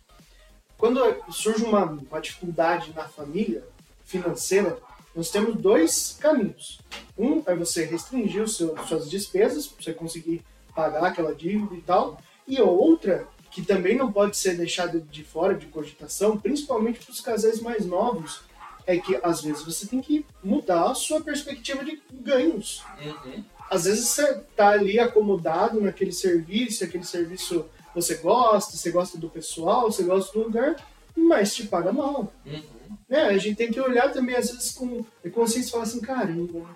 quando 0.77 1.01
surge 1.31 1.65
uma, 1.65 1.85
uma 1.85 2.21
dificuldade 2.21 2.93
na 2.93 3.09
família 3.09 3.63
financeira, 4.05 4.77
nós 5.15 5.31
temos 5.31 5.55
dois 5.55 6.17
caminhos. 6.19 6.81
Um 7.17 7.41
é 7.47 7.55
você 7.55 7.85
restringir 7.85 8.43
os 8.43 8.57
seus, 8.57 8.89
suas 8.89 9.09
despesas, 9.09 9.69
para 9.69 9.85
você 9.85 9.95
conseguir 9.95 10.43
pagar 10.75 11.05
aquela 11.05 11.35
dívida 11.35 11.75
e 11.75 11.83
tal. 11.83 12.21
E 12.49 12.61
outra, 12.61 13.29
que 13.53 13.63
também 13.63 13.97
não 13.97 14.11
pode 14.11 14.37
ser 14.37 14.57
deixada 14.57 14.99
de 14.99 15.23
fora 15.23 15.55
de 15.55 15.67
cogitação, 15.67 16.39
principalmente 16.39 17.01
para 17.01 17.13
os 17.13 17.21
casais 17.21 17.61
mais 17.61 17.85
novos, 17.85 18.41
é 18.87 18.97
que 18.97 19.19
às 19.23 19.43
vezes 19.43 19.63
você 19.63 19.87
tem 19.87 20.01
que 20.01 20.25
mudar 20.43 20.91
a 20.91 20.95
sua 20.95 21.21
perspectiva 21.21 21.85
de 21.85 22.03
ganhos. 22.11 22.83
Uhum. 23.05 23.45
Às 23.71 23.85
vezes 23.85 24.09
você 24.09 24.23
está 24.23 24.71
ali 24.71 24.99
acomodado 24.99 25.81
naquele 25.81 26.13
serviço, 26.13 26.83
aquele 26.83 27.05
serviço 27.05 27.67
você 27.95 28.15
gosta, 28.17 28.77
você 28.77 28.91
gosta 28.91 29.19
do 29.19 29.29
pessoal, 29.29 29.93
você 29.93 30.03
gosta 30.03 30.33
do 30.33 30.45
lugar, 30.45 30.77
mas 31.15 31.55
te 31.55 31.67
paga 31.67 31.93
mal. 31.93 32.33
Uhum. 32.47 32.63
Né? 33.09 33.25
A 33.25 33.39
gente 33.39 33.57
tem 33.57 33.71
que 33.71 33.81
olhar 33.81 34.11
também, 34.13 34.35
às 34.35 34.51
vezes, 34.51 34.73
com 34.73 35.05
consciência 35.31 35.69
e 35.69 35.73
falar 35.73 35.85
assim, 35.85 36.01
caramba, 36.01 36.67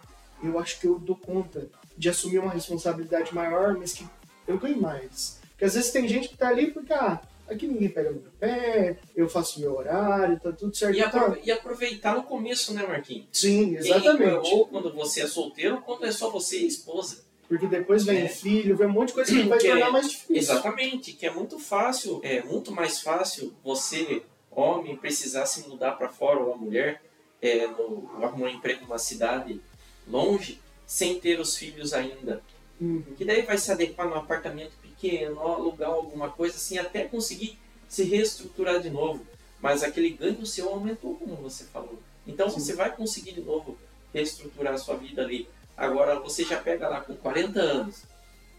eu 0.43 0.59
acho 0.59 0.79
que 0.79 0.87
eu 0.87 0.99
dou 0.99 1.17
conta 1.17 1.69
de 1.97 2.11
assumir 2.11 2.39
uma 2.39 2.53
responsabilidade 2.53 3.35
maior, 3.35 3.75
mas 3.79 3.95
que 3.95 4.07
eu 4.47 4.59
ganho 4.59 4.81
mais. 4.81 5.41
Porque 5.57 5.65
às 5.65 5.75
vezes 5.75 5.91
tem 5.91 6.07
gente 6.07 6.29
que 6.29 6.37
tá 6.37 6.49
ali 6.49 6.71
porque, 6.71 6.93
ah, 6.93 7.19
aqui 7.49 7.67
ninguém 7.67 7.89
pega 7.89 8.11
no 8.11 8.21
meu 8.21 8.31
pé, 8.39 8.99
eu 9.17 9.27
faço 9.27 9.59
meu 9.59 9.75
horário, 9.75 10.39
tá 10.39 10.53
tudo 10.53 10.77
certo. 10.77 10.95
E, 10.95 11.01
aprove 11.01 11.41
e 11.43 11.51
aproveitar 11.51 12.15
no 12.15 12.25
começo, 12.25 12.75
né, 12.75 12.87
Marquinhos? 12.87 13.27
Sim, 13.33 13.75
exatamente. 13.75 14.53
ou 14.53 14.67
quando 14.67 14.93
você 14.93 15.23
é 15.23 15.27
solteiro, 15.27 15.77
ou 15.77 15.81
quando 15.81 16.05
é 16.05 16.13
só 16.13 16.31
você 16.31 16.61
e 16.61 16.65
a 16.65 16.69
esposa. 16.69 17.25
Porque 17.49 17.67
depois 17.67 18.05
vem 18.05 18.23
é. 18.23 18.29
filho, 18.29 18.77
vem 18.77 18.87
um 18.87 18.93
monte 18.93 19.09
de 19.09 19.15
coisa 19.15 19.33
que 19.33 19.43
vai 19.45 19.59
que 19.59 19.69
tornar 19.69 19.89
é, 19.89 19.91
mais 19.91 20.11
difícil. 20.11 20.37
Exatamente, 20.37 21.13
que 21.13 21.25
é 21.25 21.31
muito 21.31 21.59
fácil, 21.59 22.21
é 22.23 22.43
muito 22.43 22.71
mais 22.71 23.01
fácil 23.01 23.55
você, 23.65 24.23
homem, 24.51 24.95
precisar 24.95 25.47
se 25.47 25.67
mudar 25.67 25.93
para 25.93 26.11
fora, 26.11 26.41
ou 26.41 26.53
a 26.53 26.57
mulher, 26.57 27.01
é, 27.41 27.67
no, 27.67 28.11
arrumar 28.21 28.47
um 28.47 28.49
emprego 28.49 28.83
numa 28.83 28.99
cidade 28.99 29.59
longe, 30.07 30.61
sem 30.85 31.19
ter 31.19 31.41
os 31.41 31.57
filhos 31.57 31.95
ainda. 31.95 32.43
Uhum. 32.79 33.03
Que 33.17 33.25
daí 33.25 33.43
vai 33.43 33.57
se 33.57 33.73
adequar 33.73 34.07
num 34.07 34.17
apartamento 34.17 34.73
pequeno, 34.97 35.41
alugar 35.41 35.91
alguma 35.91 36.31
coisa 36.31 36.57
assim, 36.57 36.79
até 36.79 37.05
conseguir 37.05 37.59
se 37.89 38.03
reestruturar 38.05 38.81
de 38.81 38.91
novo. 38.91 39.25
Mas 39.61 39.83
aquele 39.83 40.11
ganho 40.11 40.45
seu 40.45 40.69
aumentou, 40.69 41.15
como 41.17 41.37
você 41.37 41.65
falou. 41.65 41.99
Então 42.27 42.49
Sim. 42.51 42.61
você 42.61 42.75
vai 42.75 42.95
conseguir 42.95 43.33
de 43.33 43.41
novo 43.41 43.79
reestruturar 44.13 44.75
a 44.75 44.79
sua 44.79 44.97
vida 44.97 45.23
ali. 45.23 45.49
Agora 45.77 46.19
você 46.19 46.45
já 46.45 46.61
pega 46.61 46.89
lá 46.89 47.01
com 47.01 47.15
40 47.15 47.61
anos, 47.61 48.03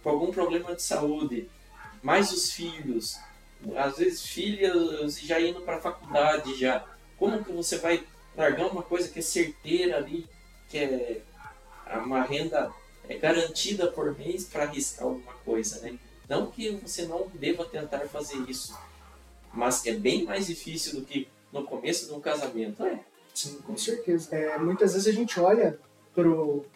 com 0.03 0.09
algum 0.09 0.31
problema 0.31 0.75
de 0.75 0.81
saúde, 0.81 1.49
mais 2.01 2.31
os 2.31 2.51
filhos, 2.51 3.17
às 3.75 3.97
vezes 3.97 4.25
filhas 4.25 5.19
já 5.19 5.39
indo 5.41 5.61
para 5.61 5.77
a 5.77 5.81
faculdade 5.81 6.55
já. 6.55 6.85
Como 7.17 7.43
que 7.43 7.51
você 7.51 7.77
vai 7.77 8.03
largar 8.35 8.67
uma 8.67 8.83
coisa 8.83 9.09
que 9.09 9.19
é 9.19 9.21
certeira 9.21 9.97
ali, 9.97 10.27
que 10.69 10.77
é 10.77 11.21
uma 12.05 12.21
renda 12.21 12.71
é 13.09 13.17
garantida 13.17 13.87
por 13.87 14.17
mês 14.17 14.43
para 14.45 14.63
arriscar 14.63 15.07
alguma 15.07 15.33
coisa, 15.45 15.79
né? 15.79 15.97
Não 16.27 16.51
que 16.51 16.71
você 16.71 17.05
não 17.05 17.27
deva 17.33 17.65
tentar 17.65 17.99
fazer 18.07 18.37
isso, 18.49 18.77
mas 19.53 19.85
é 19.85 19.93
bem 19.93 20.25
mais 20.25 20.47
difícil 20.47 20.99
do 20.99 21.05
que 21.05 21.27
no 21.51 21.63
começo 21.63 22.07
de 22.07 22.13
um 22.13 22.19
casamento, 22.19 22.83
é? 22.83 22.99
Sim, 23.33 23.59
com 23.59 23.77
certeza. 23.77 24.35
É, 24.35 24.57
muitas 24.57 24.93
vezes 24.93 25.07
a 25.07 25.11
gente 25.11 25.39
olha 25.39 25.79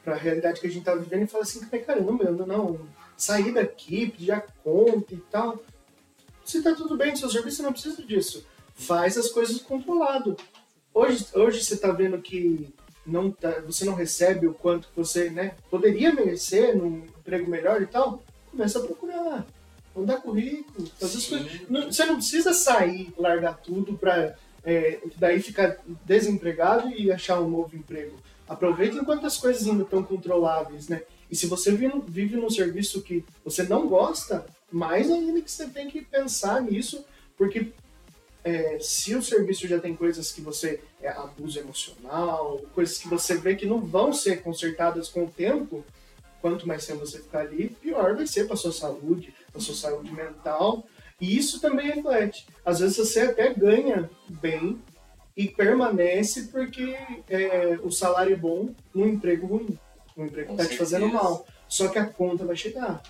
para 0.03 0.13
a 0.13 0.17
realidade 0.17 0.61
que 0.61 0.67
a 0.67 0.69
gente 0.69 0.81
está 0.81 0.95
vivendo 0.95 1.23
e 1.23 1.27
fala 1.27 1.43
assim, 1.43 1.59
caramba, 1.65 2.23
eu 2.23 2.45
não, 2.45 2.79
sair 3.17 3.51
daqui, 3.51 4.09
pedir 4.09 4.31
a 4.31 4.41
conta 4.41 5.13
e 5.13 5.17
tal. 5.17 5.59
Se 6.45 6.59
está 6.59 6.73
tudo 6.73 6.97
bem 6.97 7.15
seu 7.15 7.29
serviço, 7.29 7.63
não 7.63 7.73
precisa 7.73 8.01
disso. 8.03 8.45
Faz 8.75 9.17
as 9.17 9.29
coisas 9.29 9.61
controlado. 9.61 10.37
Hoje, 10.93 11.25
hoje 11.33 11.63
você 11.63 11.75
está 11.75 11.91
vendo 11.91 12.19
que 12.19 12.73
não 13.05 13.31
tá, 13.31 13.61
você 13.61 13.85
não 13.85 13.93
recebe 13.93 14.47
o 14.47 14.53
quanto 14.53 14.89
você 14.95 15.29
né, 15.29 15.55
poderia 15.69 16.13
merecer 16.13 16.75
num 16.75 17.05
emprego 17.05 17.49
melhor 17.49 17.81
e 17.81 17.87
tal, 17.87 18.23
começa 18.51 18.79
a 18.79 18.83
procurar. 18.83 19.45
Mandar 19.95 20.21
currículo, 20.21 20.87
fazer 20.99 21.17
as 21.17 21.25
coisas. 21.25 21.69
Não, 21.69 21.91
você 21.91 22.05
não 22.05 22.15
precisa 22.15 22.53
sair, 22.53 23.13
largar 23.17 23.57
tudo 23.57 23.97
para 23.97 24.35
é, 24.63 24.99
daí 25.17 25.41
ficar 25.41 25.77
desempregado 26.05 26.89
e 26.89 27.11
achar 27.11 27.41
um 27.41 27.49
novo 27.49 27.75
emprego. 27.75 28.17
Aproveita 28.47 28.97
enquanto 28.97 29.25
as 29.25 29.37
coisas 29.37 29.67
ainda 29.67 29.83
estão 29.83 30.03
controláveis, 30.03 30.87
né? 30.87 31.01
E 31.29 31.35
se 31.35 31.47
você 31.47 31.71
vive, 31.71 32.01
vive 32.07 32.35
num 32.35 32.49
serviço 32.49 33.01
que 33.01 33.23
você 33.43 33.63
não 33.63 33.87
gosta, 33.87 34.45
mais 34.71 35.09
ainda 35.09 35.41
que 35.41 35.49
você 35.49 35.67
tem 35.67 35.89
que 35.89 36.01
pensar 36.01 36.61
nisso, 36.61 37.05
porque 37.37 37.71
é, 38.43 38.77
se 38.79 39.15
o 39.15 39.21
serviço 39.21 39.67
já 39.67 39.79
tem 39.79 39.95
coisas 39.95 40.31
que 40.31 40.41
você 40.41 40.81
é 41.01 41.09
abuso 41.09 41.59
emocional, 41.59 42.61
coisas 42.73 42.97
que 42.97 43.07
você 43.07 43.35
vê 43.35 43.55
que 43.55 43.65
não 43.65 43.79
vão 43.79 44.11
ser 44.11 44.41
consertadas 44.41 45.07
com 45.07 45.25
o 45.25 45.29
tempo, 45.29 45.85
quanto 46.41 46.67
mais 46.67 46.85
tempo 46.85 46.99
você 46.99 47.19
ficar 47.19 47.41
ali, 47.41 47.69
pior 47.69 48.15
vai 48.15 48.27
ser 48.27 48.47
para 48.47 48.55
sua 48.55 48.71
saúde, 48.71 49.33
para 49.51 49.61
sua 49.61 49.75
saúde 49.75 50.11
mental. 50.11 50.85
E 51.19 51.37
isso 51.37 51.61
também 51.61 51.91
reflete. 51.91 52.47
Às 52.65 52.79
vezes 52.79 52.97
você 52.97 53.21
até 53.21 53.53
ganha 53.53 54.09
bem 54.27 54.81
e 55.37 55.47
permanece 55.47 56.47
porque 56.47 56.97
é, 57.29 57.79
o 57.83 57.91
salário 57.91 58.33
é 58.33 58.37
bom 58.37 58.73
num 58.93 59.07
emprego 59.07 59.45
ruim, 59.45 59.77
um 60.17 60.25
emprego 60.25 60.47
que 60.47 60.61
está 60.61 60.65
te 60.65 60.77
fazendo 60.77 61.07
mal. 61.07 61.45
Só 61.67 61.87
que 61.87 61.99
a 61.99 62.05
conta 62.05 62.43
vai 62.43 62.55
chegar. 62.55 63.01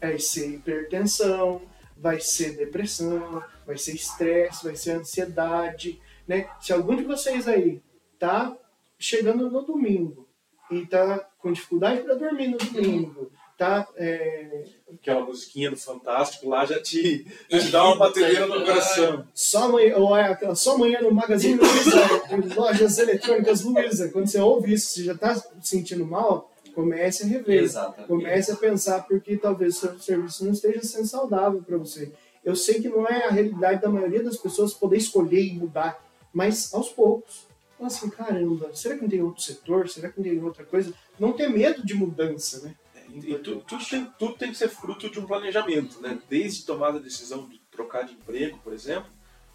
Vai 0.00 0.18
ser 0.18 0.48
hipertensão, 0.48 1.60
vai 1.96 2.20
ser 2.20 2.56
depressão, 2.56 3.42
vai 3.66 3.76
ser 3.76 3.94
estresse, 3.94 4.64
vai 4.64 4.76
ser 4.76 4.92
ansiedade, 4.92 6.00
né? 6.26 6.48
Se 6.60 6.72
algum 6.72 6.94
de 6.94 7.02
vocês 7.02 7.48
aí 7.48 7.82
tá 8.18 8.56
chegando 8.98 9.50
no 9.50 9.62
domingo 9.62 10.28
e 10.70 10.86
tá 10.86 11.28
com 11.46 11.52
dificuldade 11.52 12.02
para 12.02 12.16
dormir 12.16 12.48
no 12.48 12.58
domingo, 12.58 13.30
tá 13.56 13.86
é, 13.96 14.64
Aquela 14.94 15.24
musiquinha 15.24 15.70
do 15.70 15.76
Fantástico 15.76 16.48
lá 16.48 16.66
já 16.66 16.82
te, 16.82 17.24
te 17.48 17.70
dá 17.70 17.84
uma 17.84 17.96
batedeira 17.96 18.46
no 18.46 18.64
coração. 18.64 19.24
só 19.32 19.64
amanhã, 19.66 19.96
ou 19.96 20.16
é 20.16 20.24
aquela 20.24 20.56
só 20.56 20.74
amanhã 20.74 21.00
no 21.00 21.12
Magazine 21.12 21.54
Luiza, 21.54 22.54
lojas 22.56 22.98
eletrônicas 22.98 23.62
Luiza. 23.62 24.08
Quando 24.10 24.26
você 24.26 24.40
ouve 24.40 24.72
isso, 24.72 24.88
você 24.88 25.04
já 25.04 25.12
está 25.12 25.36
se 25.36 25.46
sentindo 25.62 26.04
mal, 26.04 26.50
comece 26.74 27.22
a 27.22 27.26
rever. 27.26 27.62
Exatamente. 27.62 28.08
Comece 28.08 28.50
a 28.50 28.56
pensar 28.56 29.06
porque 29.06 29.36
talvez 29.36 29.76
o 29.76 29.80
seu 29.80 29.98
serviço 30.00 30.44
não 30.44 30.52
esteja 30.52 30.82
sendo 30.82 31.06
saudável 31.06 31.62
para 31.62 31.76
você. 31.76 32.10
Eu 32.44 32.56
sei 32.56 32.80
que 32.80 32.88
não 32.88 33.06
é 33.06 33.26
a 33.26 33.30
realidade 33.30 33.80
da 33.80 33.88
maioria 33.88 34.24
das 34.24 34.36
pessoas 34.36 34.74
poder 34.74 34.96
escolher 34.96 35.42
e 35.42 35.54
mudar, 35.54 36.04
mas 36.32 36.74
aos 36.74 36.88
poucos. 36.88 37.45
Fala 37.76 37.88
assim, 37.88 38.08
caramba, 38.10 38.70
será 38.74 38.94
que 38.96 39.02
não 39.02 39.08
tem 39.08 39.22
outro 39.22 39.42
setor? 39.42 39.88
Será 39.88 40.08
que 40.10 40.18
não 40.18 40.24
tem 40.24 40.42
outra 40.42 40.64
coisa? 40.64 40.92
Não 41.18 41.32
ter 41.32 41.48
medo 41.48 41.84
de 41.84 41.94
mudança, 41.94 42.60
né? 42.60 42.74
E 43.10 43.34
tu- 43.36 43.56
tudo, 43.66 43.84
tem, 43.84 44.04
tudo 44.18 44.34
tem 44.34 44.50
que 44.50 44.58
ser 44.58 44.68
fruto 44.68 45.08
de 45.10 45.18
um 45.20 45.26
planejamento, 45.26 46.00
né? 46.00 46.18
Desde 46.28 46.64
tomar 46.64 46.88
a 46.88 46.98
decisão 46.98 47.46
de 47.48 47.58
trocar 47.70 48.04
de 48.04 48.14
emprego, 48.14 48.58
por 48.64 48.72
exemplo, 48.72 49.10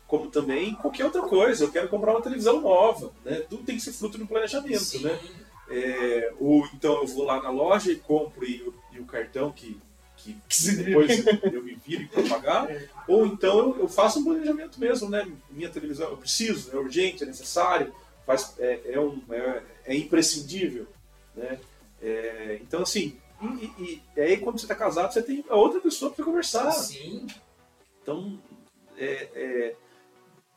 como 0.08 0.30
também 0.30 0.74
qualquer 0.76 1.06
outra 1.06 1.22
coisa. 1.24 1.64
Eu 1.66 1.72
quero 1.72 1.90
comprar 1.90 2.12
uma 2.12 2.22
televisão 2.22 2.62
nova, 2.62 3.12
né? 3.26 3.42
Tudo 3.50 3.64
tem 3.64 3.76
que 3.76 3.82
ser 3.84 3.92
fruto 3.94 4.18
de 4.18 4.24
um 4.24 4.28
planejamento, 4.28 4.80
Sim. 4.84 5.04
né? 5.04 5.20
É, 5.70 6.34
ou 6.40 6.66
então 6.74 6.96
eu 7.02 7.08
vou 7.08 7.24
lá 7.24 7.42
na 7.42 7.50
loja 7.50 7.92
e 7.92 7.96
compro 7.96 8.46
e, 8.46 8.62
o- 8.62 8.74
e 8.92 9.00
o 9.00 9.06
cartão 9.06 9.52
que, 9.52 9.80
que 10.18 10.36
se 10.50 10.76
depois 10.84 11.24
eu 11.52 11.64
me 11.64 11.76
viro 11.76 12.08
para 12.10 12.24
pagar, 12.24 12.70
É. 12.72 12.88
ou 13.08 13.26
então 13.26 13.58
eu, 13.60 13.80
eu 13.80 13.88
faço 13.88 14.20
um 14.20 14.24
planejamento 14.24 14.80
mesmo, 14.80 15.10
né? 15.10 15.26
Minha 15.50 15.70
televisão 15.70 16.10
eu 16.10 16.18
preciso, 16.18 16.72
é 16.72 16.78
urgente, 16.78 17.24
é 17.24 17.26
necessário, 17.26 17.94
faz, 18.32 18.56
é, 18.60 18.94
é, 18.94 19.00
um, 19.00 19.22
é, 19.30 19.64
é 19.86 19.96
imprescindível, 19.96 20.88
né? 21.36 21.60
É, 22.02 22.60
então 22.62 22.82
assim, 22.82 23.18
e, 23.42 23.66
e- 23.84 24.04
e 24.16 24.22
aí 24.22 24.38
quando 24.38 24.60
você 24.60 24.66
está 24.66 24.76
casado 24.76 25.14
você 25.14 25.22
tem 25.22 25.44
a 25.50 25.56
outra 25.56 25.80
pessoa 25.80 26.12
para 26.12 26.26
conversar, 26.26 26.72
Sim. 26.72 27.28
então 28.02 28.40
é, 28.98 29.30
é, 29.36 29.76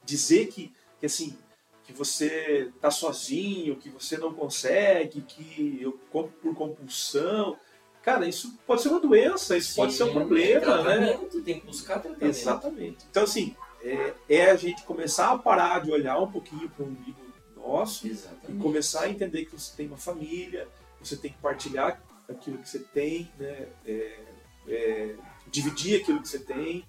dizer 0.05 0.47
que, 0.49 0.73
que 1.01 1.07
assim 1.07 1.37
que 1.85 1.93
você 1.93 2.71
está 2.75 2.91
sozinho, 2.91 3.77
que 3.77 3.91
você 3.91 4.17
não 4.17 4.33
consegue, 4.33 5.21
que 5.21 5.79
eu 5.83 5.93
compro 6.11 6.33
por 6.41 6.55
compulsão, 6.55 7.59
cara, 8.03 8.27
isso 8.27 8.57
pode 8.67 8.81
ser 8.81 8.89
uma 8.89 9.01
doença, 9.01 9.55
isso 9.55 9.77
pode 9.77 9.93
Sim, 9.93 9.99
ser 9.99 10.05
um 10.05 10.13
problema, 10.15 10.83
né? 10.83 11.09
tratamento, 11.09 11.43
Tem 11.43 11.61
que 11.61 11.67
buscar 11.67 11.99
tratamento. 11.99 12.25
Exatamente. 12.25 13.05
Então, 13.11 13.25
assim, 13.25 13.55
é, 13.83 14.15
é 14.31 14.51
a 14.51 14.57
gente 14.57 14.83
começar 14.85 15.31
a 15.31 15.37
parar 15.37 15.81
de 15.81 15.91
olhar 15.91 16.19
um 16.19 16.31
pouquinho 16.33 16.71
para 16.71 16.85
o 16.87 16.89
umbigo 16.89 17.19
nosso 17.67 18.07
e 18.07 18.11
Exatamente. 18.11 18.63
começar 18.63 19.03
a 19.03 19.11
entender 19.11 19.45
que 19.47 19.53
você 19.53 19.73
tem 19.77 19.87
uma 19.87 19.97
família, 19.97 20.69
você 21.01 21.17
tem 21.17 21.33
que 21.33 21.39
partilhar 21.39 22.01
aquilo 22.29 22.59
que 22.59 22.69
você 22.69 22.79
tem, 22.79 23.31
né? 23.39 23.67
É, 23.87 24.19
é, 24.67 25.15
dividir 25.51 26.01
aquilo 26.01 26.21
que 26.23 26.29
você 26.29 26.39
tem 26.39 26.85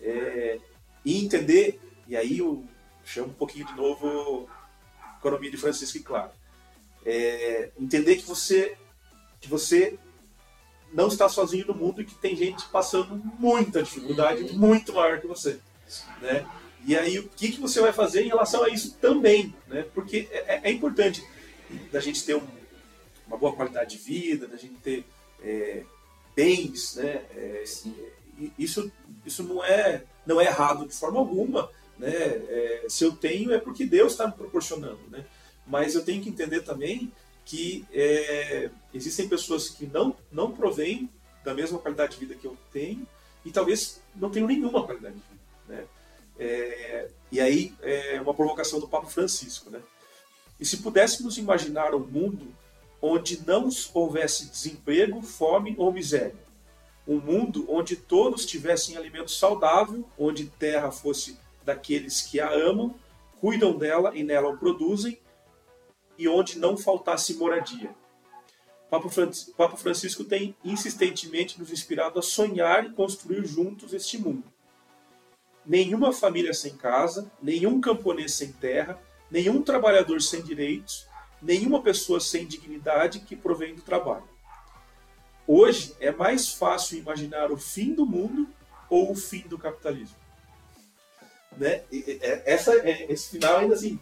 é, 0.00 0.58
e 1.04 1.24
entender, 1.24 1.80
e 2.08 2.16
aí 2.16 2.38
eu 2.38 2.64
chamo 3.04 3.28
um 3.28 3.34
pouquinho 3.34 3.66
de 3.66 3.74
novo 3.74 4.48
economia 5.18 5.50
de 5.50 5.56
Francisco 5.56 5.98
e 5.98 6.02
Claro. 6.02 6.30
É, 7.04 7.70
entender 7.78 8.16
que 8.16 8.26
você, 8.26 8.76
que 9.40 9.48
você 9.48 9.98
não 10.92 11.08
está 11.08 11.28
sozinho 11.28 11.66
no 11.66 11.74
mundo 11.74 12.02
e 12.02 12.04
que 12.04 12.14
tem 12.14 12.36
gente 12.36 12.66
passando 12.66 13.14
muita 13.38 13.82
dificuldade, 13.82 14.52
muito 14.52 14.92
maior 14.92 15.20
que 15.20 15.26
você. 15.26 15.60
Né? 16.20 16.46
E 16.86 16.96
aí, 16.96 17.18
o 17.18 17.28
que, 17.28 17.52
que 17.52 17.60
você 17.60 17.80
vai 17.80 17.92
fazer 17.92 18.22
em 18.22 18.28
relação 18.28 18.62
a 18.64 18.68
isso 18.68 18.94
também? 19.00 19.54
Né? 19.68 19.84
Porque 19.94 20.28
é, 20.30 20.38
é- 20.56 20.60
é 20.64 20.70
importante 20.70 21.22
da 21.92 22.00
gente 22.00 22.24
ter 22.24 22.34
um- 22.36 22.46
uma 23.26 23.36
boa 23.36 23.52
qualidade 23.54 23.96
de 23.96 24.02
vida, 24.02 24.46
da 24.46 24.56
gente 24.56 24.74
ter 24.76 25.04
é, 25.42 25.84
bens, 26.36 26.96
né? 26.96 27.22
É, 27.34 27.64
isso, 28.58 28.90
isso 29.24 29.42
não, 29.42 29.64
é, 29.64 30.04
não 30.26 30.40
é 30.40 30.44
errado 30.46 30.86
de 30.86 30.94
forma 30.94 31.18
alguma. 31.18 31.70
Né? 31.98 32.10
É, 32.12 32.86
se 32.88 33.04
eu 33.04 33.12
tenho 33.12 33.52
é 33.52 33.58
porque 33.58 33.84
Deus 33.86 34.12
está 34.12 34.26
me 34.26 34.32
proporcionando. 34.32 35.00
Né? 35.10 35.24
Mas 35.66 35.94
eu 35.94 36.04
tenho 36.04 36.22
que 36.22 36.28
entender 36.28 36.62
também 36.62 37.12
que 37.44 37.84
é, 37.92 38.70
existem 38.92 39.28
pessoas 39.28 39.68
que 39.68 39.86
não, 39.86 40.16
não 40.30 40.52
provêm 40.52 41.08
da 41.44 41.54
mesma 41.54 41.78
qualidade 41.78 42.12
de 42.14 42.20
vida 42.20 42.34
que 42.34 42.46
eu 42.46 42.56
tenho 42.72 43.06
e 43.44 43.50
talvez 43.50 44.00
não 44.14 44.30
tenham 44.30 44.46
nenhuma 44.48 44.84
qualidade 44.84 45.14
de 45.14 45.20
vida. 45.20 45.40
Né? 45.68 45.84
É, 46.42 47.10
e 47.30 47.38
aí 47.38 47.74
é 47.82 48.18
uma 48.20 48.32
provocação 48.32 48.80
do 48.80 48.88
Papa 48.88 49.06
Francisco. 49.06 49.68
Né? 49.68 49.80
E 50.58 50.64
se 50.64 50.78
pudéssemos 50.78 51.36
imaginar 51.36 51.94
um 51.94 52.00
mundo 52.00 52.54
onde 53.02 53.46
não 53.46 53.68
houvesse 53.92 54.48
desemprego, 54.48 55.20
fome 55.20 55.74
ou 55.78 55.92
miséria, 55.92 56.34
um 57.06 57.18
mundo 57.18 57.66
onde 57.68 57.94
todos 57.96 58.46
tivessem 58.46 58.96
alimento 58.96 59.30
saudável, 59.30 60.04
onde 60.18 60.46
terra 60.46 60.90
fosse 60.90 61.38
daqueles 61.64 62.22
que 62.22 62.40
a 62.40 62.50
amam, 62.50 62.94
cuidam 63.40 63.76
dela 63.76 64.16
e 64.16 64.22
nela 64.22 64.48
o 64.48 64.58
produzem, 64.58 65.18
e 66.18 66.28
onde 66.28 66.58
não 66.58 66.76
faltasse 66.76 67.34
moradia. 67.34 67.94
Papa 68.90 69.08
Fran- 69.08 69.30
Papa 69.56 69.76
Francisco 69.76 70.24
tem 70.24 70.54
insistentemente 70.64 71.58
nos 71.58 71.70
inspirado 71.70 72.18
a 72.18 72.22
sonhar 72.22 72.84
e 72.84 72.92
construir 72.92 73.46
juntos 73.46 73.94
este 73.94 74.18
mundo. 74.18 74.44
Nenhuma 75.66 76.12
família 76.12 76.52
sem 76.54 76.74
casa, 76.76 77.30
nenhum 77.42 77.80
camponês 77.80 78.34
sem 78.34 78.50
terra, 78.52 78.98
nenhum 79.30 79.62
trabalhador 79.62 80.20
sem 80.22 80.42
direitos, 80.42 81.06
nenhuma 81.40 81.82
pessoa 81.82 82.18
sem 82.20 82.46
dignidade 82.46 83.20
que 83.20 83.36
provém 83.36 83.74
do 83.74 83.82
trabalho. 83.82 84.24
Hoje 85.46 85.94
é 86.00 86.10
mais 86.10 86.48
fácil 86.52 86.98
imaginar 86.98 87.50
o 87.50 87.56
fim 87.56 87.92
do 87.94 88.06
mundo 88.06 88.48
ou 88.88 89.10
o 89.10 89.14
fim 89.16 89.40
do 89.48 89.58
capitalismo. 89.58 90.16
Né? 91.56 91.82
É- 91.92 92.42
Essa, 92.54 92.74
é- 92.74 93.06
esse 93.12 93.30
final 93.30 93.58
ainda 93.58 93.74
assim. 93.74 93.98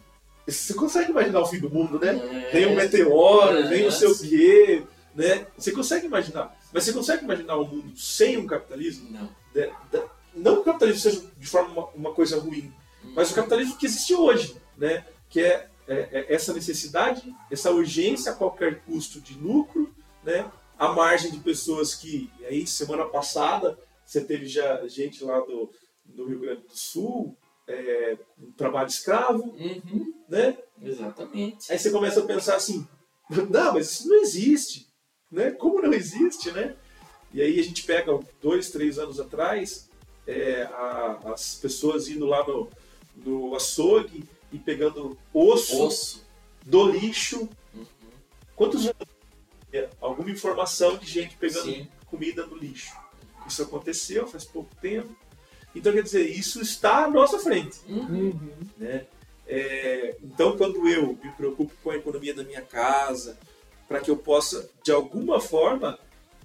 Você 0.46 0.72
consegue 0.74 1.10
imaginar 1.10 1.40
o 1.40 1.46
fim 1.46 1.58
do 1.58 1.68
mundo, 1.68 1.98
né? 1.98 2.10
É. 2.48 2.50
Vem 2.52 2.66
um 2.66 2.74
meteoro, 2.76 3.58
É, 3.58 3.62
vem 3.68 3.86
o 3.86 3.92
sim. 3.92 4.28
quê, 4.28 4.82
né? 5.14 5.46
Você 5.56 5.72
consegue 5.72 6.06
imaginar. 6.06 6.56
Mas 6.72 6.84
você 6.84 6.92
consegue 6.92 7.24
imaginar 7.24 7.56
um 7.58 7.66
mundo 7.66 7.96
sem 7.96 8.36
um 8.38 8.46
capitalismo? 8.46 9.10
Não. 9.10 9.28
De- 9.52 9.70
de- 9.90 10.08
não 10.38 10.56
que 10.56 10.60
o 10.62 10.64
capitalismo 10.64 11.00
seja 11.00 11.22
de 11.36 11.46
forma 11.46 11.70
uma, 11.72 11.86
uma 11.94 12.14
coisa 12.14 12.38
ruim, 12.38 12.72
mas 13.14 13.30
o 13.30 13.34
capitalismo 13.34 13.76
que 13.76 13.86
existe 13.86 14.14
hoje, 14.14 14.56
né? 14.76 15.04
Que 15.28 15.40
é, 15.40 15.68
é- 15.86 16.08
é 16.12 16.34
essa 16.34 16.52
necessidade, 16.52 17.34
essa 17.50 17.70
urgência 17.70 18.32
a 18.32 18.34
qualquer 18.34 18.80
custo 18.82 19.20
de 19.20 19.34
lucro, 19.34 19.94
né? 20.24 20.50
A 20.78 20.88
margem 20.92 21.30
de 21.30 21.38
pessoas 21.40 21.94
que, 21.94 22.30
aí 22.46 22.66
semana 22.66 23.04
passada 23.04 23.78
você 24.04 24.20
teve 24.22 24.46
já 24.46 24.86
gente 24.88 25.22
lá 25.24 25.38
do, 25.40 25.70
do 26.04 26.26
Rio 26.26 26.40
Grande 26.40 26.62
do 26.62 26.76
Sul, 26.76 27.36
é, 27.66 28.16
com 28.36 28.50
trabalho 28.52 28.88
escravo, 28.88 29.42
Uhum, 29.58 30.14
né? 30.28 30.56
exatamente. 30.80 31.70
Aí 31.70 31.78
você 31.78 31.90
começa 31.90 32.20
a 32.20 32.24
pensar 32.26 32.56
assim, 32.56 32.86
não, 33.50 33.74
mas 33.74 33.90
isso 33.90 34.08
não 34.08 34.20
existe, 34.22 34.86
né? 35.30 35.50
Como 35.50 35.82
não 35.82 35.92
existe, 35.92 36.50
né? 36.52 36.74
E 37.34 37.42
aí 37.42 37.60
a 37.60 37.62
gente 37.62 37.82
pega 37.82 38.18
dois, 38.40 38.70
três 38.70 38.98
anos 38.98 39.20
atrás, 39.20 39.87
é, 40.28 40.62
a- 40.72 41.18
as 41.32 41.54
pessoas 41.56 42.06
indo 42.08 42.26
lá 42.26 42.46
no, 42.46 42.68
no 43.16 43.54
açougue 43.56 44.24
e 44.52 44.58
pegando 44.58 45.18
osso, 45.32 45.82
Osso. 45.82 46.26
do 46.64 46.86
lixo. 46.90 47.48
Uhum. 47.74 47.86
Quantos 48.54 48.82
anos? 48.86 49.08
é, 49.72 49.88
Alguma 50.00 50.30
informação 50.30 50.96
de 50.98 51.06
gente 51.06 51.36
pegando 51.36 51.64
Sim. 51.64 51.88
comida 52.06 52.46
no 52.46 52.56
lixo. 52.56 52.92
Isso 53.46 53.62
aconteceu 53.62 54.26
faz 54.26 54.44
pouco 54.44 54.74
tempo. 54.76 55.08
Então, 55.74 55.92
quer 55.92 56.02
dizer, 56.02 56.28
isso 56.28 56.60
está 56.60 57.04
à 57.04 57.10
nossa 57.10 57.38
frente. 57.38 57.78
Uhum. 57.88 58.38
né? 58.76 59.06
É, 59.46 60.16
então, 60.22 60.56
quando 60.58 60.86
eu 60.88 61.18
me 61.22 61.30
preocupo 61.32 61.72
com 61.82 61.90
a 61.90 61.96
economia 61.96 62.34
da 62.34 62.44
minha 62.44 62.60
casa, 62.60 63.38
para 63.88 64.00
que 64.00 64.10
eu 64.10 64.16
possa, 64.18 64.68
de 64.82 64.92
alguma 64.92 65.40
forma, 65.40 65.98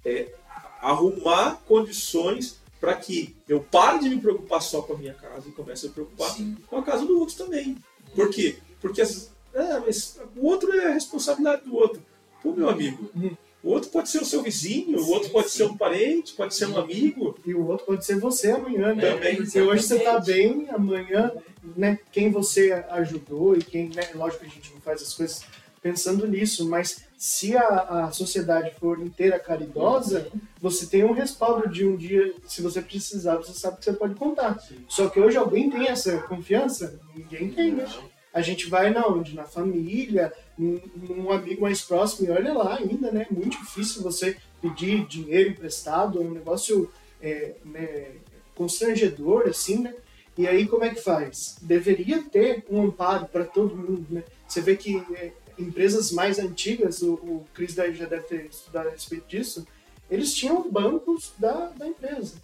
é, 0.05 0.33
arrumar 0.81 1.61
condições 1.67 2.61
para 2.83 2.95
que 2.95 3.33
eu 3.47 3.61
pare 3.61 3.99
de 3.99 4.09
me 4.09 4.19
preocupar 4.19 4.61
só 4.61 4.81
com 4.81 4.91
a 4.91 4.97
minha 4.97 5.13
casa 5.13 5.47
e 5.47 5.53
comece 5.53 5.85
a 5.85 5.87
me 5.87 5.95
preocupar 5.95 6.31
Sim. 6.31 6.57
com 6.67 6.75
a 6.79 6.83
casa 6.83 7.05
do 7.05 7.17
outro 7.17 7.33
também. 7.37 7.77
Por 8.13 8.29
quê? 8.29 8.57
Porque 8.81 9.01
as- 9.01 9.31
ah, 9.55 9.81
mas 9.85 10.19
o 10.35 10.45
outro 10.45 10.69
é 10.73 10.87
a 10.87 10.93
responsabilidade 10.93 11.63
do 11.63 11.73
outro. 11.77 12.01
Pô, 12.41 12.51
meu 12.51 12.67
amigo, 12.69 13.09
Uhum. 13.15 13.37
o 13.63 13.69
outro 13.69 13.89
pode 13.89 14.09
ser 14.09 14.21
o 14.21 14.25
seu 14.25 14.43
vizinho, 14.43 14.97
o 14.97 15.05
Sim, 15.05 15.13
outro 15.13 15.29
pode 15.29 15.49
sim. 15.49 15.59
ser 15.59 15.63
um 15.63 15.77
parente, 15.77 16.33
pode 16.33 16.53
ser 16.55 16.65
um 16.65 16.77
amigo. 16.77 17.37
E 17.45 17.53
o 17.53 17.65
outro 17.65 17.85
pode 17.85 18.05
ser 18.05 18.19
você 18.19 18.51
amanhã, 18.51 18.93
né? 18.93 19.13
Também, 19.13 19.37
Porque 19.37 19.61
hoje 19.61 19.83
você 19.83 19.99
tá 19.99 20.17
exatamente. 20.17 20.33
bem, 20.57 20.69
amanhã, 20.69 21.31
né? 21.77 21.97
Quem 22.11 22.31
você 22.31 22.73
ajudou 22.89 23.55
e 23.55 23.63
quem, 23.63 23.87
né? 23.87 24.09
Lógico 24.13 24.41
que 24.43 24.49
a 24.49 24.53
gente 24.53 24.73
não 24.73 24.81
faz 24.81 25.01
as 25.01 25.13
coisas 25.13 25.41
pensando 25.83 26.25
nisso, 26.25 26.67
mas 26.67 27.03
se 27.17 27.55
a, 27.57 28.05
a 28.05 28.11
sociedade 28.11 28.73
for 28.79 28.99
inteira 28.99 29.37
caridosa, 29.37 30.31
você 30.61 30.85
tem 30.85 31.03
um 31.03 31.11
respaldo 31.11 31.69
de 31.69 31.85
um 31.85 31.97
dia, 31.97 32.33
se 32.47 32.61
você 32.61 32.81
precisar, 32.81 33.35
você 33.35 33.53
sabe 33.53 33.77
que 33.77 33.85
você 33.85 33.93
pode 33.93 34.15
contar. 34.15 34.57
Só 34.87 35.09
que 35.09 35.19
hoje 35.19 35.37
alguém 35.37 35.69
tem 35.69 35.89
essa 35.89 36.19
confiança? 36.19 36.99
Ninguém 37.13 37.51
tem, 37.51 37.73
né? 37.73 37.85
A 38.33 38.41
gente 38.41 38.67
vai 38.67 38.89
na 38.89 39.05
onde? 39.05 39.35
Na 39.35 39.43
família, 39.43 40.33
um, 40.57 40.79
um 41.09 41.31
amigo 41.31 41.61
mais 41.61 41.81
próximo, 41.81 42.27
e 42.27 42.31
olha 42.31 42.53
lá 42.53 42.77
ainda, 42.77 43.11
né? 43.11 43.27
Muito 43.29 43.59
difícil 43.59 44.01
você 44.01 44.37
pedir 44.61 45.05
dinheiro 45.05 45.49
emprestado, 45.49 46.19
é 46.19 46.25
um 46.25 46.31
negócio 46.31 46.89
é, 47.21 47.55
né, 47.65 48.11
constrangedor, 48.55 49.47
assim, 49.47 49.79
né? 49.79 49.93
E 50.37 50.47
aí 50.47 50.65
como 50.65 50.83
é 50.83 50.89
que 50.89 51.01
faz? 51.01 51.57
Deveria 51.61 52.23
ter 52.23 52.65
um 52.69 52.81
amparo 52.81 53.27
para 53.27 53.45
todo 53.45 53.75
mundo, 53.75 54.07
né? 54.09 54.23
Você 54.47 54.61
vê 54.61 54.75
que 54.75 54.97
é, 55.13 55.31
empresas 55.57 56.11
mais 56.11 56.39
antigas, 56.39 57.01
o, 57.01 57.13
o 57.13 57.47
daí 57.75 57.93
já 57.93 58.05
deve 58.05 58.23
ter 58.23 58.45
estudado 58.45 58.87
a 58.87 58.91
respeito 58.91 59.27
disso, 59.27 59.65
eles 60.09 60.33
tinham 60.33 60.69
bancos 60.69 61.33
da, 61.37 61.69
da 61.69 61.87
empresa, 61.87 62.35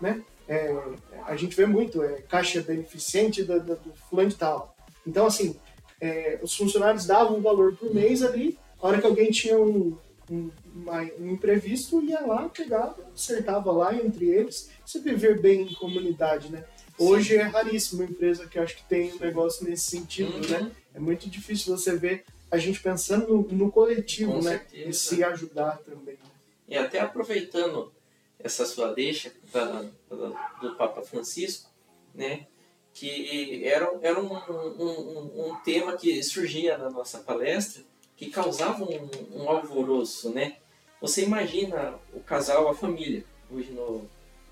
né? 0.00 0.22
É, 0.46 0.76
a 1.26 1.36
gente 1.36 1.56
vê 1.56 1.64
muito, 1.64 2.02
é, 2.02 2.20
caixa 2.22 2.60
beneficente 2.60 3.42
do, 3.42 3.58
do, 3.60 3.76
do 3.76 3.92
fulano 4.08 4.28
de 4.28 4.36
tal. 4.36 4.76
Então, 5.06 5.26
assim, 5.26 5.56
é, 6.00 6.38
os 6.42 6.54
funcionários 6.54 7.06
davam 7.06 7.38
um 7.38 7.42
valor 7.42 7.74
por 7.76 7.94
mês 7.94 8.22
ali, 8.22 8.58
a 8.80 8.86
hora 8.86 9.00
que 9.00 9.06
alguém 9.06 9.30
tinha 9.30 9.58
um, 9.58 9.96
um, 10.30 10.50
um 11.18 11.30
imprevisto, 11.30 12.02
ia 12.02 12.20
lá, 12.20 12.48
pegava, 12.48 12.96
acertava 13.14 13.72
lá 13.72 13.94
entre 13.94 14.26
eles, 14.28 14.68
você 14.84 15.00
viver 15.00 15.40
bem 15.40 15.62
em 15.62 15.74
comunidade, 15.74 16.50
né? 16.52 16.64
Hoje 16.98 17.30
Sim. 17.30 17.40
é 17.40 17.42
raríssimo 17.42 18.02
uma 18.02 18.10
empresa 18.10 18.46
que 18.46 18.58
acho 18.58 18.76
que 18.76 18.84
tem 18.84 19.12
um 19.14 19.18
negócio 19.18 19.68
nesse 19.68 19.90
sentido, 19.90 20.38
né? 20.48 20.58
uhum. 20.58 20.64
né? 20.64 20.72
É 20.94 21.00
muito 21.00 21.28
difícil 21.28 21.76
você 21.76 21.96
ver 21.96 22.24
a 22.54 22.58
gente 22.58 22.80
pensando 22.80 23.26
no, 23.26 23.42
no 23.42 23.70
coletivo, 23.70 24.32
Com 24.32 24.42
né? 24.42 24.58
Certeza. 24.58 24.88
E 24.88 24.94
se 24.94 25.24
ajudar 25.24 25.78
também. 25.78 26.16
E 26.68 26.76
até 26.76 27.00
aproveitando 27.00 27.92
essa 28.38 28.64
sua 28.64 28.92
deixa 28.92 29.32
da, 29.52 29.82
da, 30.08 30.50
do 30.60 30.76
Papa 30.76 31.02
Francisco, 31.02 31.70
né? 32.14 32.46
Que 32.92 33.66
era, 33.66 33.90
era 34.02 34.20
um, 34.20 34.32
um, 34.32 35.48
um, 35.48 35.56
tema 35.64 35.96
que 35.96 36.22
surgia 36.22 36.78
na 36.78 36.88
nossa 36.88 37.18
palestra 37.18 37.82
que 38.16 38.30
causava 38.30 38.84
um, 38.84 39.10
um 39.32 39.48
alvoroço, 39.48 40.30
né? 40.30 40.58
Você 41.00 41.24
imagina 41.24 41.98
o 42.12 42.20
casal, 42.20 42.68
a 42.68 42.74
família, 42.74 43.24
hoje, 43.50 43.72
no, 43.72 44.08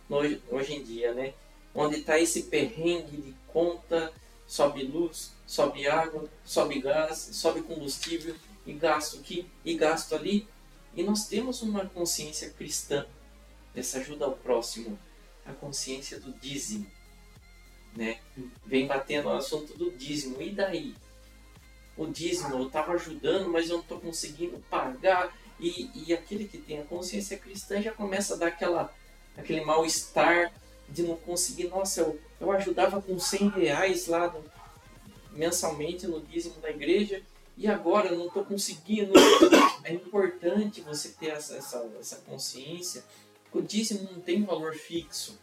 no 0.08 0.16
hoje 0.50 0.74
em 0.74 0.82
dia, 0.82 1.14
né? 1.14 1.34
Onde 1.72 2.00
está 2.00 2.18
esse 2.18 2.44
perrengue 2.44 3.16
de 3.16 3.34
conta, 3.46 4.12
sobe 4.52 4.82
luz, 4.82 5.32
sobe 5.46 5.88
água, 5.88 6.28
sobe 6.44 6.78
gás, 6.78 7.30
sobe 7.32 7.62
combustível, 7.62 8.36
e 8.66 8.74
gasto 8.74 9.16
aqui, 9.16 9.48
e 9.64 9.74
gasto 9.74 10.14
ali. 10.14 10.46
E 10.94 11.02
nós 11.02 11.26
temos 11.26 11.62
uma 11.62 11.86
consciência 11.86 12.50
cristã 12.50 13.06
dessa 13.74 13.98
ajuda 13.98 14.26
ao 14.26 14.32
próximo, 14.32 14.98
a 15.46 15.54
consciência 15.54 16.20
do 16.20 16.34
dízimo. 16.34 16.86
Né? 17.96 18.20
Vem 18.66 18.86
batendo 18.86 19.30
o 19.30 19.32
assunto 19.32 19.72
do 19.72 19.90
dízimo. 19.92 20.42
E 20.42 20.50
daí? 20.50 20.94
O 21.96 22.06
dízimo 22.06 22.54
eu 22.54 22.66
estava 22.66 22.92
ajudando, 22.92 23.48
mas 23.48 23.70
eu 23.70 23.76
não 23.76 23.82
estou 23.82 24.00
conseguindo 24.00 24.62
pagar. 24.68 25.34
E, 25.58 25.90
e 25.94 26.12
aquele 26.12 26.46
que 26.46 26.58
tem 26.58 26.78
a 26.78 26.84
consciência 26.84 27.38
cristã 27.38 27.80
já 27.80 27.92
começa 27.92 28.34
a 28.34 28.36
dar 28.36 28.48
aquela, 28.48 28.94
aquele 29.34 29.64
mal-estar 29.64 30.52
de 30.92 31.02
não 31.02 31.16
conseguir. 31.16 31.68
Nossa, 31.68 32.00
eu, 32.00 32.20
eu 32.40 32.52
ajudava 32.52 33.00
com 33.00 33.18
100 33.18 33.48
reais 33.50 34.06
lá 34.06 34.28
no, 34.28 34.44
mensalmente 35.32 36.06
no 36.06 36.20
dízimo 36.20 36.56
da 36.60 36.70
igreja 36.70 37.22
e 37.56 37.66
agora 37.66 38.08
eu 38.08 38.18
não 38.18 38.26
estou 38.26 38.44
conseguindo. 38.44 39.12
É 39.84 39.92
importante 39.92 40.80
você 40.80 41.08
ter 41.08 41.30
essa, 41.30 41.56
essa, 41.56 41.84
essa 41.98 42.16
consciência 42.18 43.02
o 43.52 43.60
dízimo 43.60 44.08
não 44.10 44.20
tem 44.20 44.42
valor 44.42 44.74
fixo. 44.74 45.38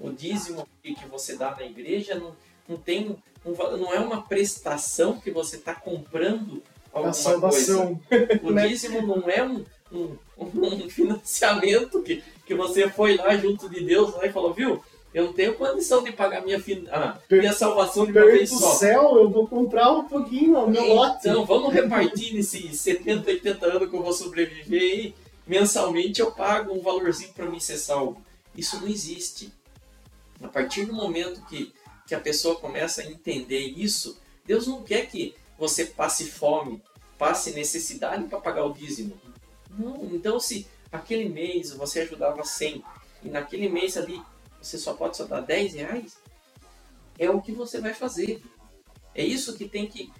O 0.00 0.10
dízimo 0.10 0.66
que 0.82 1.06
você 1.10 1.36
dá 1.36 1.54
na 1.54 1.64
igreja 1.64 2.14
não, 2.14 2.34
não 2.66 2.76
tem 2.76 3.16
um, 3.44 3.76
não 3.76 3.92
é 3.92 4.00
uma 4.00 4.22
prestação 4.22 5.20
que 5.20 5.30
você 5.30 5.56
está 5.56 5.74
comprando 5.74 6.62
alguma 6.92 7.12
salvação. 7.12 8.00
coisa. 8.08 8.40
O 8.42 8.54
dízimo 8.54 9.02
não 9.02 9.28
é 9.28 9.42
um, 9.44 9.64
um, 9.92 10.16
um, 10.38 10.88
financiamento 10.88 12.02
que, 12.02 12.22
que 12.52 12.58
você 12.58 12.88
foi 12.88 13.16
lá 13.16 13.36
junto 13.36 13.68
de 13.68 13.84
Deus 13.84 14.14
lá 14.14 14.26
e 14.26 14.32
falou, 14.32 14.52
viu? 14.52 14.82
Eu 15.12 15.26
não 15.26 15.32
tenho 15.32 15.54
condição 15.54 16.02
de 16.02 16.10
pagar 16.12 16.42
minha, 16.42 16.58
fin... 16.58 16.86
ah, 16.90 17.18
minha 17.30 17.52
salvação 17.52 18.06
de 18.06 18.12
uma 18.12 18.24
vez 18.24 18.48
só. 18.48 18.70
céu, 18.72 19.16
eu 19.18 19.28
vou 19.28 19.46
comprar 19.46 19.92
um 19.92 20.04
pouquinho 20.04 20.58
o 20.58 20.70
meu 20.70 20.86
lote. 20.94 21.28
Então, 21.28 21.44
vamos 21.44 21.72
repartir 21.72 22.34
nesses 22.34 22.80
70, 22.80 23.28
80 23.28 23.66
anos 23.66 23.90
que 23.90 23.96
eu 23.96 24.02
vou 24.02 24.12
sobreviver 24.12 24.80
aí 24.80 25.14
mensalmente 25.46 26.20
eu 26.20 26.32
pago 26.32 26.72
um 26.72 26.80
valorzinho 26.80 27.32
para 27.32 27.46
mim 27.46 27.60
ser 27.60 27.78
salvo. 27.78 28.22
Isso 28.56 28.80
não 28.80 28.88
existe. 28.88 29.52
A 30.42 30.48
partir 30.48 30.84
do 30.84 30.92
momento 30.92 31.44
que, 31.46 31.72
que 32.06 32.14
a 32.14 32.20
pessoa 32.20 32.56
começa 32.56 33.02
a 33.02 33.06
entender 33.06 33.60
isso, 33.60 34.20
Deus 34.44 34.66
não 34.66 34.82
quer 34.82 35.06
que 35.06 35.34
você 35.58 35.84
passe 35.84 36.26
fome, 36.26 36.82
passe 37.18 37.52
necessidade 37.52 38.24
para 38.24 38.40
pagar 38.40 38.64
o 38.64 38.72
dízimo. 38.72 39.14
Não, 39.70 40.04
então 40.12 40.38
se 40.38 40.66
aquele 40.92 41.28
mês 41.28 41.72
você 41.72 42.00
ajudava 42.00 42.44
100 42.44 42.84
e 43.24 43.28
naquele 43.28 43.68
mês 43.68 43.96
ali 43.96 44.22
você 44.60 44.78
só 44.78 44.94
pode 44.94 45.16
só 45.16 45.24
dar 45.24 45.40
10 45.40 45.74
reais, 45.74 46.18
é 47.18 47.28
o 47.28 47.40
que 47.40 47.50
você 47.50 47.80
vai 47.80 47.94
fazer. 47.94 48.42
É 49.14 49.24
isso 49.24 49.56
que 49.56 49.68
tem 49.68 49.86
que 49.86 50.12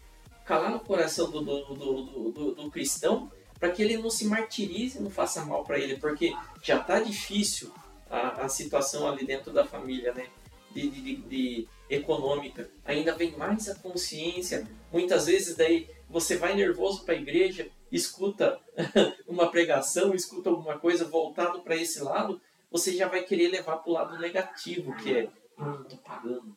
calar 0.44 0.70
no 0.70 0.80
coração 0.80 1.30
do, 1.30 1.40
do, 1.40 1.74
do, 1.74 2.30
do, 2.32 2.54
do 2.54 2.70
cristão 2.70 3.30
para 3.58 3.70
que 3.70 3.80
ele 3.80 3.96
não 3.96 4.10
se 4.10 4.24
martirize, 4.24 5.00
não 5.00 5.08
faça 5.08 5.44
mal 5.44 5.62
para 5.62 5.78
ele, 5.78 5.96
porque 5.96 6.34
já 6.60 6.80
está 6.80 6.98
difícil 6.98 7.72
a, 8.10 8.42
a, 8.42 8.48
situação 8.48 9.08
ali 9.08 9.24
dentro 9.24 9.52
da 9.52 9.64
família, 9.64 10.12
né? 10.12 10.26
De, 10.72 10.90
de, 10.90 11.16
de, 11.16 11.68
econômica. 11.88 12.68
Ainda 12.84 13.14
vem 13.14 13.36
mais 13.36 13.68
a 13.68 13.76
consciência. 13.76 14.66
Muitas 14.92 15.26
vezes 15.26 15.56
daí 15.56 15.88
você 16.08 16.36
vai 16.36 16.54
nervoso 16.54 17.04
para 17.04 17.14
a 17.14 17.18
igreja, 17.18 17.70
escuta 17.90 18.60
uma 19.26 19.50
pregação, 19.50 20.14
escuta 20.14 20.50
alguma 20.50 20.78
coisa 20.78 21.04
voltado 21.04 21.62
para 21.62 21.76
esse 21.76 22.02
lado, 22.02 22.40
você 22.70 22.94
já 22.94 23.08
vai 23.08 23.22
querer 23.22 23.48
levar 23.48 23.78
para 23.78 23.90
o 23.90 23.94
lado 23.94 24.18
negativo, 24.18 24.94
que 24.96 25.16
é, 25.16 25.28
não 25.56 25.82
estou 25.82 25.98
pagando 25.98 26.56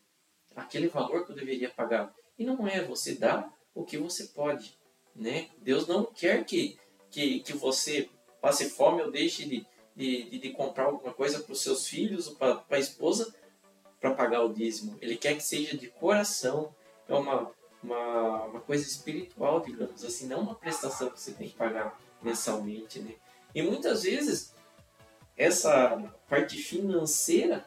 aquele 0.56 0.88
valor 0.88 1.26
que 1.26 1.32
eu 1.32 1.36
deveria 1.36 1.70
pagar. 1.70 2.14
E 2.38 2.46
não 2.46 2.68
é, 2.68 2.82
você 2.84 3.16
dá 3.16 3.50
o 3.74 3.84
que 3.84 3.98
você 3.98 4.26
pode, 4.26 4.78
né? 5.16 5.50
Deus 5.58 5.88
não 5.88 6.06
quer 6.06 6.44
que 6.46 6.78
que, 7.16 7.40
que 7.40 7.54
você 7.54 8.10
passe 8.42 8.70
fome 8.70 9.02
ou 9.02 9.10
deixe 9.10 9.46
de, 9.46 9.66
de, 9.96 10.38
de 10.38 10.50
comprar 10.50 10.88
alguma 10.88 11.14
coisa 11.14 11.40
para 11.40 11.54
os 11.54 11.62
seus 11.62 11.88
filhos 11.88 12.28
ou 12.28 12.36
para 12.36 12.62
a 12.70 12.78
esposa 12.78 13.34
para 14.02 14.14
pagar 14.14 14.44
o 14.44 14.54
dízimo. 14.54 14.98
Ele 15.02 15.16
quer 15.16 15.36
que 15.36 15.44
seja 15.44 15.78
de 15.78 15.88
coração. 15.88 16.76
É 17.08 17.14
uma, 17.14 17.50
uma, 17.86 18.44
uma 18.46 18.60
coisa 18.62 18.84
espiritual, 18.84 19.62
digamos 19.62 20.04
assim, 20.04 20.28
não 20.28 20.42
uma 20.42 20.56
prestação 20.56 21.10
que 21.10 21.20
você 21.20 21.32
tem 21.32 21.48
que 21.48 21.56
pagar 21.56 21.98
mensalmente. 22.22 23.00
Né? 23.00 23.14
E 23.54 23.62
muitas 23.62 24.04
vezes 24.04 24.54
essa 25.38 26.12
parte 26.28 26.58
financeira 26.58 27.66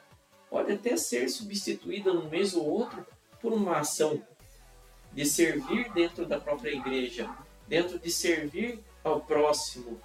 pode 0.51 0.73
até 0.73 0.97
ser 0.97 1.29
substituída 1.29 2.13
num 2.13 2.29
mês 2.29 2.55
ou 2.55 2.67
outro 2.67 3.07
por 3.41 3.53
uma 3.53 3.79
ação 3.79 4.21
de 5.13 5.25
servir 5.25 5.91
dentro 5.93 6.27
da 6.27 6.41
própria 6.41 6.71
igreja, 6.71 7.31
dentro 7.67 7.99
de 7.99 8.11
servir 8.11 8.83
ao 9.05 9.21
próximo, 9.21 10.01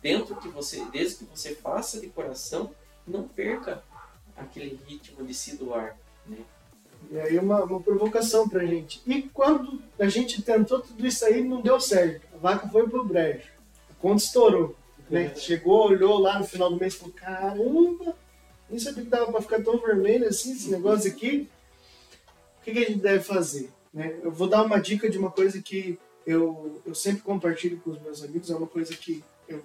dentro 0.00 0.36
que 0.36 0.48
você, 0.48 0.84
desde 0.86 1.18
que 1.18 1.24
você 1.24 1.54
faça 1.54 2.00
de 2.00 2.08
coração, 2.08 2.74
não 3.06 3.26
perca 3.26 3.82
aquele 4.36 4.78
ritmo 4.86 5.24
de 5.24 5.34
se 5.34 5.56
doar, 5.56 5.96
né? 6.26 6.38
E 7.14 7.20
aí 7.20 7.38
uma, 7.38 7.62
uma 7.62 7.80
provocação 7.80 8.48
pra 8.48 8.66
gente. 8.66 9.00
E 9.06 9.22
quando 9.22 9.80
a 10.00 10.08
gente 10.08 10.42
tentou 10.42 10.80
tudo 10.80 11.06
isso 11.06 11.24
aí, 11.24 11.44
não 11.44 11.62
deu 11.62 11.78
certo. 11.78 12.26
A 12.34 12.38
vaca 12.38 12.68
foi 12.68 12.88
pro 12.88 13.04
brejo. 13.04 13.52
A 13.88 13.94
conta 14.00 14.24
estourou. 14.24 14.74
Né? 15.08 15.26
É. 15.26 15.34
Chegou, 15.36 15.86
olhou 15.86 16.18
lá 16.18 16.40
no 16.40 16.44
final 16.44 16.68
do 16.68 16.76
mês 16.76 16.94
e 16.94 16.98
falou, 16.98 17.14
caramba, 17.14 18.16
nem 18.68 18.80
sabia 18.80 19.04
que 19.04 19.08
dava 19.08 19.30
pra 19.30 19.40
ficar 19.40 19.62
tão 19.62 19.78
vermelho 19.78 20.26
assim, 20.26 20.54
esse 20.54 20.68
negócio 20.72 21.08
aqui. 21.08 21.48
O 22.60 22.64
que, 22.64 22.72
que 22.72 22.78
a 22.80 22.88
gente 22.88 22.98
deve 22.98 23.22
fazer? 23.22 23.70
Né? 23.92 24.18
Eu 24.20 24.32
vou 24.32 24.48
dar 24.48 24.64
uma 24.64 24.80
dica 24.80 25.08
de 25.08 25.16
uma 25.16 25.30
coisa 25.30 25.62
que 25.62 25.96
eu, 26.26 26.82
eu 26.84 26.96
sempre 26.96 27.22
compartilho 27.22 27.78
com 27.78 27.90
os 27.90 28.02
meus 28.02 28.24
amigos, 28.24 28.50
é 28.50 28.56
uma 28.56 28.66
coisa 28.66 28.92
que 28.92 29.22
eu 29.48 29.62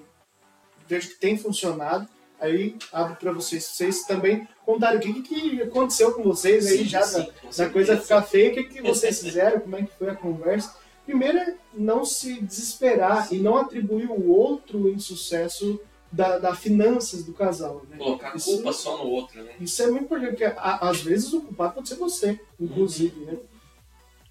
vejo 0.87 1.09
que 1.09 1.15
tem 1.15 1.35
funcionado. 1.35 2.07
Aí 2.39 2.77
abro 2.93 3.15
para 3.15 3.31
vocês, 3.33 3.65
vocês 3.65 4.03
também 4.03 4.47
contarem 4.65 4.97
o 4.97 5.01
que, 5.01 5.21
que 5.21 5.61
aconteceu 5.61 6.13
com 6.13 6.23
vocês 6.23 6.65
aí 6.67 6.79
sim, 6.79 6.85
já 6.85 7.01
sim, 7.01 7.27
da, 7.43 7.65
da 7.65 7.69
coisa 7.69 7.99
ficar 7.99 8.21
feia, 8.21 8.51
o 8.51 8.53
que, 8.53 8.63
que 8.63 8.81
vocês 8.81 9.21
fizeram, 9.21 9.59
como 9.59 9.75
é 9.75 9.83
que 9.83 9.91
foi 9.97 10.09
a 10.09 10.15
conversa. 10.15 10.75
Primeiro 11.05 11.37
é 11.37 11.55
não 11.73 12.05
se 12.05 12.39
desesperar 12.41 13.27
sim. 13.27 13.37
e 13.37 13.39
não 13.39 13.57
atribuir 13.57 14.09
o 14.09 14.29
outro 14.29 14.87
insucesso 14.89 15.79
da, 16.11 16.39
da 16.39 16.55
finanças 16.55 17.23
do 17.23 17.33
casal. 17.33 17.83
Né? 17.89 17.97
Colocar 17.97 18.35
isso, 18.35 18.51
culpa 18.51 18.73
só 18.73 18.97
no 18.97 19.09
outro, 19.09 19.43
né? 19.43 19.53
Isso 19.59 19.81
é 19.81 19.87
muito 19.87 20.05
importante, 20.05 20.29
porque 20.29 20.45
a, 20.45 20.89
às 20.89 21.01
vezes 21.01 21.33
o 21.33 21.41
culpado 21.41 21.73
pode 21.75 21.89
ser 21.89 21.95
você, 21.95 22.39
inclusive. 22.59 23.19
Uhum. 23.19 23.25
Né? 23.25 23.37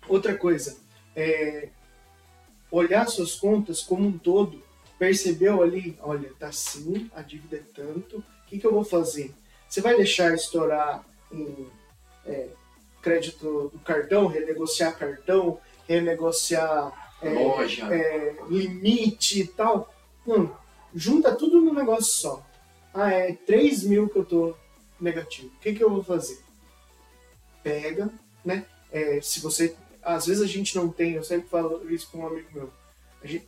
Outra 0.09 0.37
coisa, 0.37 0.79
é, 1.15 1.69
olhar 2.71 3.07
suas 3.09 3.35
contas 3.35 3.83
como 3.83 4.07
um 4.07 4.19
todo, 4.19 4.63
percebeu 4.99 5.63
ali, 5.63 5.99
olha, 6.03 6.31
tá 6.39 6.49
assim, 6.49 7.11
a 7.15 7.23
dívida 7.23 7.57
é 7.57 7.63
tanto, 7.75 8.19
o 8.19 8.49
que, 8.49 8.59
que 8.59 8.67
eu 8.67 8.73
vou 8.73 8.85
fazer? 8.85 9.33
Você 9.69 9.81
vai 9.81 9.97
deixar 9.97 10.35
estourar 10.35 11.05
em 11.31 11.69
é, 12.27 12.49
crédito 13.03 13.71
do 13.73 13.79
cartão, 13.81 14.27
renegociar 14.27 14.97
cartão, 14.97 15.61
renegociar 15.87 16.93
é, 17.23 17.31
Loja. 17.31 17.95
é, 17.95 18.37
limite 18.49 19.41
e 19.41 19.47
tal. 19.47 19.93
Não, 20.27 20.57
junta 20.95 21.35
tudo 21.35 21.61
num 21.61 21.75
negócio 21.75 22.13
só. 22.13 22.47
Ah, 22.93 23.11
é 23.11 23.33
3 23.33 23.85
mil 23.85 24.09
que 24.09 24.19
eu 24.19 24.25
tô 24.25 24.55
negativo. 25.01 25.49
O 25.49 25.61
que, 25.61 25.75
que 25.75 25.83
eu 25.83 25.91
vou 25.91 26.03
fazer? 26.03 26.39
Pega, 27.63 28.11
né? 28.45 28.65
É, 28.91 29.21
se 29.21 29.41
você. 29.41 29.77
Às 30.03 30.27
vezes 30.27 30.43
a 30.43 30.47
gente 30.47 30.75
não 30.75 30.89
tem, 30.89 31.15
eu 31.15 31.25
sempre 31.25 31.49
falo 31.49 31.89
isso 31.91 32.09
com 32.11 32.19
um 32.19 32.27
amigo 32.27 32.49
meu. 32.53 32.71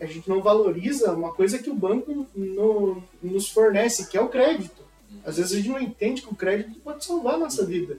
A 0.00 0.06
gente, 0.06 0.28
não 0.28 0.42
valoriza 0.42 1.12
uma 1.12 1.32
coisa 1.32 1.58
que 1.58 1.70
o 1.70 1.74
banco 1.74 2.26
no- 2.34 3.02
nos 3.22 3.48
fornece, 3.48 4.08
que 4.08 4.16
é 4.16 4.20
o 4.20 4.28
crédito. 4.28 4.82
Às 5.24 5.36
vezes 5.36 5.52
a 5.52 5.56
gente 5.56 5.68
não 5.68 5.80
entende 5.80 6.22
que 6.22 6.28
o 6.30 6.34
crédito 6.36 6.78
pode 6.80 7.04
salvar 7.04 7.34
a 7.34 7.38
nossa 7.38 7.64
vida. 7.64 7.98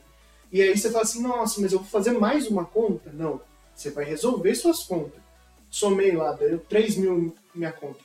E 0.51 0.61
aí 0.61 0.77
você 0.77 0.89
fala 0.91 1.03
assim, 1.03 1.21
nossa, 1.21 1.61
mas 1.61 1.71
eu 1.71 1.79
vou 1.79 1.87
fazer 1.87 2.11
mais 2.11 2.47
uma 2.47 2.65
conta? 2.65 3.11
Não. 3.13 3.39
Você 3.75 3.89
vai 3.89 4.03
resolver 4.05 4.53
suas 4.55 4.83
contas. 4.83 5.21
Somei 5.69 6.11
lá, 6.11 6.33
deu 6.33 6.59
3 6.59 6.97
mil 6.97 7.35
minha 7.55 7.71
conta. 7.71 7.99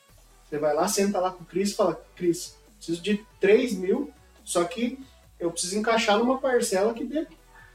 Você 0.48 0.58
vai 0.58 0.72
lá, 0.74 0.86
senta 0.86 1.18
lá 1.18 1.30
com 1.32 1.42
o 1.42 1.46
Cris 1.46 1.70
e 1.70 1.74
fala, 1.74 2.00
Cris, 2.14 2.56
preciso 2.76 3.02
de 3.02 3.24
3 3.40 3.74
mil, 3.74 4.10
só 4.44 4.62
que 4.62 4.98
eu 5.40 5.50
preciso 5.50 5.76
encaixar 5.78 6.18
numa 6.18 6.38
parcela 6.38 6.94
que 6.94 7.04
dê 7.04 7.26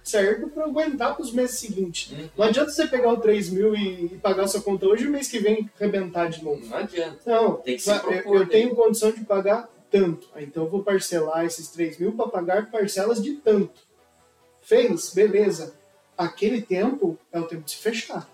certo 0.03 0.49
para 0.49 0.65
aguentar 0.65 1.15
para 1.15 1.23
os 1.23 1.31
meses 1.31 1.59
seguintes. 1.59 2.11
Uhum. 2.11 2.29
Não 2.37 2.45
adianta 2.45 2.71
você 2.71 2.87
pegar 2.87 3.13
o 3.13 3.17
3 3.17 3.49
mil 3.49 3.75
e, 3.75 4.09
pagar 4.21 4.47
sua 4.47 4.61
conta 4.61 4.87
hoje 4.87 5.05
e 5.05 5.07
o 5.07 5.11
mês 5.11 5.27
que 5.27 5.39
vem 5.39 5.69
arrebentar 5.79 6.29
de 6.29 6.43
novo. 6.43 6.65
Não 6.65 6.77
adianta. 6.77 7.19
Não, 7.25 7.53
Tem 7.55 7.75
que 7.75 7.83
se 7.83 7.93
propor, 7.99 8.13
eu, 8.13 8.33
eu 8.33 8.39
né? 8.41 8.45
tenho 8.45 8.75
condição 8.75 9.11
de 9.11 9.23
pagar 9.23 9.69
tanto. 9.89 10.29
Ah, 10.33 10.41
Então 10.41 10.63
eu 10.63 10.69
vou 10.69 10.83
parcelar 10.83 11.45
esses 11.45 11.67
3 11.69 11.99
mil 11.99 12.13
para 12.13 12.27
pagar 12.27 12.71
parcelas 12.71 13.21
de 13.21 13.33
tanto. 13.33 13.81
Fez? 14.61 15.13
Beleza. 15.13 15.75
Aquele 16.17 16.61
tempo 16.61 17.17
é 17.31 17.39
o 17.39 17.45
tempo 17.45 17.63
de 17.63 17.71
se 17.71 17.77
fechar. 17.77 18.27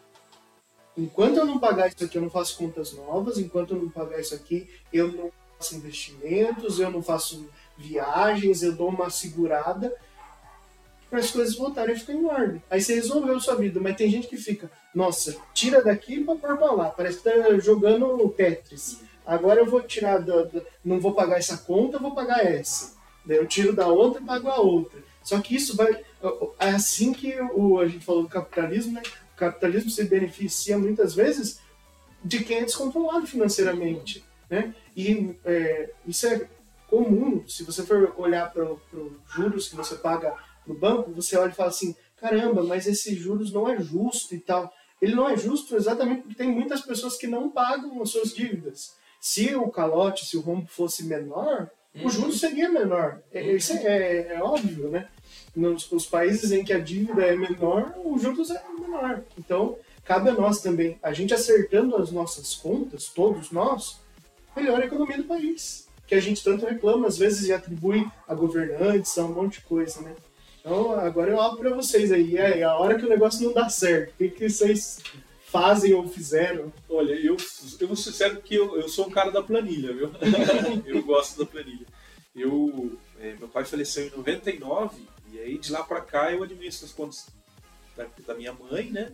Enquanto 0.96 1.38
eu 1.38 1.46
não 1.46 1.60
pagar 1.60 1.88
isso 1.88 2.04
aqui, 2.04 2.18
eu 2.18 2.22
não 2.22 2.30
faço 2.30 2.58
contas 2.58 2.92
novas. 2.94 3.38
Enquanto 3.38 3.74
eu 3.74 3.82
não 3.82 3.90
pagar 3.90 4.20
isso 4.20 4.34
aqui, 4.34 4.68
eu 4.92 5.12
não 5.12 5.32
faço 5.58 5.76
investimentos, 5.76 6.80
eu 6.80 6.90
não 6.90 7.02
faço 7.04 7.48
viagens, 7.78 8.64
eu 8.64 8.76
dou 8.76 8.90
uma 8.90 9.10
segurada 9.10 9.94
para 11.10 11.20
as 11.20 11.32
coisas 11.32 11.56
voltarem 11.56 11.96
a 11.96 12.00
ficar 12.00 12.14
em 12.14 12.26
ordem. 12.26 12.64
Aí 12.70 12.82
você 12.82 12.96
resolveu 12.96 13.40
sua 13.40 13.56
vida, 13.56 13.80
mas 13.80 13.96
tem 13.96 14.10
gente 14.10 14.28
que 14.28 14.38
fica, 14.38 14.70
nossa, 14.94 15.36
tira 15.54 15.82
daqui 15.84 16.24
para 16.24 16.36
pôr 16.36 16.58
para 16.58 16.72
lá, 16.72 16.90
parece 16.90 17.18
que 17.20 17.24
tá 17.24 17.58
jogando 17.60 18.28
Tetris. 18.30 19.02
Agora 19.26 19.60
eu 19.60 19.66
vou 19.66 19.82
tirar, 19.82 20.20
da, 20.20 20.44
da- 20.44 20.62
não 20.84 21.00
vou 21.00 21.14
pagar 21.14 21.38
essa 21.38 21.58
conta, 21.58 22.00
vou 22.00 22.14
pagar 22.16 22.46
essa. 22.46 22.96
Eu 23.28 23.46
tiro 23.46 23.74
da 23.74 23.88
outra 23.88 24.22
e 24.22 24.26
pago 24.26 24.48
a 24.48 24.60
outra. 24.60 25.00
Só 25.22 25.40
que 25.42 25.54
isso 25.56 25.76
vai. 25.76 26.02
É 26.60 26.70
assim 26.70 27.12
que 27.12 27.38
o, 27.54 27.78
a 27.80 27.88
gente 27.88 28.06
falou 28.06 28.24
do 28.24 28.30
capitalismo, 28.30 28.94
né? 28.94 29.02
O 29.36 29.38
capitalismo 29.38 29.90
se 29.92 30.02
beneficia 30.06 30.78
muitas 30.78 31.14
vezes 31.14 31.60
de 32.24 32.42
quem 32.44 32.60
é 32.60 32.64
descontrolado 32.64 33.28
financeiramente. 33.28 34.24
Né? 34.50 34.74
E 34.96 35.36
é, 35.44 35.90
isso 36.08 36.26
é 36.26 36.48
comum. 36.90 37.44
Se 37.50 37.64
você 37.64 37.84
for 37.84 38.14
olhar 38.18 38.50
para 38.54 38.64
os 38.64 38.80
juros 39.30 39.68
que 39.68 39.76
você 39.76 39.96
paga 39.96 40.34
no 40.68 40.78
banco, 40.78 41.12
você 41.12 41.38
olha 41.38 41.52
e 41.52 41.56
fala 41.56 41.70
assim: 41.70 41.96
caramba, 42.18 42.64
mas 42.64 42.88
esses 42.88 43.18
juros 43.18 43.52
não 43.52 43.68
é 43.70 43.80
justo 43.80 44.36
e 44.36 44.40
tal. 44.40 44.72
Ele 45.02 45.16
não 45.16 45.30
é 45.30 45.38
justo 45.38 45.76
exatamente 45.76 46.22
porque 46.24 46.36
tem 46.36 46.50
muitas 46.50 46.82
pessoas 46.82 47.16
que 47.16 47.28
não 47.28 47.50
pagam 47.50 48.02
as 48.02 48.10
suas 48.10 48.34
dívidas. 48.34 48.96
Se 49.22 49.56
o 49.56 49.70
calote, 49.70 50.26
se 50.26 50.38
o 50.38 50.42
rombo 50.42 50.68
fosse 50.68 51.04
menor, 51.04 51.70
o 52.04 52.10
juro 52.10 52.32
seria 52.32 52.70
menor. 52.70 53.22
É, 53.32 53.42
Isso 53.54 53.74
é, 53.74 54.36
é 54.36 54.42
óbvio, 54.42 54.90
né? 54.90 55.08
Nos 55.56 55.92
os 55.92 56.06
países 56.06 56.52
em 56.52 56.64
que 56.64 56.74
a 56.74 56.80
dívida 56.80 57.24
é 57.24 57.36
menor, 57.36 57.94
o 58.04 58.18
juros 58.18 58.52
é 58.52 58.64
menor. 58.80 59.24
Então, 59.38 59.78
cabe 60.04 60.30
a 60.30 60.34
nós 60.34 60.62
também, 60.62 61.00
a 61.02 61.12
gente 61.14 61.34
acertando 61.34 61.96
as 61.96 62.12
nossas 62.12 62.56
contas, 62.56 63.08
todos 63.08 63.52
nós, 63.52 64.00
melhora 64.56 64.84
a 64.84 64.88
economia 64.88 65.18
do 65.18 65.24
país. 65.24 65.88
Que 66.06 66.16
a 66.16 66.22
gente 66.22 66.44
tanto 66.44 66.66
reclama, 66.66 67.08
às 67.08 67.18
vezes, 67.18 67.48
e 67.48 67.54
atribui 67.54 68.08
a 68.28 68.34
governantes, 68.34 69.18
a 69.18 69.26
um 69.26 69.34
monte 69.34 69.60
de 69.60 69.66
coisa, 69.66 70.02
né? 70.02 70.16
Então, 70.68 71.00
agora 71.00 71.32
eu 71.32 71.40
abro 71.40 71.60
para 71.60 71.74
vocês 71.74 72.12
aí. 72.12 72.38
Aí, 72.38 72.62
a 72.62 72.76
hora 72.76 73.00
que 73.00 73.06
o 73.06 73.10
negócio 73.10 73.46
não 73.46 73.54
dá 73.54 73.70
certo, 73.70 74.12
o 74.12 74.18
que, 74.18 74.28
que 74.28 74.50
vocês 74.50 75.02
fazem 75.46 75.94
ou 75.94 76.06
fizeram? 76.10 76.74
Olha, 76.90 77.14
eu, 77.14 77.38
eu 77.80 77.88
vou 77.88 77.96
ser 77.96 78.12
sincero 78.12 78.42
que 78.42 78.56
eu, 78.56 78.78
eu 78.78 78.90
sou 78.90 79.08
um 79.08 79.10
cara 79.10 79.32
da 79.32 79.42
planilha, 79.42 79.94
viu? 79.94 80.12
eu 80.86 81.02
gosto 81.04 81.40
da 81.40 81.46
planilha. 81.46 81.88
Eu, 82.36 83.00
é, 83.18 83.34
meu 83.36 83.48
pai 83.48 83.64
faleceu 83.64 84.08
em 84.08 84.10
99 84.10 85.08
e 85.32 85.40
aí 85.40 85.58
de 85.58 85.72
lá 85.72 85.84
pra 85.84 86.02
cá 86.02 86.34
eu 86.34 86.44
administro 86.44 86.86
as 86.86 86.92
contas 86.92 87.28
da, 87.96 88.06
da 88.28 88.34
minha 88.34 88.52
mãe, 88.52 88.92
né? 88.92 89.14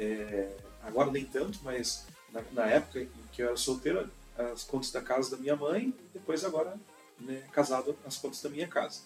É, 0.00 0.50
agora 0.82 1.12
nem 1.12 1.24
tanto, 1.24 1.60
mas 1.62 2.06
na, 2.32 2.42
na 2.50 2.66
época 2.66 3.02
em 3.02 3.08
que 3.30 3.40
eu 3.40 3.46
era 3.46 3.56
solteiro, 3.56 4.10
as 4.36 4.64
contas 4.64 4.90
da 4.90 5.00
casa 5.00 5.30
da 5.30 5.36
minha 5.36 5.54
mãe 5.54 5.94
e 5.96 6.18
depois 6.18 6.44
agora 6.44 6.74
né, 7.20 7.44
casado 7.52 7.96
as 8.04 8.16
contas 8.16 8.42
da 8.42 8.50
minha 8.50 8.66
casa. 8.66 9.02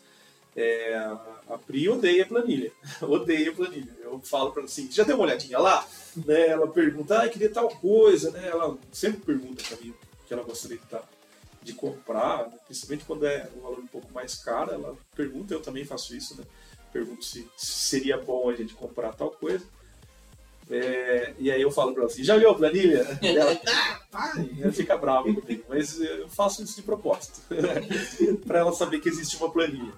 É, 0.55 0.95
a 1.49 1.59
Pri 1.59 1.89
odeia 1.89 2.27
planilha, 2.27 2.73
odeia 3.01 3.53
planilha. 3.53 3.93
Eu 4.03 4.21
falo 4.21 4.51
para 4.51 4.61
ela 4.63 4.69
assim, 4.69 4.91
já 4.91 5.03
deu 5.03 5.17
uma 5.17 5.25
olhadinha 5.25 5.59
lá? 5.59 5.87
Né, 6.27 6.49
ela 6.49 6.69
pergunta, 6.69 7.23
ah, 7.23 7.29
queria 7.29 7.51
tal 7.51 7.69
coisa, 7.69 8.31
né? 8.31 8.49
Ela 8.49 8.77
sempre 8.93 9.21
pergunta 9.23 9.63
para 9.67 9.77
mim 9.79 9.91
o 9.91 10.27
que 10.27 10.33
ela 10.35 10.43
gostaria 10.43 10.77
de, 10.77 10.85
tá- 10.87 11.03
de 11.63 11.73
comprar, 11.73 12.49
né? 12.49 12.59
principalmente 12.67 13.05
quando 13.07 13.25
é 13.27 13.49
um 13.57 13.61
valor 13.63 13.79
um 13.79 13.87
pouco 13.87 14.13
mais 14.13 14.35
caro, 14.35 14.73
ela 14.73 14.97
pergunta, 15.17 15.55
eu 15.55 15.61
também 15.63 15.85
faço 15.85 16.15
isso, 16.15 16.37
né? 16.37 16.45
Pergunto 16.93 17.25
se, 17.25 17.49
se 17.57 17.73
seria 17.73 18.19
bom 18.19 18.51
a 18.51 18.55
gente 18.55 18.75
comprar 18.75 19.15
tal 19.15 19.31
coisa. 19.31 19.65
É, 20.71 21.35
e 21.39 21.51
aí 21.51 21.61
eu 21.61 21.71
falo 21.71 21.93
pra 21.93 22.03
ela 22.03 22.11
assim, 22.13 22.23
já 22.25 22.37
viu 22.37 22.51
a 22.51 22.55
planilha? 22.55 23.07
E 23.23 23.29
ela, 23.37 23.59
ah, 23.67 24.01
pai, 24.11 24.51
ela 24.61 24.73
fica 24.73 24.97
brava 24.97 25.33
comigo, 25.33 25.65
mas 25.69 26.01
eu 26.01 26.29
faço 26.29 26.63
isso 26.63 26.77
de 26.77 26.83
propósito, 26.83 27.41
para 28.47 28.61
ela 28.61 28.73
saber 28.73 29.01
que 29.01 29.09
existe 29.09 29.37
uma 29.39 29.51
planilha. 29.51 29.93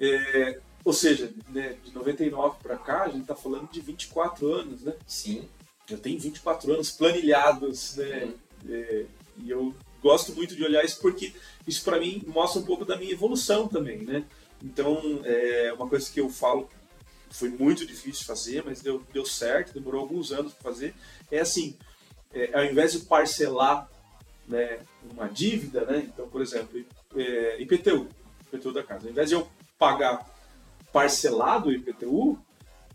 É, 0.00 0.58
ou 0.84 0.92
seja, 0.92 1.30
né, 1.50 1.76
de 1.84 1.94
99 1.94 2.56
para 2.62 2.76
cá, 2.76 3.02
a 3.02 3.08
gente 3.08 3.22
está 3.22 3.36
falando 3.36 3.70
de 3.70 3.80
24 3.80 4.52
anos, 4.52 4.82
né? 4.82 4.94
Sim. 5.06 5.46
Eu 5.88 5.98
tenho 5.98 6.18
24 6.18 6.72
anos 6.72 6.90
planilhados, 6.90 7.96
né? 7.96 8.32
É, 8.68 9.04
e 9.38 9.50
eu 9.50 9.74
gosto 10.02 10.34
muito 10.34 10.56
de 10.56 10.64
olhar 10.64 10.84
isso 10.84 11.00
porque 11.00 11.32
isso 11.66 11.84
para 11.84 12.00
mim 12.00 12.22
mostra 12.26 12.60
um 12.60 12.64
pouco 12.64 12.84
da 12.84 12.96
minha 12.96 13.12
evolução 13.12 13.68
também, 13.68 13.98
né? 13.98 14.24
Então, 14.62 15.20
é 15.24 15.72
uma 15.72 15.88
coisa 15.88 16.10
que 16.10 16.20
eu 16.20 16.28
falo 16.28 16.68
foi 17.30 17.48
muito 17.48 17.86
difícil 17.86 18.26
fazer, 18.26 18.62
mas 18.64 18.80
deu, 18.80 19.02
deu 19.12 19.24
certo, 19.24 19.72
demorou 19.72 20.00
alguns 20.00 20.32
anos 20.32 20.52
para 20.52 20.72
fazer. 20.72 20.94
É 21.30 21.38
assim, 21.38 21.76
é, 22.34 22.50
ao 22.52 22.64
invés 22.64 22.92
de 22.92 23.00
parcelar 23.00 23.88
né, 24.48 24.80
uma 25.12 25.28
dívida, 25.28 25.84
né? 25.84 26.08
Então, 26.12 26.28
por 26.28 26.42
exemplo, 26.42 26.84
é, 27.16 27.62
IPTU, 27.62 28.08
IPTU 28.52 28.72
da 28.72 28.82
casa. 28.82 29.06
Ao 29.06 29.12
invés 29.12 29.28
de 29.28 29.36
eu 29.36 29.48
pagar 29.80 30.28
parcelado 30.92 31.70
o 31.70 31.72
IPTU, 31.72 32.38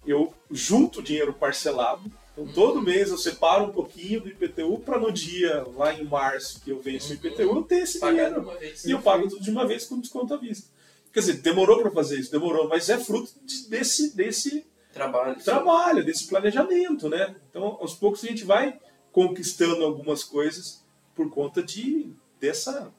eu 0.06 0.32
junto 0.52 1.00
o 1.00 1.04
dinheiro 1.04 1.34
parcelado. 1.34 2.10
Então, 2.34 2.48
todo 2.54 2.82
mês 2.82 3.10
eu 3.10 3.18
separo 3.18 3.64
um 3.66 3.72
pouquinho 3.72 4.22
do 4.22 4.30
IPTU 4.30 4.80
para 4.80 5.00
no 5.00 5.12
dia, 5.12 5.66
lá 5.76 5.94
em 5.94 6.04
março, 6.04 6.62
que 6.62 6.70
eu 6.70 6.80
venço 6.80 7.12
o 7.12 7.16
IPTU, 7.16 7.42
eu 7.42 7.64
ter 7.64 7.80
esse 7.80 8.00
dinheiro. 8.00 8.42
vez. 8.60 8.84
E 8.86 8.92
eu 8.92 9.02
pago 9.02 9.28
tudo 9.28 9.42
de 9.42 9.50
uma 9.50 9.66
vez 9.66 9.86
com 9.86 10.00
desconto 10.00 10.34
à 10.34 10.38
vista. 10.38 10.70
Quer 11.12 11.22
dizer, 11.22 11.34
demorou 11.42 11.82
para 11.82 11.90
fazer 11.92 12.20
isso, 12.20 12.30
demorou, 12.32 12.68
mas 12.68 12.90
é 12.90 12.98
fruto 13.00 13.32
de- 13.44 13.68
desse, 13.70 14.16
desse 14.16 14.66
Trabalho. 14.94 15.42
trabalho, 15.44 16.06
desse 16.06 16.28
planejamento, 16.28 17.08
né? 17.10 17.36
Então, 17.50 17.78
aos 17.80 17.96
poucos 17.96 18.24
a 18.24 18.28
gente 18.28 18.44
vai 18.44 18.78
conquistando 19.14 19.84
algumas 19.86 20.24
coisas 20.24 20.84
por 21.16 21.30
conta 21.32 21.64
de 21.64 22.14
dessa 22.40 22.94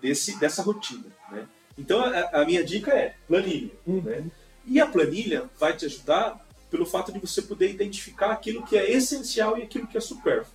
desse, 0.00 0.38
dessa 0.40 0.62
rotina, 0.62 1.04
né? 1.30 1.46
Então, 1.80 2.00
a, 2.00 2.42
a 2.42 2.44
minha 2.44 2.62
dica 2.62 2.92
é 2.92 3.14
planilha, 3.26 3.70
né? 3.86 4.24
E 4.66 4.78
a 4.80 4.86
planilha 4.86 5.48
vai 5.58 5.74
te 5.74 5.86
ajudar 5.86 6.46
pelo 6.70 6.84
fato 6.84 7.10
de 7.10 7.18
você 7.18 7.40
poder 7.42 7.70
identificar 7.70 8.30
aquilo 8.30 8.64
que 8.64 8.76
é 8.76 8.90
essencial 8.92 9.56
e 9.58 9.62
aquilo 9.62 9.86
que 9.86 9.96
é 9.96 10.00
supérfluo. 10.00 10.54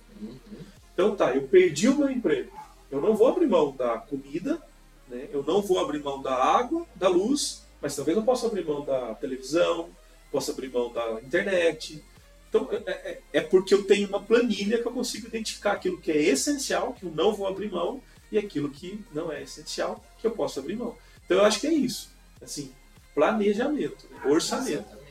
Então, 0.94 1.14
tá, 1.16 1.34
eu 1.34 1.42
perdi 1.42 1.88
o 1.88 1.98
meu 1.98 2.08
emprego. 2.10 2.50
Eu 2.90 3.00
não 3.00 3.14
vou 3.14 3.26
abrir 3.28 3.46
mão 3.46 3.74
da 3.76 3.98
comida, 3.98 4.62
né? 5.08 5.28
eu 5.32 5.42
não 5.42 5.60
vou 5.60 5.80
abrir 5.80 5.98
mão 6.02 6.22
da 6.22 6.34
água, 6.34 6.86
da 6.94 7.08
luz, 7.08 7.62
mas 7.82 7.94
talvez 7.96 8.16
eu 8.16 8.22
possa 8.22 8.46
abrir 8.46 8.64
mão 8.64 8.84
da 8.84 9.14
televisão, 9.16 9.90
possa 10.30 10.52
abrir 10.52 10.70
mão 10.70 10.92
da 10.92 11.20
internet. 11.20 12.02
Então, 12.48 12.68
é, 12.70 12.90
é- 12.90 13.20
é 13.34 13.40
porque 13.40 13.74
eu 13.74 13.82
tenho 13.84 14.08
uma 14.08 14.22
planilha 14.22 14.80
que 14.80 14.86
eu 14.86 14.92
consigo 14.92 15.26
identificar 15.26 15.72
aquilo 15.72 16.00
que 16.00 16.12
é 16.12 16.22
essencial, 16.22 16.94
que 16.94 17.04
eu 17.04 17.10
não 17.10 17.34
vou 17.34 17.46
abrir 17.48 17.70
mão, 17.70 18.00
e 18.30 18.38
aquilo 18.38 18.70
que 18.70 19.04
não 19.12 19.30
é 19.30 19.42
essencial, 19.42 20.02
que 20.18 20.26
eu 20.26 20.30
posso 20.30 20.60
abrir 20.60 20.76
mão. 20.76 20.96
Então, 21.26 21.38
eu 21.38 21.44
acho 21.44 21.60
que 21.60 21.66
é 21.66 21.74
isso. 21.74 22.10
Assim, 22.40 22.72
planejamento, 23.14 24.08
né? 24.10 24.20
orçamento. 24.24 24.86
Exatamente. 24.88 25.06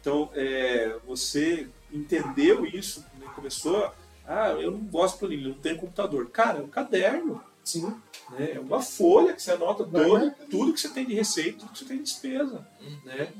Então, 0.00 0.30
é, 0.34 0.96
você 1.04 1.66
entendeu 1.92 2.64
isso, 2.64 3.04
né? 3.18 3.26
começou 3.34 3.84
a, 3.84 3.94
ah, 4.26 4.50
eu 4.50 4.70
não 4.70 4.80
gosto 4.80 5.14
de 5.14 5.20
planilha, 5.20 5.48
não 5.48 5.54
tenho 5.54 5.78
computador. 5.78 6.28
Cara, 6.30 6.58
é 6.58 6.62
um 6.62 6.68
caderno, 6.68 7.42
Sim. 7.64 7.94
né? 8.30 8.52
é 8.54 8.60
uma 8.60 8.82
folha 8.82 9.32
que 9.32 9.42
você 9.42 9.52
anota 9.52 9.84
todo, 9.84 10.34
tudo 10.50 10.72
que 10.72 10.80
você 10.80 10.88
tem 10.88 11.06
de 11.06 11.14
receita, 11.14 11.60
tudo 11.60 11.72
que 11.72 11.78
você 11.78 11.84
tem 11.84 11.98
de 11.98 12.02
despesa. 12.04 12.66
Né? 13.04 13.32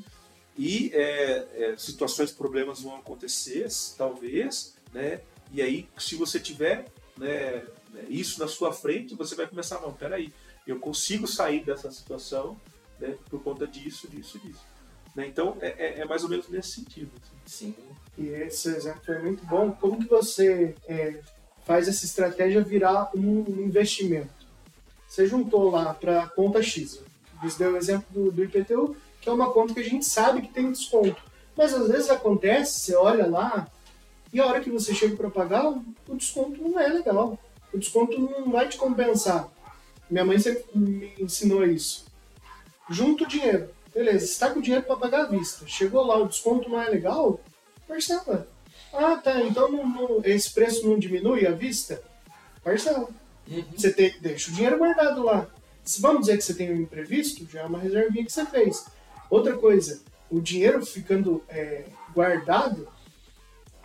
E 0.57 0.91
é, 0.95 1.49
é, 1.55 1.75
situações, 1.77 2.31
problemas 2.31 2.81
vão 2.81 2.97
acontecer, 2.97 3.69
talvez, 3.99 4.75
né? 4.93 5.21
E 5.53 5.61
aí, 5.61 5.89
se 5.99 6.15
você 6.17 6.41
tiver 6.41 6.87
né, 7.17 7.63
isso 8.09 8.41
na 8.41 8.49
sua 8.49 8.73
frente, 8.73 9.15
você 9.15 9.35
vai 9.35 9.47
começar, 9.47 9.81
não, 9.81 9.93
peraí, 9.93 10.33
eu 10.67 10.79
consigo 10.79 11.27
sair 11.27 11.65
dessa 11.65 11.91
situação 11.91 12.57
né, 12.99 13.17
por 13.31 13.43
conta 13.43 13.67
disso, 13.67 14.09
disso, 14.09 14.39
disso. 14.39 14.65
Né? 15.15 15.27
Então, 15.27 15.57
é, 15.61 15.69
é, 15.69 16.01
é, 16.01 16.05
mais 16.05 16.23
ou 16.25 16.29
menos 16.29 16.49
nesse 16.49 16.71
sentido. 16.73 17.11
Assim. 17.17 17.37
Sim. 17.47 17.75
E 18.19 18.29
esse 18.29 18.69
exemplo 18.69 19.01
foi 19.05 19.19
muito 19.19 19.45
bom. 19.47 19.71
Como 19.73 19.99
que 19.99 20.09
você 20.09 20.75
é, 20.87 21.21
faz 21.65 21.89
essa 21.89 22.05
estratégia 22.05 22.63
virar 22.63 23.11
um 23.15 23.45
investimento? 23.63 24.47
Você 25.07 25.27
juntou 25.27 25.71
lá 25.71 25.95
para 25.95 26.25
a 26.25 26.29
conta 26.29 26.63
X. 26.63 27.01
Você 27.43 27.59
deu 27.59 27.73
o 27.73 27.77
exemplo 27.77 28.07
do, 28.11 28.33
do 28.33 28.45
IPTU, 28.45 28.97
que 29.21 29.29
é 29.29 29.33
uma 29.33 29.53
conta 29.53 29.75
que 29.75 29.81
a 29.81 29.85
gente 29.85 30.05
sabe 30.05 30.43
que 30.43 30.53
tem 30.53 30.71
desconto. 30.71 31.23
Mas 31.57 31.73
às 31.73 31.89
vezes 31.89 32.11
acontece, 32.11 32.81
você 32.81 32.97
olha 32.97 33.27
lá, 33.27 33.71
e 34.33 34.41
a 34.41 34.47
hora 34.47 34.61
que 34.61 34.71
você 34.71 34.95
chega 34.95 35.17
para 35.17 35.31
pagar, 35.31 35.69
o 35.69 36.15
desconto 36.15 36.61
não 36.61 36.79
é 36.79 36.89
legal. 36.89 37.39
O 37.73 37.79
desconto 37.79 38.19
não 38.19 38.51
vai 38.51 38.69
te 38.69 38.77
compensar. 38.77 39.49
Minha 40.11 40.25
mãe 40.25 40.39
sempre 40.39 40.65
me 40.75 41.13
ensinou 41.19 41.65
isso. 41.65 42.07
Junta 42.89 43.25
o 43.25 43.27
dinheiro. 43.27 43.71
Beleza, 43.93 44.27
você 44.27 44.33
está 44.33 44.51
com 44.51 44.59
o 44.59 44.63
dinheiro 44.63 44.85
para 44.85 44.97
pagar 44.97 45.23
à 45.23 45.29
vista. 45.29 45.67
Chegou 45.67 46.05
lá, 46.05 46.19
o 46.19 46.29
desconto 46.29 46.69
não 46.69 46.81
é 46.81 46.89
legal, 46.89 47.41
parcela. 47.89 48.47
Ah, 48.93 49.17
tá, 49.17 49.43
então 49.43 49.71
não, 49.71 49.89
não, 49.89 50.21
esse 50.25 50.51
preço 50.53 50.87
não 50.87 50.99
diminui 50.99 51.47
à 51.47 51.53
vista? 51.53 52.03
Parcela. 52.63 53.09
Uhum. 53.49 53.65
Você 53.77 53.93
tem, 53.93 54.15
deixa 54.21 54.51
o 54.51 54.55
dinheiro 54.55 54.79
guardado 54.79 55.23
lá. 55.23 55.49
Se 55.85 56.01
vamos 56.01 56.23
dizer 56.23 56.37
que 56.37 56.45
você 56.45 56.55
tem 56.55 56.73
um 56.73 56.81
imprevisto, 56.81 57.47
já 57.51 57.63
é 57.63 57.65
uma 57.65 57.79
reservinha 57.79 58.25
que 58.25 58.33
você 58.33 58.45
fez. 58.45 58.87
Outra 59.31 59.57
coisa, 59.57 60.03
o 60.31 60.41
dinheiro 60.41 60.85
ficando 60.85 61.43
é, 61.49 61.85
guardado, 62.13 62.89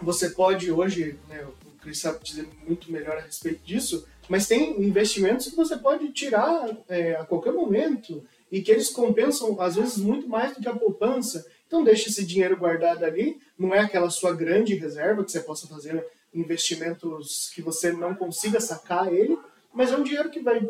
você 0.02 0.30
pode 0.30 0.72
hoje, 0.72 1.18
né, 1.30 1.46
o 1.46 1.72
Cris 1.80 2.00
sabe 2.00 2.24
dizer 2.24 2.48
muito 2.68 2.92
melhor 2.92 3.18
a 3.18 3.22
respeito 3.22 3.64
disso, 3.64 4.08
mas 4.32 4.48
tem 4.48 4.82
investimentos 4.82 5.50
que 5.50 5.58
você 5.58 5.76
pode 5.76 6.10
tirar 6.14 6.70
é, 6.88 7.16
a 7.16 7.26
qualquer 7.26 7.52
momento 7.52 8.24
e 8.50 8.62
que 8.62 8.72
eles 8.72 8.90
compensam, 8.90 9.60
às 9.60 9.76
vezes, 9.76 9.98
muito 9.98 10.26
mais 10.26 10.56
do 10.56 10.62
que 10.62 10.70
a 10.70 10.74
poupança. 10.74 11.46
Então, 11.68 11.84
deixe 11.84 12.08
esse 12.08 12.26
dinheiro 12.26 12.56
guardado 12.56 13.04
ali, 13.04 13.42
não 13.60 13.76
é 13.76 13.80
aquela 13.80 14.10
sua 14.10 14.34
grande 14.34 14.74
reserva 14.74 15.22
que 15.26 15.34
você 15.34 15.42
possa 15.42 15.68
fazer 15.68 16.08
investimentos 16.34 17.52
que 17.54 17.62
você 17.62 17.92
não 17.92 18.16
consiga 18.16 18.62
sacar 18.62 19.14
ele, 19.14 19.38
mas 19.74 19.92
é 19.92 19.98
um 19.98 20.04
dinheiro 20.04 20.30
que 20.30 20.40
vai 20.40 20.66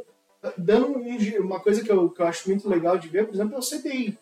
dando 0.58 0.98
uma 1.40 1.60
coisa 1.60 1.84
que 1.84 1.92
eu, 1.92 2.10
que 2.10 2.20
eu 2.20 2.26
acho 2.26 2.50
muito 2.50 2.68
legal 2.68 2.98
de 2.98 3.10
ver, 3.10 3.28
por 3.28 3.36
exemplo, 3.36 3.54
é 3.54 3.60
o 3.60 3.62
CDI 3.62 4.18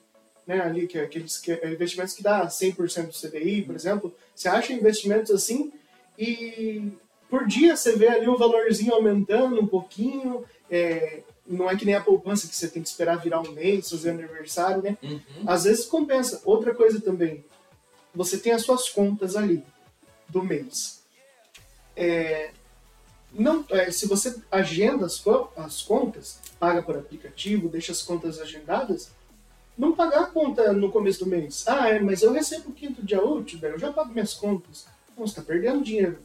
né, 0.46 0.60
ali, 0.60 0.86
que 0.86 0.98
é 0.98 1.04
aqueles 1.04 1.38
que 1.38 1.54
é 1.54 1.72
investimentos 1.72 2.14
que 2.14 2.22
dá 2.22 2.46
100% 2.46 3.06
do 3.06 3.30
CDI, 3.30 3.62
por 3.62 3.74
exemplo, 3.74 4.14
você 4.36 4.50
acha 4.50 4.74
investimentos 4.74 5.32
assim 5.32 5.72
e 6.18 6.92
por 7.30 7.46
dia 7.46 7.76
você 7.76 7.96
vê 7.96 8.08
ali 8.08 8.28
o 8.28 8.38
valorzinho 8.38 8.94
aumentando 8.94 9.62
um 9.62 9.68
pouquinho, 9.68 10.44
é, 10.70 11.22
não 11.46 11.70
é 11.70 11.76
que 11.76 11.86
nem 11.86 11.96
a 11.96 12.02
poupança 12.02 12.48
que 12.48 12.56
você 12.56 12.68
tem 12.68 12.82
que 12.82 12.90
esperar 12.90 13.18
virar 13.18 13.42
um 13.42 13.52
mês, 13.52 13.90
fazer 13.90 14.12
aniversário, 14.12 14.82
né? 14.82 14.98
Uhum. 15.02 15.22
Às 15.48 15.64
vezes 15.64 15.86
compensa. 15.86 16.42
Outra 16.46 16.74
coisa 16.74 17.00
também, 17.00 17.44
você 18.14 18.38
tem 18.38 18.52
as 18.52 18.64
suas 18.64 18.90
contas 18.90 19.36
ali 19.36 19.64
do 20.28 20.44
mês. 20.44 21.04
É, 21.96 22.52
não, 23.32 23.64
é, 23.70 23.92
se 23.92 24.08
você 24.08 24.36
agenda 24.52 25.06
as, 25.06 25.24
as 25.56 25.82
contas, 25.82 26.40
paga 26.60 26.82
por 26.82 26.98
aplicativo, 26.98 27.70
deixa 27.70 27.92
as 27.92 28.02
contas 28.02 28.40
agendadas, 28.40 29.12
não 29.78 29.94
pagar 29.94 30.22
a 30.22 30.28
conta 30.28 30.74
no 30.74 30.92
começo 30.92 31.24
do 31.24 31.30
mês. 31.30 31.64
Ah, 31.68 31.90
é, 31.90 32.00
mas 32.00 32.22
eu 32.22 32.34
recebo 32.34 32.70
o 32.70 32.74
quinto 32.74 33.06
dia 33.06 33.24
útil, 33.24 33.60
daí 33.60 33.72
eu 33.72 33.80
já 33.80 33.94
pago 33.94 34.12
minhas 34.12 34.34
contas. 34.34 34.88
Não, 35.16 35.26
você 35.26 35.40
está 35.40 35.42
perdendo 35.42 35.84
dinheiro. 35.84 36.20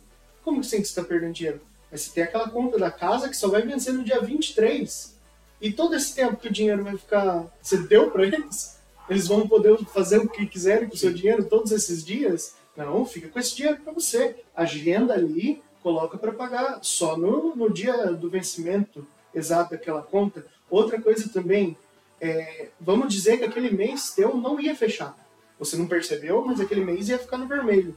Como 0.45 0.61
que 0.61 0.66
você 0.66 0.76
está 0.76 1.03
perdendo 1.03 1.32
dinheiro? 1.32 1.61
Mas 1.90 2.03
você 2.03 2.11
tem 2.11 2.24
aquela 2.24 2.49
conta 2.49 2.78
da 2.78 2.90
casa 2.90 3.28
que 3.28 3.36
só 3.36 3.49
vai 3.49 3.62
vencer 3.62 3.95
no 3.95 4.05
dia 4.05 4.20
23. 4.20 5.14
E 5.61 5.72
todo 5.72 5.95
esse 5.95 6.14
tempo 6.14 6.36
que 6.36 6.49
o 6.49 6.53
dinheiro 6.53 6.84
vai 6.84 6.97
ficar. 6.97 7.47
Você 7.62 7.78
deu 7.78 8.11
para 8.11 8.26
eles? 8.26 8.78
Eles 9.09 9.26
vão 9.26 9.49
poder 9.49 9.76
fazer 9.86 10.18
o 10.18 10.28
que 10.28 10.47
quiserem 10.47 10.88
com 10.88 10.95
o 10.95 10.99
seu 10.99 11.12
dinheiro 11.12 11.45
todos 11.45 11.72
esses 11.72 12.05
dias? 12.05 12.55
Não, 12.76 13.05
fica 13.07 13.28
com 13.28 13.38
esse 13.38 13.57
dinheiro 13.57 13.80
para 13.80 13.92
você. 13.92 14.36
Agenda 14.55 15.14
ali, 15.14 15.62
coloca 15.82 16.18
para 16.18 16.32
pagar 16.32 16.78
só 16.82 17.16
no, 17.16 17.55
no 17.55 17.72
dia 17.72 18.12
do 18.12 18.28
vencimento 18.28 19.07
exato 19.34 19.70
daquela 19.70 20.03
conta. 20.03 20.47
Outra 20.70 21.01
coisa 21.01 21.28
também, 21.28 21.76
é, 22.20 22.68
vamos 22.80 23.12
dizer 23.12 23.38
que 23.38 23.45
aquele 23.45 23.70
mês 23.70 24.12
teu 24.14 24.36
não 24.36 24.61
ia 24.61 24.74
fechar. 24.74 25.16
Você 25.59 25.76
não 25.76 25.86
percebeu, 25.86 26.45
mas 26.45 26.61
aquele 26.61 26.84
mês 26.84 27.09
ia 27.09 27.18
ficar 27.18 27.38
no 27.38 27.47
vermelho. 27.47 27.97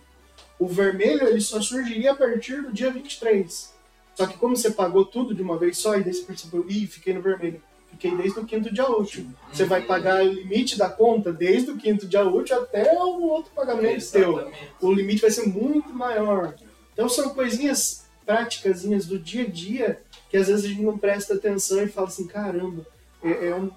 O 0.60 0.68
vermelho 0.68 1.28
ele 1.28 1.42
só 1.42 1.62
surgiria 1.62 2.12
a 2.12 2.16
partir 2.16 2.62
do 2.62 2.72
dia 2.72 2.92
23. 2.92 3.74
Só 4.16 4.26
que 4.26 4.38
como 4.38 4.56
você 4.56 4.72
pagou 4.72 5.06
tudo 5.06 5.36
de 5.36 5.42
uma 5.42 5.58
vez 5.58 5.78
só, 5.78 5.96
e 5.96 6.04
daí 6.04 6.14
você 6.14 6.24
percebeu, 6.24 6.66
ih, 6.68 6.88
fiquei 6.88 7.14
no 7.14 7.22
vermelho. 7.22 7.62
Fiquei 7.92 8.16
desde 8.16 8.40
o 8.40 8.46
quinto 8.46 8.74
dia 8.74 8.90
útil. 8.90 9.28
Você 9.52 9.66
vai 9.66 9.82
pagar 9.82 10.24
o 10.24 10.32
limite 10.32 10.78
da 10.78 10.90
conta 10.90 11.32
desde 11.32 11.72
o 11.72 11.78
quinto 11.78 12.08
dia 12.08 12.24
útil 12.26 12.58
até 12.58 12.94
o 12.94 13.22
outro 13.22 13.52
pagamento 13.56 14.12
teu. 14.12 14.52
O 14.82 14.92
limite 14.92 15.22
vai 15.22 15.32
ser 15.32 15.48
muito 15.48 15.94
maior. 15.94 16.56
Então 16.94 17.08
são 17.08 17.30
coisinhas 17.30 18.06
práticas 18.26 18.84
do 19.06 19.18
dia 19.18 19.44
a 19.44 19.50
dia 19.50 20.02
que 20.30 20.38
às 20.38 20.48
vezes 20.48 20.66
a 20.66 20.68
gente 20.68 20.82
não 20.82 20.98
presta 20.98 21.36
atenção 21.36 21.82
e 21.82 21.88
fala 21.88 22.08
assim, 22.08 22.28
caramba, 22.28 22.86
é, 23.24 23.48
é 23.48 23.56
um, 23.56 23.72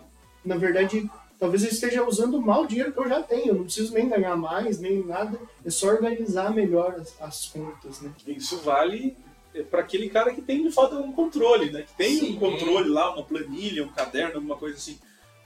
na 0.44 0.56
verdade, 0.56 1.08
talvez 1.40 1.64
eu 1.64 1.70
esteja 1.70 2.06
usando 2.06 2.40
mal 2.40 2.62
o 2.62 2.66
dinheiro 2.66 2.92
que 2.92 2.98
eu 3.00 3.08
já 3.08 3.22
tenho. 3.22 3.48
Eu 3.48 3.54
não 3.54 3.64
preciso 3.64 3.94
nem 3.94 4.08
ganhar 4.08 4.36
mais, 4.36 4.78
nem 4.78 5.04
nada. 5.04 5.40
É 5.64 5.70
só 5.70 5.88
organizar 5.88 6.54
melhor 6.54 6.94
as, 7.00 7.20
as 7.20 7.46
contas, 7.46 8.02
né? 8.02 8.12
Isso 8.26 8.58
vale 8.58 9.16
é, 9.54 9.62
para 9.62 9.80
aquele 9.80 10.10
cara 10.10 10.34
que 10.34 10.42
tem 10.42 10.62
de 10.62 10.70
fato 10.70 10.96
um 10.96 11.12
controle, 11.12 11.70
né? 11.70 11.82
Que 11.82 11.94
tem 11.94 12.18
Sim. 12.18 12.32
um 12.34 12.38
controle 12.38 12.90
lá, 12.90 13.14
uma 13.14 13.24
planilha, 13.24 13.82
um 13.82 13.88
caderno, 13.88 14.36
alguma 14.36 14.56
coisa 14.56 14.76
assim. 14.76 14.98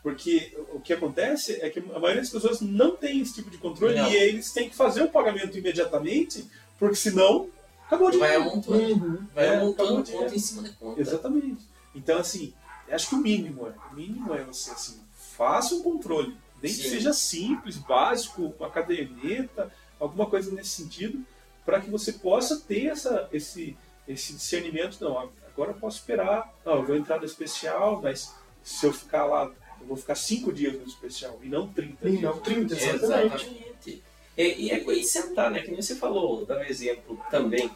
Porque 0.03 0.53
o 0.75 0.81
que 0.81 0.93
acontece 0.93 1.59
é 1.63 1.71
que 1.71 1.79
a 1.79 1.99
maioria 1.99 2.21
das 2.21 2.29
pessoas 2.29 2.61
não 2.61 2.95
tem 2.95 3.21
esse 3.21 3.35
tipo 3.35 3.49
de 3.49 3.57
controle 3.57 3.95
não. 3.95 4.11
e 4.11 4.17
eles 4.17 4.53
têm 4.53 4.69
que 4.69 4.77
fazer 4.77 5.03
o 5.03 5.09
pagamento 5.09 5.57
imediatamente, 5.57 6.45
porque 6.79 6.97
senão 6.97 7.49
acabou 7.87 8.11
de 8.11 8.19
Vai 8.19 8.35
amontando. 8.35 8.77
Uhum. 8.77 9.27
Vai 9.35 9.47
é, 9.47 9.57
amontando 9.57 10.05
conta 10.05 10.35
em 10.35 10.39
cima 10.39 10.63
da 10.63 10.69
conta. 10.71 11.01
Exatamente. 11.01 11.67
Então, 11.95 12.19
assim, 12.19 12.53
acho 12.91 13.09
que 13.09 13.15
o 13.15 13.19
mínimo 13.19 13.67
é, 13.67 13.73
o 13.91 13.95
mínimo 13.95 14.35
é 14.35 14.43
você 14.43 14.73
assim, 14.73 15.01
faça 15.37 15.75
um 15.75 15.83
controle, 15.83 16.37
nem 16.63 16.73
Sim. 16.73 16.83
que 16.83 16.89
seja 16.89 17.13
simples, 17.13 17.77
básico, 17.77 18.53
com 18.53 18.65
a 18.65 18.71
caderneta, 18.71 19.73
alguma 19.99 20.27
coisa 20.27 20.53
nesse 20.53 20.71
sentido, 20.71 21.25
para 21.65 21.81
que 21.81 21.91
você 21.91 22.13
possa 22.13 22.61
ter 22.61 22.87
essa, 22.87 23.29
esse, 23.33 23.77
esse 24.07 24.35
discernimento. 24.35 24.99
Não, 25.01 25.31
agora 25.47 25.73
eu 25.73 25.77
posso 25.77 25.99
esperar, 25.99 26.53
não, 26.65 26.77
eu 26.77 26.87
vou 26.87 26.97
entrar 26.97 27.19
no 27.19 27.25
especial, 27.25 28.01
mas 28.03 28.35
se 28.63 28.87
eu 28.87 28.93
ficar 28.93 29.25
lá, 29.25 29.51
eu 29.81 29.87
vou 29.87 29.97
ficar 29.97 30.15
cinco 30.15 30.53
dias 30.53 30.75
no 30.75 30.87
especial 30.87 31.39
e 31.43 31.49
não 31.49 31.69
30 31.69 32.09
e 32.09 32.21
Não 32.21 32.39
30, 32.39 32.75
exatamente. 32.75 33.35
exatamente. 33.35 34.03
E, 34.37 34.43
e 34.67 34.71
é 34.71 34.79
e 34.79 35.05
sentar, 35.05 35.51
né? 35.51 35.61
Que 35.61 35.71
nem 35.71 35.81
você 35.81 35.95
falou, 35.95 36.45
dar 36.45 36.59
um 36.59 36.65
exemplo 36.65 37.21
também 37.31 37.71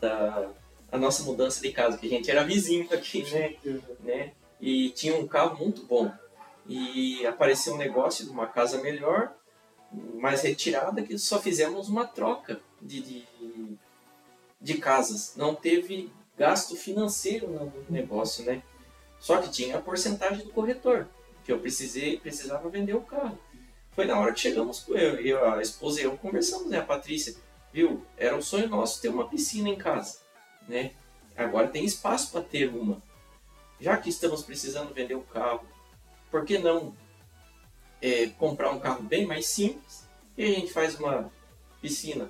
da 0.00 0.50
a 0.92 0.98
nossa 0.98 1.24
mudança 1.24 1.60
de 1.60 1.72
casa, 1.72 1.98
que 1.98 2.06
a 2.06 2.10
gente 2.10 2.30
era 2.30 2.44
vizinho 2.44 2.86
aqui, 2.92 3.24
né? 3.32 3.56
né? 4.04 4.32
e 4.60 4.90
tinha 4.90 5.16
um 5.16 5.26
carro 5.26 5.58
muito 5.58 5.84
bom. 5.84 6.10
E 6.66 7.26
apareceu 7.26 7.74
um 7.74 7.78
negócio 7.78 8.24
de 8.24 8.30
uma 8.30 8.46
casa 8.46 8.80
melhor, 8.80 9.34
mais 10.14 10.42
retirada, 10.42 11.02
que 11.02 11.16
só 11.18 11.38
fizemos 11.38 11.88
uma 11.88 12.06
troca 12.06 12.60
de, 12.80 13.00
de, 13.00 13.24
de 14.60 14.74
casas. 14.78 15.34
Não 15.36 15.54
teve 15.54 16.12
gasto 16.36 16.74
financeiro 16.74 17.48
no 17.48 17.72
negócio, 17.88 18.44
né? 18.44 18.62
Só 19.20 19.40
que 19.40 19.50
tinha 19.50 19.76
a 19.76 19.80
porcentagem 19.80 20.44
do 20.44 20.52
corretor, 20.52 21.06
que 21.44 21.52
eu 21.52 21.58
precisei, 21.58 22.18
precisava 22.18 22.68
vender 22.68 22.94
o 22.94 23.02
carro. 23.02 23.38
Foi 23.92 24.06
na 24.06 24.18
hora 24.18 24.32
que 24.32 24.40
chegamos 24.40 24.84
eu, 24.88 25.20
eu 25.20 25.52
a 25.52 25.62
esposa 25.62 26.00
e 26.00 26.04
eu 26.04 26.16
conversamos, 26.16 26.68
né? 26.68 26.78
A 26.78 26.84
Patrícia, 26.84 27.34
viu? 27.72 28.04
Era 28.16 28.36
um 28.36 28.42
sonho 28.42 28.68
nosso 28.68 29.00
ter 29.00 29.08
uma 29.08 29.28
piscina 29.28 29.68
em 29.68 29.76
casa, 29.76 30.18
né? 30.66 30.92
Agora 31.36 31.68
tem 31.68 31.84
espaço 31.84 32.32
para 32.32 32.42
ter 32.42 32.68
uma 32.68 33.02
já 33.80 33.96
que 33.96 34.08
estamos 34.08 34.42
precisando 34.42 34.94
vender 34.94 35.14
o 35.14 35.22
carro, 35.22 35.66
por 36.34 36.44
que 36.44 36.58
não 36.58 36.92
é, 38.02 38.26
comprar 38.26 38.72
um 38.72 38.80
carro 38.80 39.04
bem 39.04 39.24
mais 39.24 39.46
simples 39.46 40.04
e 40.36 40.42
a 40.42 40.48
gente 40.48 40.72
faz 40.72 40.98
uma 40.98 41.30
piscina? 41.80 42.28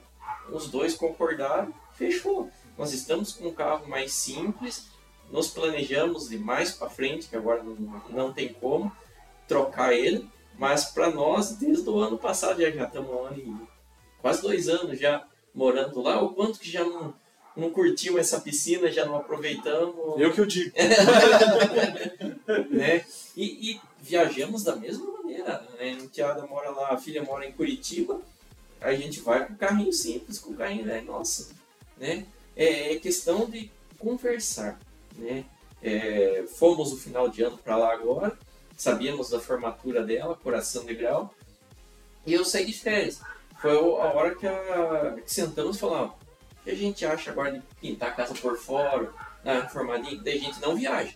Os 0.52 0.68
dois 0.68 0.94
concordaram, 0.94 1.72
fechou. 1.94 2.50
Nós 2.76 2.92
estamos 2.92 3.32
com 3.32 3.48
um 3.48 3.54
carro 3.54 3.88
mais 3.88 4.12
simples, 4.12 4.88
nos 5.30 5.48
planejamos 5.48 6.28
de 6.28 6.36
mais 6.36 6.70
para 6.70 6.90
frente, 6.90 7.28
que 7.28 7.36
agora 7.36 7.62
não, 7.62 8.02
não 8.10 8.30
tem 8.30 8.52
como 8.52 8.92
trocar 9.48 9.94
ele, 9.94 10.28
mas 10.58 10.84
para 10.84 11.08
nós, 11.08 11.52
desde 11.56 11.88
o 11.88 11.98
ano 11.98 12.18
passado, 12.18 12.60
já, 12.60 12.70
já 12.70 12.84
estamos 12.84 13.10
um 13.10 13.24
ano 13.24 13.38
e 13.38 13.56
quase 14.20 14.42
dois 14.42 14.68
anos 14.68 15.00
já 15.00 15.26
morando 15.54 16.02
lá, 16.02 16.20
o 16.20 16.34
quanto 16.34 16.60
que 16.60 16.70
já 16.70 16.84
não 16.84 17.14
não 17.56 17.70
curtiu 17.70 18.18
essa 18.18 18.40
piscina, 18.40 18.90
já 18.90 19.06
não 19.06 19.16
aproveitamos. 19.16 20.20
Eu 20.20 20.32
que 20.32 20.40
eu 20.40 20.46
digo. 20.46 20.72
né? 22.70 23.04
E, 23.36 23.70
e, 23.70 23.80
viajamos 24.04 24.62
da 24.62 24.76
mesma 24.76 25.10
maneira. 25.12 25.66
Né? 25.78 25.98
A 26.02 26.08
Tiada 26.08 26.46
mora 26.46 26.70
lá, 26.70 26.92
a 26.92 26.98
filha 26.98 27.22
mora 27.22 27.46
em 27.46 27.52
Curitiba, 27.52 28.20
a 28.80 28.94
gente 28.94 29.20
vai 29.20 29.46
com 29.46 29.56
carrinho 29.56 29.92
simples, 29.92 30.38
com 30.38 30.54
carrinho 30.54 30.84
velho, 30.84 31.06
nossa. 31.06 31.54
né? 31.96 32.26
É, 32.54 32.92
é 32.92 32.98
questão 32.98 33.46
de 33.46 33.70
conversar, 33.98 34.78
né? 35.16 35.44
É, 35.82 36.44
fomos 36.56 36.92
no 36.92 36.98
final 36.98 37.28
de 37.28 37.42
ano 37.42 37.58
para 37.58 37.76
lá 37.76 37.92
agora, 37.92 38.38
sabíamos 38.76 39.30
da 39.30 39.40
formatura 39.40 40.02
dela, 40.04 40.36
coração 40.36 40.84
de 40.84 40.94
grau, 40.94 41.34
e 42.26 42.32
eu 42.32 42.44
saí 42.44 42.66
de 42.66 42.72
férias. 42.72 43.20
Foi 43.60 43.72
a 43.72 43.76
hora 43.76 44.34
que, 44.34 44.46
a, 44.46 45.16
que 45.22 45.32
sentamos 45.32 45.76
e 45.76 45.80
falamos, 45.80 46.12
o 46.12 46.64
que 46.64 46.70
a 46.70 46.74
gente 46.74 47.04
acha 47.04 47.30
agora 47.30 47.52
de 47.52 47.60
pintar 47.80 48.10
a 48.10 48.12
casa 48.12 48.34
por 48.34 48.56
fora, 48.58 49.12
na 49.42 49.68
formadinha, 49.68 50.22
daí 50.22 50.38
a 50.38 50.40
gente 50.40 50.60
não 50.60 50.76
viaja. 50.76 51.14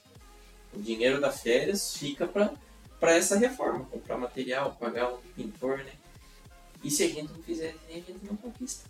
O 0.74 0.80
dinheiro 0.80 1.20
das 1.20 1.40
férias 1.40 1.96
fica 1.96 2.26
para 2.26 2.52
essa 3.00 3.36
reforma, 3.36 3.84
comprar 3.84 4.18
material, 4.18 4.76
pagar 4.78 5.12
um 5.12 5.18
pintor, 5.36 5.78
né? 5.78 5.92
E 6.82 6.90
se 6.90 7.04
a 7.04 7.08
gente 7.08 7.32
não 7.32 7.42
fizer, 7.42 7.74
a 7.88 7.92
gente 7.92 8.14
não 8.22 8.36
conquista. 8.36 8.88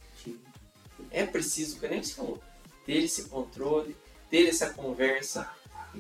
É 1.10 1.24
preciso, 1.24 1.78
como 1.78 1.92
nem 1.92 2.02
você 2.02 2.14
falou, 2.14 2.42
ter 2.84 3.04
esse 3.04 3.28
controle, 3.28 3.96
ter 4.30 4.48
essa 4.48 4.70
conversa, 4.70 5.48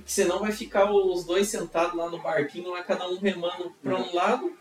que 0.04 0.12
senão 0.12 0.40
vai 0.40 0.52
ficar 0.52 0.90
os 0.90 1.24
dois 1.24 1.48
sentados 1.48 1.96
lá 1.96 2.10
no 2.10 2.20
barquinho, 2.20 2.70
lá 2.70 2.82
cada 2.82 3.08
um 3.08 3.18
remando 3.18 3.72
para 3.82 3.96
um 3.96 4.14
lado 4.14 4.52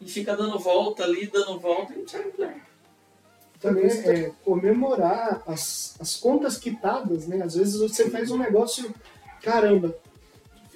e 0.00 0.08
fica 0.08 0.36
dando 0.36 0.58
volta 0.58 1.04
ali, 1.04 1.26
dando 1.26 1.58
volta 1.58 1.92
e 1.92 1.98
não 1.98 2.08
sai 2.08 2.24
lugar. 2.24 2.68
Também 3.60 3.86
é 3.86 4.32
comemorar 4.44 5.42
as, 5.46 5.96
as 6.00 6.14
contas 6.14 6.56
quitadas, 6.56 7.26
né? 7.26 7.42
Às 7.42 7.56
vezes 7.56 7.80
você 7.80 8.08
faz 8.08 8.30
um 8.30 8.38
negócio, 8.38 8.94
caramba, 9.42 9.96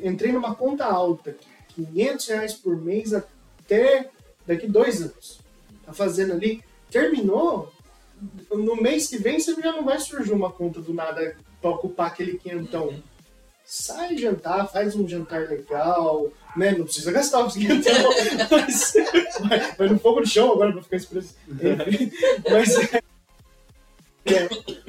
entrei 0.00 0.32
numa 0.32 0.54
conta 0.54 0.84
alta, 0.84 1.36
500 1.74 2.28
reais 2.28 2.54
por 2.54 2.76
mês 2.76 3.12
até 3.12 4.10
daqui 4.46 4.66
dois 4.66 5.00
anos. 5.02 5.40
Tá 5.84 5.92
fazendo 5.92 6.32
ali, 6.32 6.62
terminou, 6.90 7.72
no 8.50 8.76
mês 8.76 9.08
que 9.08 9.18
vem 9.18 9.40
você 9.40 9.54
já 9.54 9.72
não 9.72 9.84
vai 9.84 9.98
surgir 9.98 10.32
uma 10.32 10.50
conta 10.50 10.80
do 10.80 10.94
nada 10.94 11.36
para 11.60 11.70
ocupar 11.70 12.08
aquele 12.08 12.38
quinhentão. 12.38 12.88
Uhum 12.88 13.12
sai 13.64 14.18
jantar, 14.18 14.70
faz 14.70 14.94
um 14.94 15.08
jantar 15.08 15.48
legal, 15.48 16.28
né? 16.54 16.72
Não 16.72 16.84
precisa 16.84 17.10
gastar 17.10 17.44
os 17.46 17.54
500 17.54 17.86
mas, 19.48 19.74
mas 19.78 19.90
no 19.90 19.98
fogo 19.98 20.20
no 20.20 20.26
chão 20.26 20.52
agora 20.52 20.72
pra 20.72 20.82
ficar 20.82 20.96
expresso. 20.96 21.34
mas 22.50 22.76
é, 22.76 23.02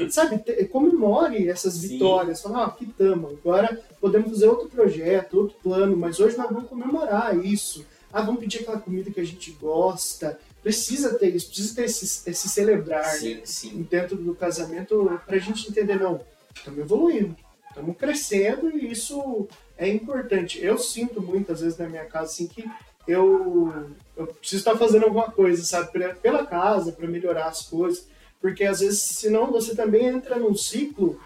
sabe, 0.09 0.39
te, 0.39 0.65
comemore 0.65 1.47
essas 1.49 1.75
Sim. 1.75 1.89
vitórias. 1.89 2.41
Fala, 2.41 2.65
ah, 2.65 2.71
que 2.71 2.86
tamo, 2.86 3.29
agora 3.29 3.81
podemos 3.99 4.31
fazer 4.31 4.47
outro 4.47 4.69
projeto, 4.69 5.39
outro 5.39 5.55
plano, 5.61 5.97
mas 5.97 6.19
hoje 6.19 6.38
nós 6.38 6.49
vamos 6.49 6.69
comemorar 6.69 7.38
isso. 7.38 7.86
Ah, 8.11 8.21
vamos 8.21 8.39
pedir 8.41 8.59
aquela 8.59 8.79
comida 8.79 9.09
que 9.09 9.19
a 9.19 9.25
gente 9.25 9.51
gosta. 9.51 10.39
Precisa 10.61 11.15
ter 11.15 11.36
isso, 11.36 11.47
precisa 11.47 11.75
ter 11.75 11.86
esse, 11.86 12.29
esse 12.29 12.49
celebrar 12.49 13.05
sim, 13.05 13.36
né? 13.36 13.41
sim. 13.43 13.88
dentro 13.89 14.15
do 14.15 14.36
casamento 14.36 15.19
pra 15.25 15.38
gente 15.38 15.69
entender, 15.69 15.99
não, 15.99 16.21
estamos 16.55 16.79
evoluindo 16.79 17.36
estamos 17.73 17.97
crescendo 17.97 18.69
e 18.77 18.91
isso 18.91 19.47
é 19.77 19.89
importante. 19.89 20.63
Eu 20.63 20.77
sinto 20.77 21.21
muitas 21.21 21.61
vezes 21.61 21.77
na 21.77 21.89
minha 21.89 22.05
casa 22.05 22.31
assim 22.31 22.47
que 22.47 22.63
eu, 23.07 23.73
eu 24.15 24.27
preciso 24.27 24.61
estar 24.61 24.77
fazendo 24.77 25.03
alguma 25.05 25.29
coisa, 25.29 25.63
sabe, 25.63 25.91
pela 26.21 26.45
casa, 26.45 26.91
para 26.91 27.07
melhorar 27.07 27.47
as 27.47 27.63
coisas, 27.63 28.07
porque 28.43 28.65
às 28.65 28.81
vezes, 28.81 28.99
senão 28.99 29.49
você 29.49 29.73
também 29.73 30.05
entra 30.05 30.37
num 30.37 30.53
ciclo 30.53 31.17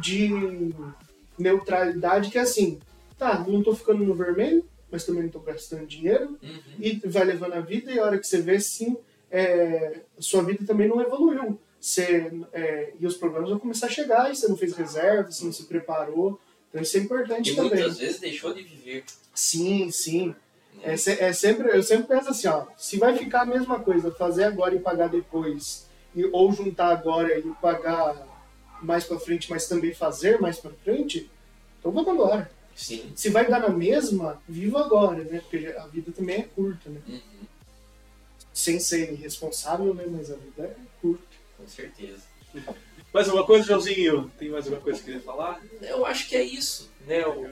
de 0.00 0.74
neutralidade 1.38 2.32
que 2.32 2.36
é 2.36 2.40
assim, 2.40 2.80
tá, 3.16 3.38
não 3.46 3.60
estou 3.60 3.76
ficando 3.76 4.04
no 4.04 4.12
vermelho, 4.12 4.64
mas 4.90 5.04
também 5.04 5.20
não 5.20 5.28
estou 5.28 5.40
gastando 5.40 5.86
dinheiro, 5.86 6.36
uhum. 6.42 6.60
e 6.80 7.00
vai 7.06 7.22
levando 7.22 7.52
a 7.52 7.60
vida, 7.60 7.92
e 7.92 7.98
a 8.00 8.04
hora 8.04 8.18
que 8.18 8.26
você 8.26 8.40
vê, 8.40 8.58
sim, 8.58 8.96
é, 9.30 10.00
sua 10.18 10.42
vida 10.42 10.66
também 10.66 10.88
não 10.88 11.00
evoluiu 11.00 11.56
você, 11.80 12.32
é, 12.52 12.92
e 12.98 13.06
os 13.06 13.16
problemas 13.16 13.50
vão 13.50 13.60
começar 13.60 13.86
a 13.86 13.90
chegar 13.90 14.32
e 14.32 14.34
você 14.34 14.48
não 14.48 14.56
fez 14.56 14.74
reserva, 14.74 15.30
você 15.30 15.44
não 15.44 15.52
se 15.52 15.66
preparou. 15.66 16.40
Então 16.70 16.82
isso 16.82 16.96
é 16.96 17.00
importante 17.00 17.52
e 17.52 17.54
também. 17.54 17.70
muitas 17.70 17.98
vezes 17.98 18.18
deixou 18.18 18.52
de 18.52 18.64
viver. 18.64 19.04
Sim, 19.32 19.92
sim. 19.92 20.34
É, 20.82 20.94
é, 20.94 21.32
sempre, 21.32 21.68
eu 21.68 21.82
sempre 21.84 22.08
penso 22.08 22.30
assim, 22.30 22.48
ó, 22.48 22.66
se 22.76 22.96
vai 22.96 23.16
ficar 23.16 23.42
a 23.42 23.46
mesma 23.46 23.78
coisa, 23.78 24.10
fazer 24.10 24.42
agora 24.42 24.74
e 24.74 24.80
pagar 24.80 25.08
depois, 25.08 25.86
e, 26.14 26.24
ou 26.26 26.52
juntar 26.52 26.88
agora 26.88 27.38
e 27.38 27.42
pagar 27.60 28.26
mais 28.82 29.04
para 29.04 29.18
frente, 29.18 29.50
mas 29.50 29.66
também 29.66 29.94
fazer 29.94 30.40
mais 30.40 30.58
para 30.58 30.70
frente, 30.70 31.30
então 31.78 31.90
vamos 31.90 32.10
agora. 32.10 32.50
Sim. 32.74 33.12
Se 33.14 33.30
vai 33.30 33.48
dar 33.48 33.60
na 33.60 33.68
mesma, 33.68 34.42
viva 34.48 34.80
agora, 34.80 35.22
né? 35.22 35.40
Porque 35.40 35.66
a 35.78 35.86
vida 35.86 36.10
também 36.12 36.36
é 36.36 36.42
curta, 36.42 36.90
né? 36.90 37.00
Uhum. 37.06 37.20
Sem 38.52 38.80
ser 38.80 39.12
irresponsável, 39.12 39.94
né? 39.94 40.04
Mas 40.08 40.30
a 40.30 40.34
vida 40.34 40.64
é 40.64 40.76
curta. 41.00 41.24
Com 41.56 41.68
certeza. 41.68 42.22
Mais 43.12 43.28
alguma 43.28 43.46
coisa, 43.46 43.64
Joãozinho? 43.64 44.30
Tem 44.38 44.48
mais 44.48 44.64
alguma 44.64 44.82
coisa 44.82 44.98
que 44.98 45.04
queria 45.04 45.20
falar? 45.20 45.62
Eu 45.80 46.04
acho 46.04 46.28
que 46.28 46.34
é 46.34 46.42
isso. 46.42 46.90
Né? 47.06 47.24
O, 47.26 47.42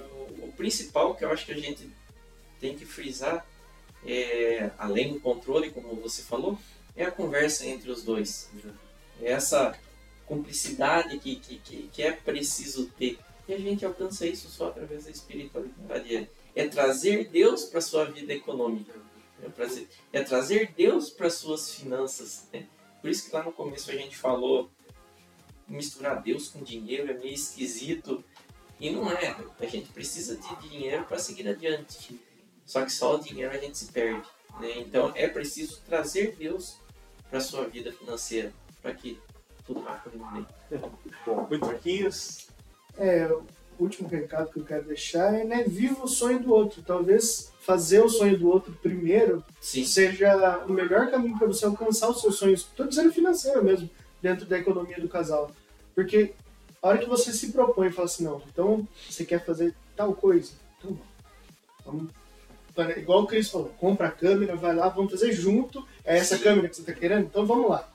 o 0.46 0.52
principal 0.56 1.14
que 1.14 1.24
eu 1.24 1.30
acho 1.30 1.46
que 1.46 1.52
a 1.52 1.58
gente 1.58 1.88
tem 2.60 2.76
que 2.76 2.84
frisar, 2.84 3.46
é, 4.04 4.70
além 4.76 5.12
do 5.12 5.20
controle, 5.20 5.70
como 5.70 5.94
você 5.96 6.22
falou, 6.22 6.58
é 6.96 7.04
a 7.04 7.10
conversa 7.10 7.66
entre 7.66 7.90
os 7.90 8.02
dois. 8.02 8.50
É 9.20 9.32
essa 9.32 9.76
cumplicidade 10.26 11.18
que, 11.18 11.36
que, 11.36 11.58
que, 11.58 11.88
que, 11.92 12.02
é 12.02 12.12
preciso 12.12 12.86
ter. 12.90 13.18
E 13.48 13.54
a 13.54 13.58
gente 13.58 13.84
alcança 13.84 14.26
isso 14.26 14.48
só 14.48 14.68
através 14.68 15.04
da 15.04 15.10
espiritualidade. 15.10 16.16
É, 16.16 16.28
é 16.54 16.68
trazer 16.68 17.28
Deus 17.28 17.64
para 17.64 17.80
sua 17.80 18.04
vida 18.04 18.32
econômica. 18.32 18.92
É, 19.42 19.48
trazer, 19.48 19.88
é 20.12 20.22
trazer 20.22 20.72
Deus 20.76 21.10
para 21.10 21.26
as 21.26 21.34
suas 21.34 21.74
finanças. 21.74 22.48
Né? 22.52 22.66
Por 23.00 23.10
isso 23.10 23.28
que 23.28 23.34
lá 23.34 23.42
no 23.42 23.52
começo 23.52 23.90
a 23.90 23.94
gente 23.94 24.16
falou 24.16 24.70
misturar 25.66 26.22
Deus 26.22 26.48
com 26.48 26.62
dinheiro 26.62 27.10
é 27.10 27.14
meio 27.14 27.34
esquisito. 27.34 28.24
E 28.78 28.90
não 28.90 29.10
é. 29.10 29.36
A 29.60 29.66
gente 29.66 29.92
precisa 29.92 30.36
de 30.36 30.68
dinheiro 30.68 31.04
para 31.04 31.18
seguir 31.18 31.48
adiante. 31.48 32.20
Só 32.64 32.84
que 32.84 32.92
só 32.92 33.16
o 33.16 33.20
dinheiro 33.20 33.52
a 33.52 33.58
gente 33.58 33.78
se 33.78 33.92
perde. 33.92 34.26
Né? 34.60 34.78
Então 34.78 35.12
é 35.14 35.28
preciso 35.28 35.80
trazer 35.82 36.36
Deus 36.36 36.81
para 37.32 37.38
a 37.38 37.42
sua 37.42 37.64
vida 37.64 37.90
financeira, 37.90 38.52
para 38.82 38.92
que 38.92 39.18
tudo 39.66 39.80
vá 39.80 39.98
bem. 40.06 40.46
Bom, 41.24 41.46
muito 41.48 41.64
Marquinhos. 41.64 42.46
É, 42.98 43.26
o 43.26 43.42
último 43.78 44.06
recado 44.06 44.52
que 44.52 44.60
eu 44.60 44.64
quero 44.64 44.84
deixar 44.84 45.32
é, 45.32 45.42
né, 45.42 45.64
viva 45.64 46.04
o 46.04 46.08
sonho 46.08 46.40
do 46.40 46.52
outro. 46.52 46.82
Talvez 46.82 47.50
fazer 47.60 48.04
o 48.04 48.08
sonho 48.10 48.38
do 48.38 48.50
outro 48.50 48.74
primeiro 48.82 49.42
Sim. 49.62 49.86
seja 49.86 50.62
o 50.68 50.72
melhor 50.74 51.10
caminho 51.10 51.38
para 51.38 51.46
você 51.46 51.64
alcançar 51.64 52.10
os 52.10 52.20
seus 52.20 52.36
sonhos. 52.36 52.60
Estou 52.60 52.86
dizendo 52.86 53.10
financeiro 53.10 53.64
mesmo, 53.64 53.88
dentro 54.20 54.44
da 54.44 54.58
economia 54.58 55.00
do 55.00 55.08
casal. 55.08 55.50
Porque 55.94 56.34
a 56.82 56.88
hora 56.88 56.98
que 56.98 57.08
você 57.08 57.32
se 57.32 57.50
propõe 57.50 57.88
e 57.88 57.92
fala 57.92 58.04
assim, 58.04 58.24
não, 58.24 58.42
então 58.52 58.86
você 59.08 59.24
quer 59.24 59.42
fazer 59.42 59.74
tal 59.96 60.14
coisa, 60.14 60.52
então 60.78 61.00
vamos. 61.82 62.12
Igual 62.96 63.22
o 63.22 63.26
Cris 63.26 63.50
falou, 63.50 63.72
compra 63.78 64.08
a 64.08 64.10
câmera, 64.10 64.56
vai 64.56 64.74
lá, 64.74 64.88
vamos 64.88 65.12
fazer 65.12 65.32
junto. 65.32 65.86
É 66.04 66.16
essa 66.16 66.38
câmera 66.38 66.68
que 66.68 66.76
você 66.76 66.82
está 66.82 66.92
querendo? 66.92 67.26
Então 67.26 67.44
vamos 67.44 67.70
lá. 67.70 67.88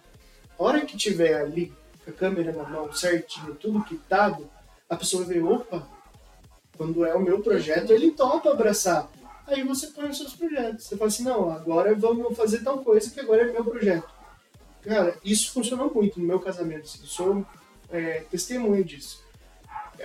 A 0.58 0.64
hora 0.64 0.86
que 0.86 0.96
tiver 0.96 1.36
ali 1.36 1.74
a 2.08 2.12
câmera 2.12 2.52
na 2.52 2.64
mão 2.64 2.92
certinho, 2.94 3.56
tudo 3.56 3.84
quitado, 3.84 4.50
a 4.90 4.96
pessoa 4.96 5.26
ver, 5.26 5.44
opa, 5.44 5.88
quando 6.78 7.06
é 7.06 7.14
o 7.16 7.22
meu 7.22 7.42
projeto, 7.42 7.92
ele 7.92 8.12
topa 8.12 8.52
abraçar. 8.52 9.10
Aí 9.48 9.64
você 9.64 9.88
põe 9.88 10.10
os 10.10 10.18
seus 10.18 10.36
projetos. 10.36 10.86
Você 10.86 10.98
fala 10.98 11.08
assim, 11.08 11.24
não, 11.24 11.50
agora 11.52 11.96
vamos 11.96 12.36
fazer 12.38 12.60
tal 12.60 12.80
coisa 12.80 13.10
que 13.10 13.20
agora 13.20 13.44
é 13.44 13.52
meu 13.52 13.64
projeto. 13.64 14.08
Cara, 14.84 15.18
isso 15.24 15.52
funcionou 15.52 15.92
muito 15.94 16.20
no 16.20 16.26
meu 16.26 16.40
casamento. 16.40 16.84
Assim, 16.84 17.06
sou 17.06 17.46
é, 17.90 18.24
testemunha 18.30 18.84
disso. 18.84 19.24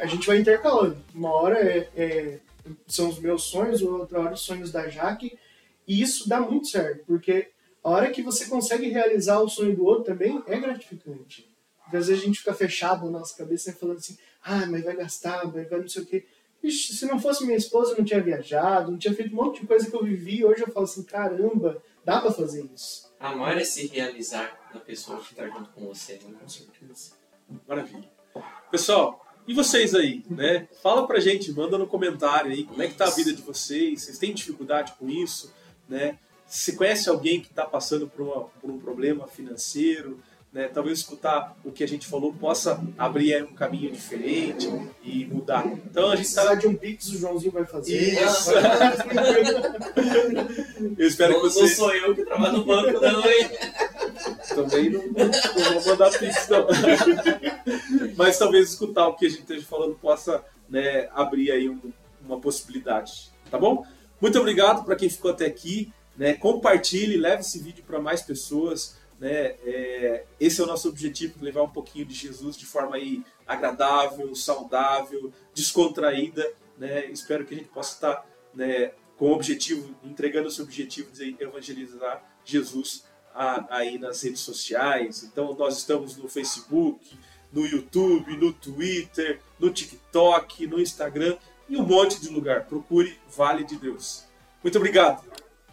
A 0.01 0.07
gente 0.07 0.27
vai 0.27 0.39
intercalando. 0.39 0.97
Uma 1.15 1.33
hora 1.33 1.59
é, 1.59 1.89
é, 1.97 2.39
são 2.87 3.09
os 3.09 3.19
meus 3.19 3.45
sonhos, 3.45 3.83
outra 3.83 4.21
hora 4.21 4.35
os 4.35 4.41
sonhos 4.41 4.71
da 4.71 4.89
Jaque. 4.89 5.39
E 5.87 6.01
isso 6.01 6.29
dá 6.29 6.41
muito 6.41 6.69
certo, 6.69 7.05
porque 7.07 7.51
a 7.83 7.91
hora 7.91 8.11
que 8.11 8.23
você 8.23 8.47
consegue 8.47 8.89
realizar 8.89 9.41
o 9.41 9.49
sonho 9.49 9.75
do 9.75 9.85
outro 9.85 10.05
também 10.05 10.43
é 10.47 10.59
gratificante. 10.59 11.51
Porque 11.83 11.97
às 11.97 12.07
vezes 12.07 12.23
a 12.23 12.27
gente 12.27 12.39
fica 12.39 12.55
fechado 12.55 13.07
na 13.07 13.19
nossa 13.19 13.37
cabeça, 13.37 13.71
né, 13.71 13.77
falando 13.79 13.99
assim, 13.99 14.17
ah, 14.43 14.67
mas 14.67 14.85
vai 14.85 14.97
gastar, 14.97 15.45
vai, 15.47 15.65
vai 15.65 15.81
não 15.81 15.89
sei 15.89 16.03
o 16.03 16.07
quê. 16.07 16.25
Ixi, 16.63 16.95
se 16.95 17.07
não 17.07 17.21
fosse 17.21 17.45
minha 17.45 17.57
esposa, 17.57 17.93
eu 17.93 17.99
não 17.99 18.05
tinha 18.05 18.23
viajado, 18.23 18.93
não 18.93 18.99
tinha 18.99 19.13
feito 19.13 19.33
um 19.33 19.37
monte 19.37 19.61
de 19.61 19.67
coisa 19.67 19.91
que 19.91 19.97
eu 19.97 20.05
vivi. 20.05 20.45
Hoje 20.45 20.63
eu 20.63 20.73
falo 20.73 20.85
assim, 20.85 21.03
caramba, 21.03 21.83
dá 22.05 22.21
pra 22.21 22.31
fazer 22.31 22.65
isso. 22.73 23.13
Amar 23.19 23.59
é 23.59 23.65
se 23.65 23.89
realizar 23.89 24.57
na 24.73 24.79
pessoa 24.79 25.19
que 25.19 25.33
está 25.33 25.47
junto 25.49 25.71
com 25.71 25.87
você, 25.87 26.21
né? 26.25 26.37
Com 26.41 26.49
certeza. 26.49 27.13
Maravilha. 27.67 28.09
Pessoal, 28.71 29.22
e 29.47 29.55
vocês 29.55 29.95
aí, 29.95 30.23
né? 30.31 30.69
Fala 30.83 31.07
pra 31.07 31.21
gente, 31.21 31.53
manda 31.53 31.77
no 31.77 31.87
comentário 31.87 32.51
aí 32.53 32.65
como 32.65 32.83
é 32.83 32.89
que 32.89 32.95
tá 32.95 33.07
a 33.07 33.11
vida 33.11 33.33
de 33.33 33.43
vocês, 33.43 34.03
vocês 34.03 34.19
têm 34.19 34.33
dificuldade 34.33 34.93
com 34.99 35.09
isso, 35.09 35.53
né? 35.89 36.19
Se 36.47 36.77
conhece 36.77 37.09
alguém 37.09 37.41
que 37.41 37.49
está 37.49 37.65
passando 37.65 38.07
por, 38.07 38.23
uma, 38.23 38.45
por 38.61 38.71
um 38.71 38.79
problema 38.79 39.27
financeiro, 39.27 40.21
né, 40.53 40.69
talvez 40.69 40.99
escutar 40.99 41.57
o 41.65 41.73
que 41.73 41.83
a 41.83 41.89
gente 41.89 42.07
falou 42.07 42.35
possa 42.35 42.79
abrir 42.99 43.43
um 43.43 43.55
caminho 43.55 43.91
diferente 43.91 44.69
e 45.03 45.25
mudar. 45.25 45.67
Então 45.67 46.11
a 46.11 46.17
gente 46.17 46.27
está 46.27 46.55
de 46.55 46.67
um 46.67 46.75
pix, 46.77 47.09
o 47.09 47.17
Joãozinho 47.19 47.53
vai 47.53 47.65
fazer. 47.65 47.97
Isso. 47.97 48.51
eu 50.99 51.07
espero 51.07 51.33
não, 51.33 51.41
que 51.41 51.47
você. 51.47 51.63
Não 51.63 51.69
sou 51.69 51.95
eu 51.95 52.15
que 52.15 52.23
trabalho 52.23 52.59
no 52.59 52.67
banco, 52.67 53.01
não, 53.01 53.27
hein? 53.27 53.51
Também 54.55 54.91
não, 54.91 55.03
não 55.09 55.81
vou 55.81 55.93
mandar 55.93 56.11
pix, 56.19 56.49
não. 56.49 56.67
Mas 58.17 58.39
talvez 58.39 58.71
escutar 58.71 59.09
o 59.09 59.15
que 59.15 59.27
a 59.27 59.29
gente 59.29 59.41
esteja 59.41 59.67
falando 59.67 59.95
possa 59.95 60.45
né, 60.69 61.09
abrir 61.13 61.51
aí 61.51 61.69
um, 61.69 61.93
uma 62.25 62.41
possibilidade. 62.41 63.31
Tá 63.51 63.59
bom? 63.59 63.85
Muito 64.21 64.39
obrigado 64.39 64.85
para 64.85 64.97
quem 64.97 65.11
ficou 65.11 65.31
até 65.31 65.47
aqui. 65.47 65.93
Né? 66.17 66.35
Compartilhe, 66.35 67.17
leve 67.17 67.41
esse 67.41 67.59
vídeo 67.59 67.85
para 67.85 68.01
mais 68.01 68.23
pessoas. 68.23 68.97
Né? 69.19 69.55
É, 69.65 70.25
esse 70.41 70.61
é 70.61 70.65
o 70.65 70.67
nosso 70.67 70.89
objetivo, 70.89 71.45
levar 71.45 71.63
um 71.63 71.71
pouquinho 71.71 72.05
de 72.05 72.15
Jesus 72.15 72.57
de 72.57 72.67
forma 72.67 72.97
aí 72.97 73.23
agradável, 73.47 74.35
saudável, 74.35 75.33
descontraída. 75.55 76.49
Né? 76.79 77.07
Espero 77.07 77.45
que 77.45 77.55
a 77.55 77.57
gente 77.57 77.69
possa 77.69 77.95
estar 77.95 78.27
né, 78.55 78.93
com 79.17 79.31
o 79.31 79.33
objetivo, 79.33 79.95
entregando 80.03 80.49
esse 80.49 80.61
objetivo 80.61 81.11
de 81.13 81.37
evangelizar 81.39 82.23
Jesus 82.45 83.05
aí 83.35 83.99
nas 83.99 84.23
redes 84.23 84.41
sociais. 84.41 85.23
Então 85.23 85.55
nós 85.55 85.79
estamos 85.79 86.17
no 86.17 86.29
Facebook, 86.29 87.19
no 87.53 87.67
YouTube, 87.67 88.37
no 88.37 88.53
Twitter, 88.53 89.41
no 89.59 89.71
TikTok, 89.71 90.67
no 90.67 90.81
Instagram 90.81 91.37
e 91.69 91.77
um 91.77 91.83
monte 91.83 92.21
de 92.21 92.29
lugar. 92.29 92.67
Procure 92.67 93.17
Vale 93.35 93.65
de 93.65 93.77
Deus. 93.77 94.25
Muito 94.63 94.77
obrigado. 94.77 95.23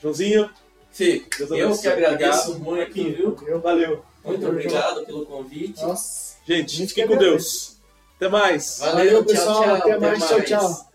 Joãozinho. 0.01 0.49
Sim, 0.91 1.23
eu 1.51 1.77
que 1.77 1.87
agradeço 1.87 2.51
obrigado. 2.51 2.59
muito, 2.59 2.93
viu? 3.45 3.59
Valeu. 3.61 4.03
Muito 4.23 4.47
obrigado 4.47 5.05
pelo 5.05 5.25
convite. 5.25 5.81
Nossa. 5.81 6.37
Gente, 6.45 6.87
fiquem 6.87 7.07
com 7.07 7.15
Deus. 7.15 7.77
Até 8.15 8.27
mais. 8.27 8.79
Valeu, 8.79 8.95
Valeu 8.95 9.25
pessoal. 9.25 9.63
Tchau, 9.63 9.63
tchau. 9.63 9.75
Até, 9.75 9.91
Até 9.91 9.99
mais. 9.99 10.19
mais. 10.19 10.29
Tchau, 10.29 10.41
tchau. 10.41 10.88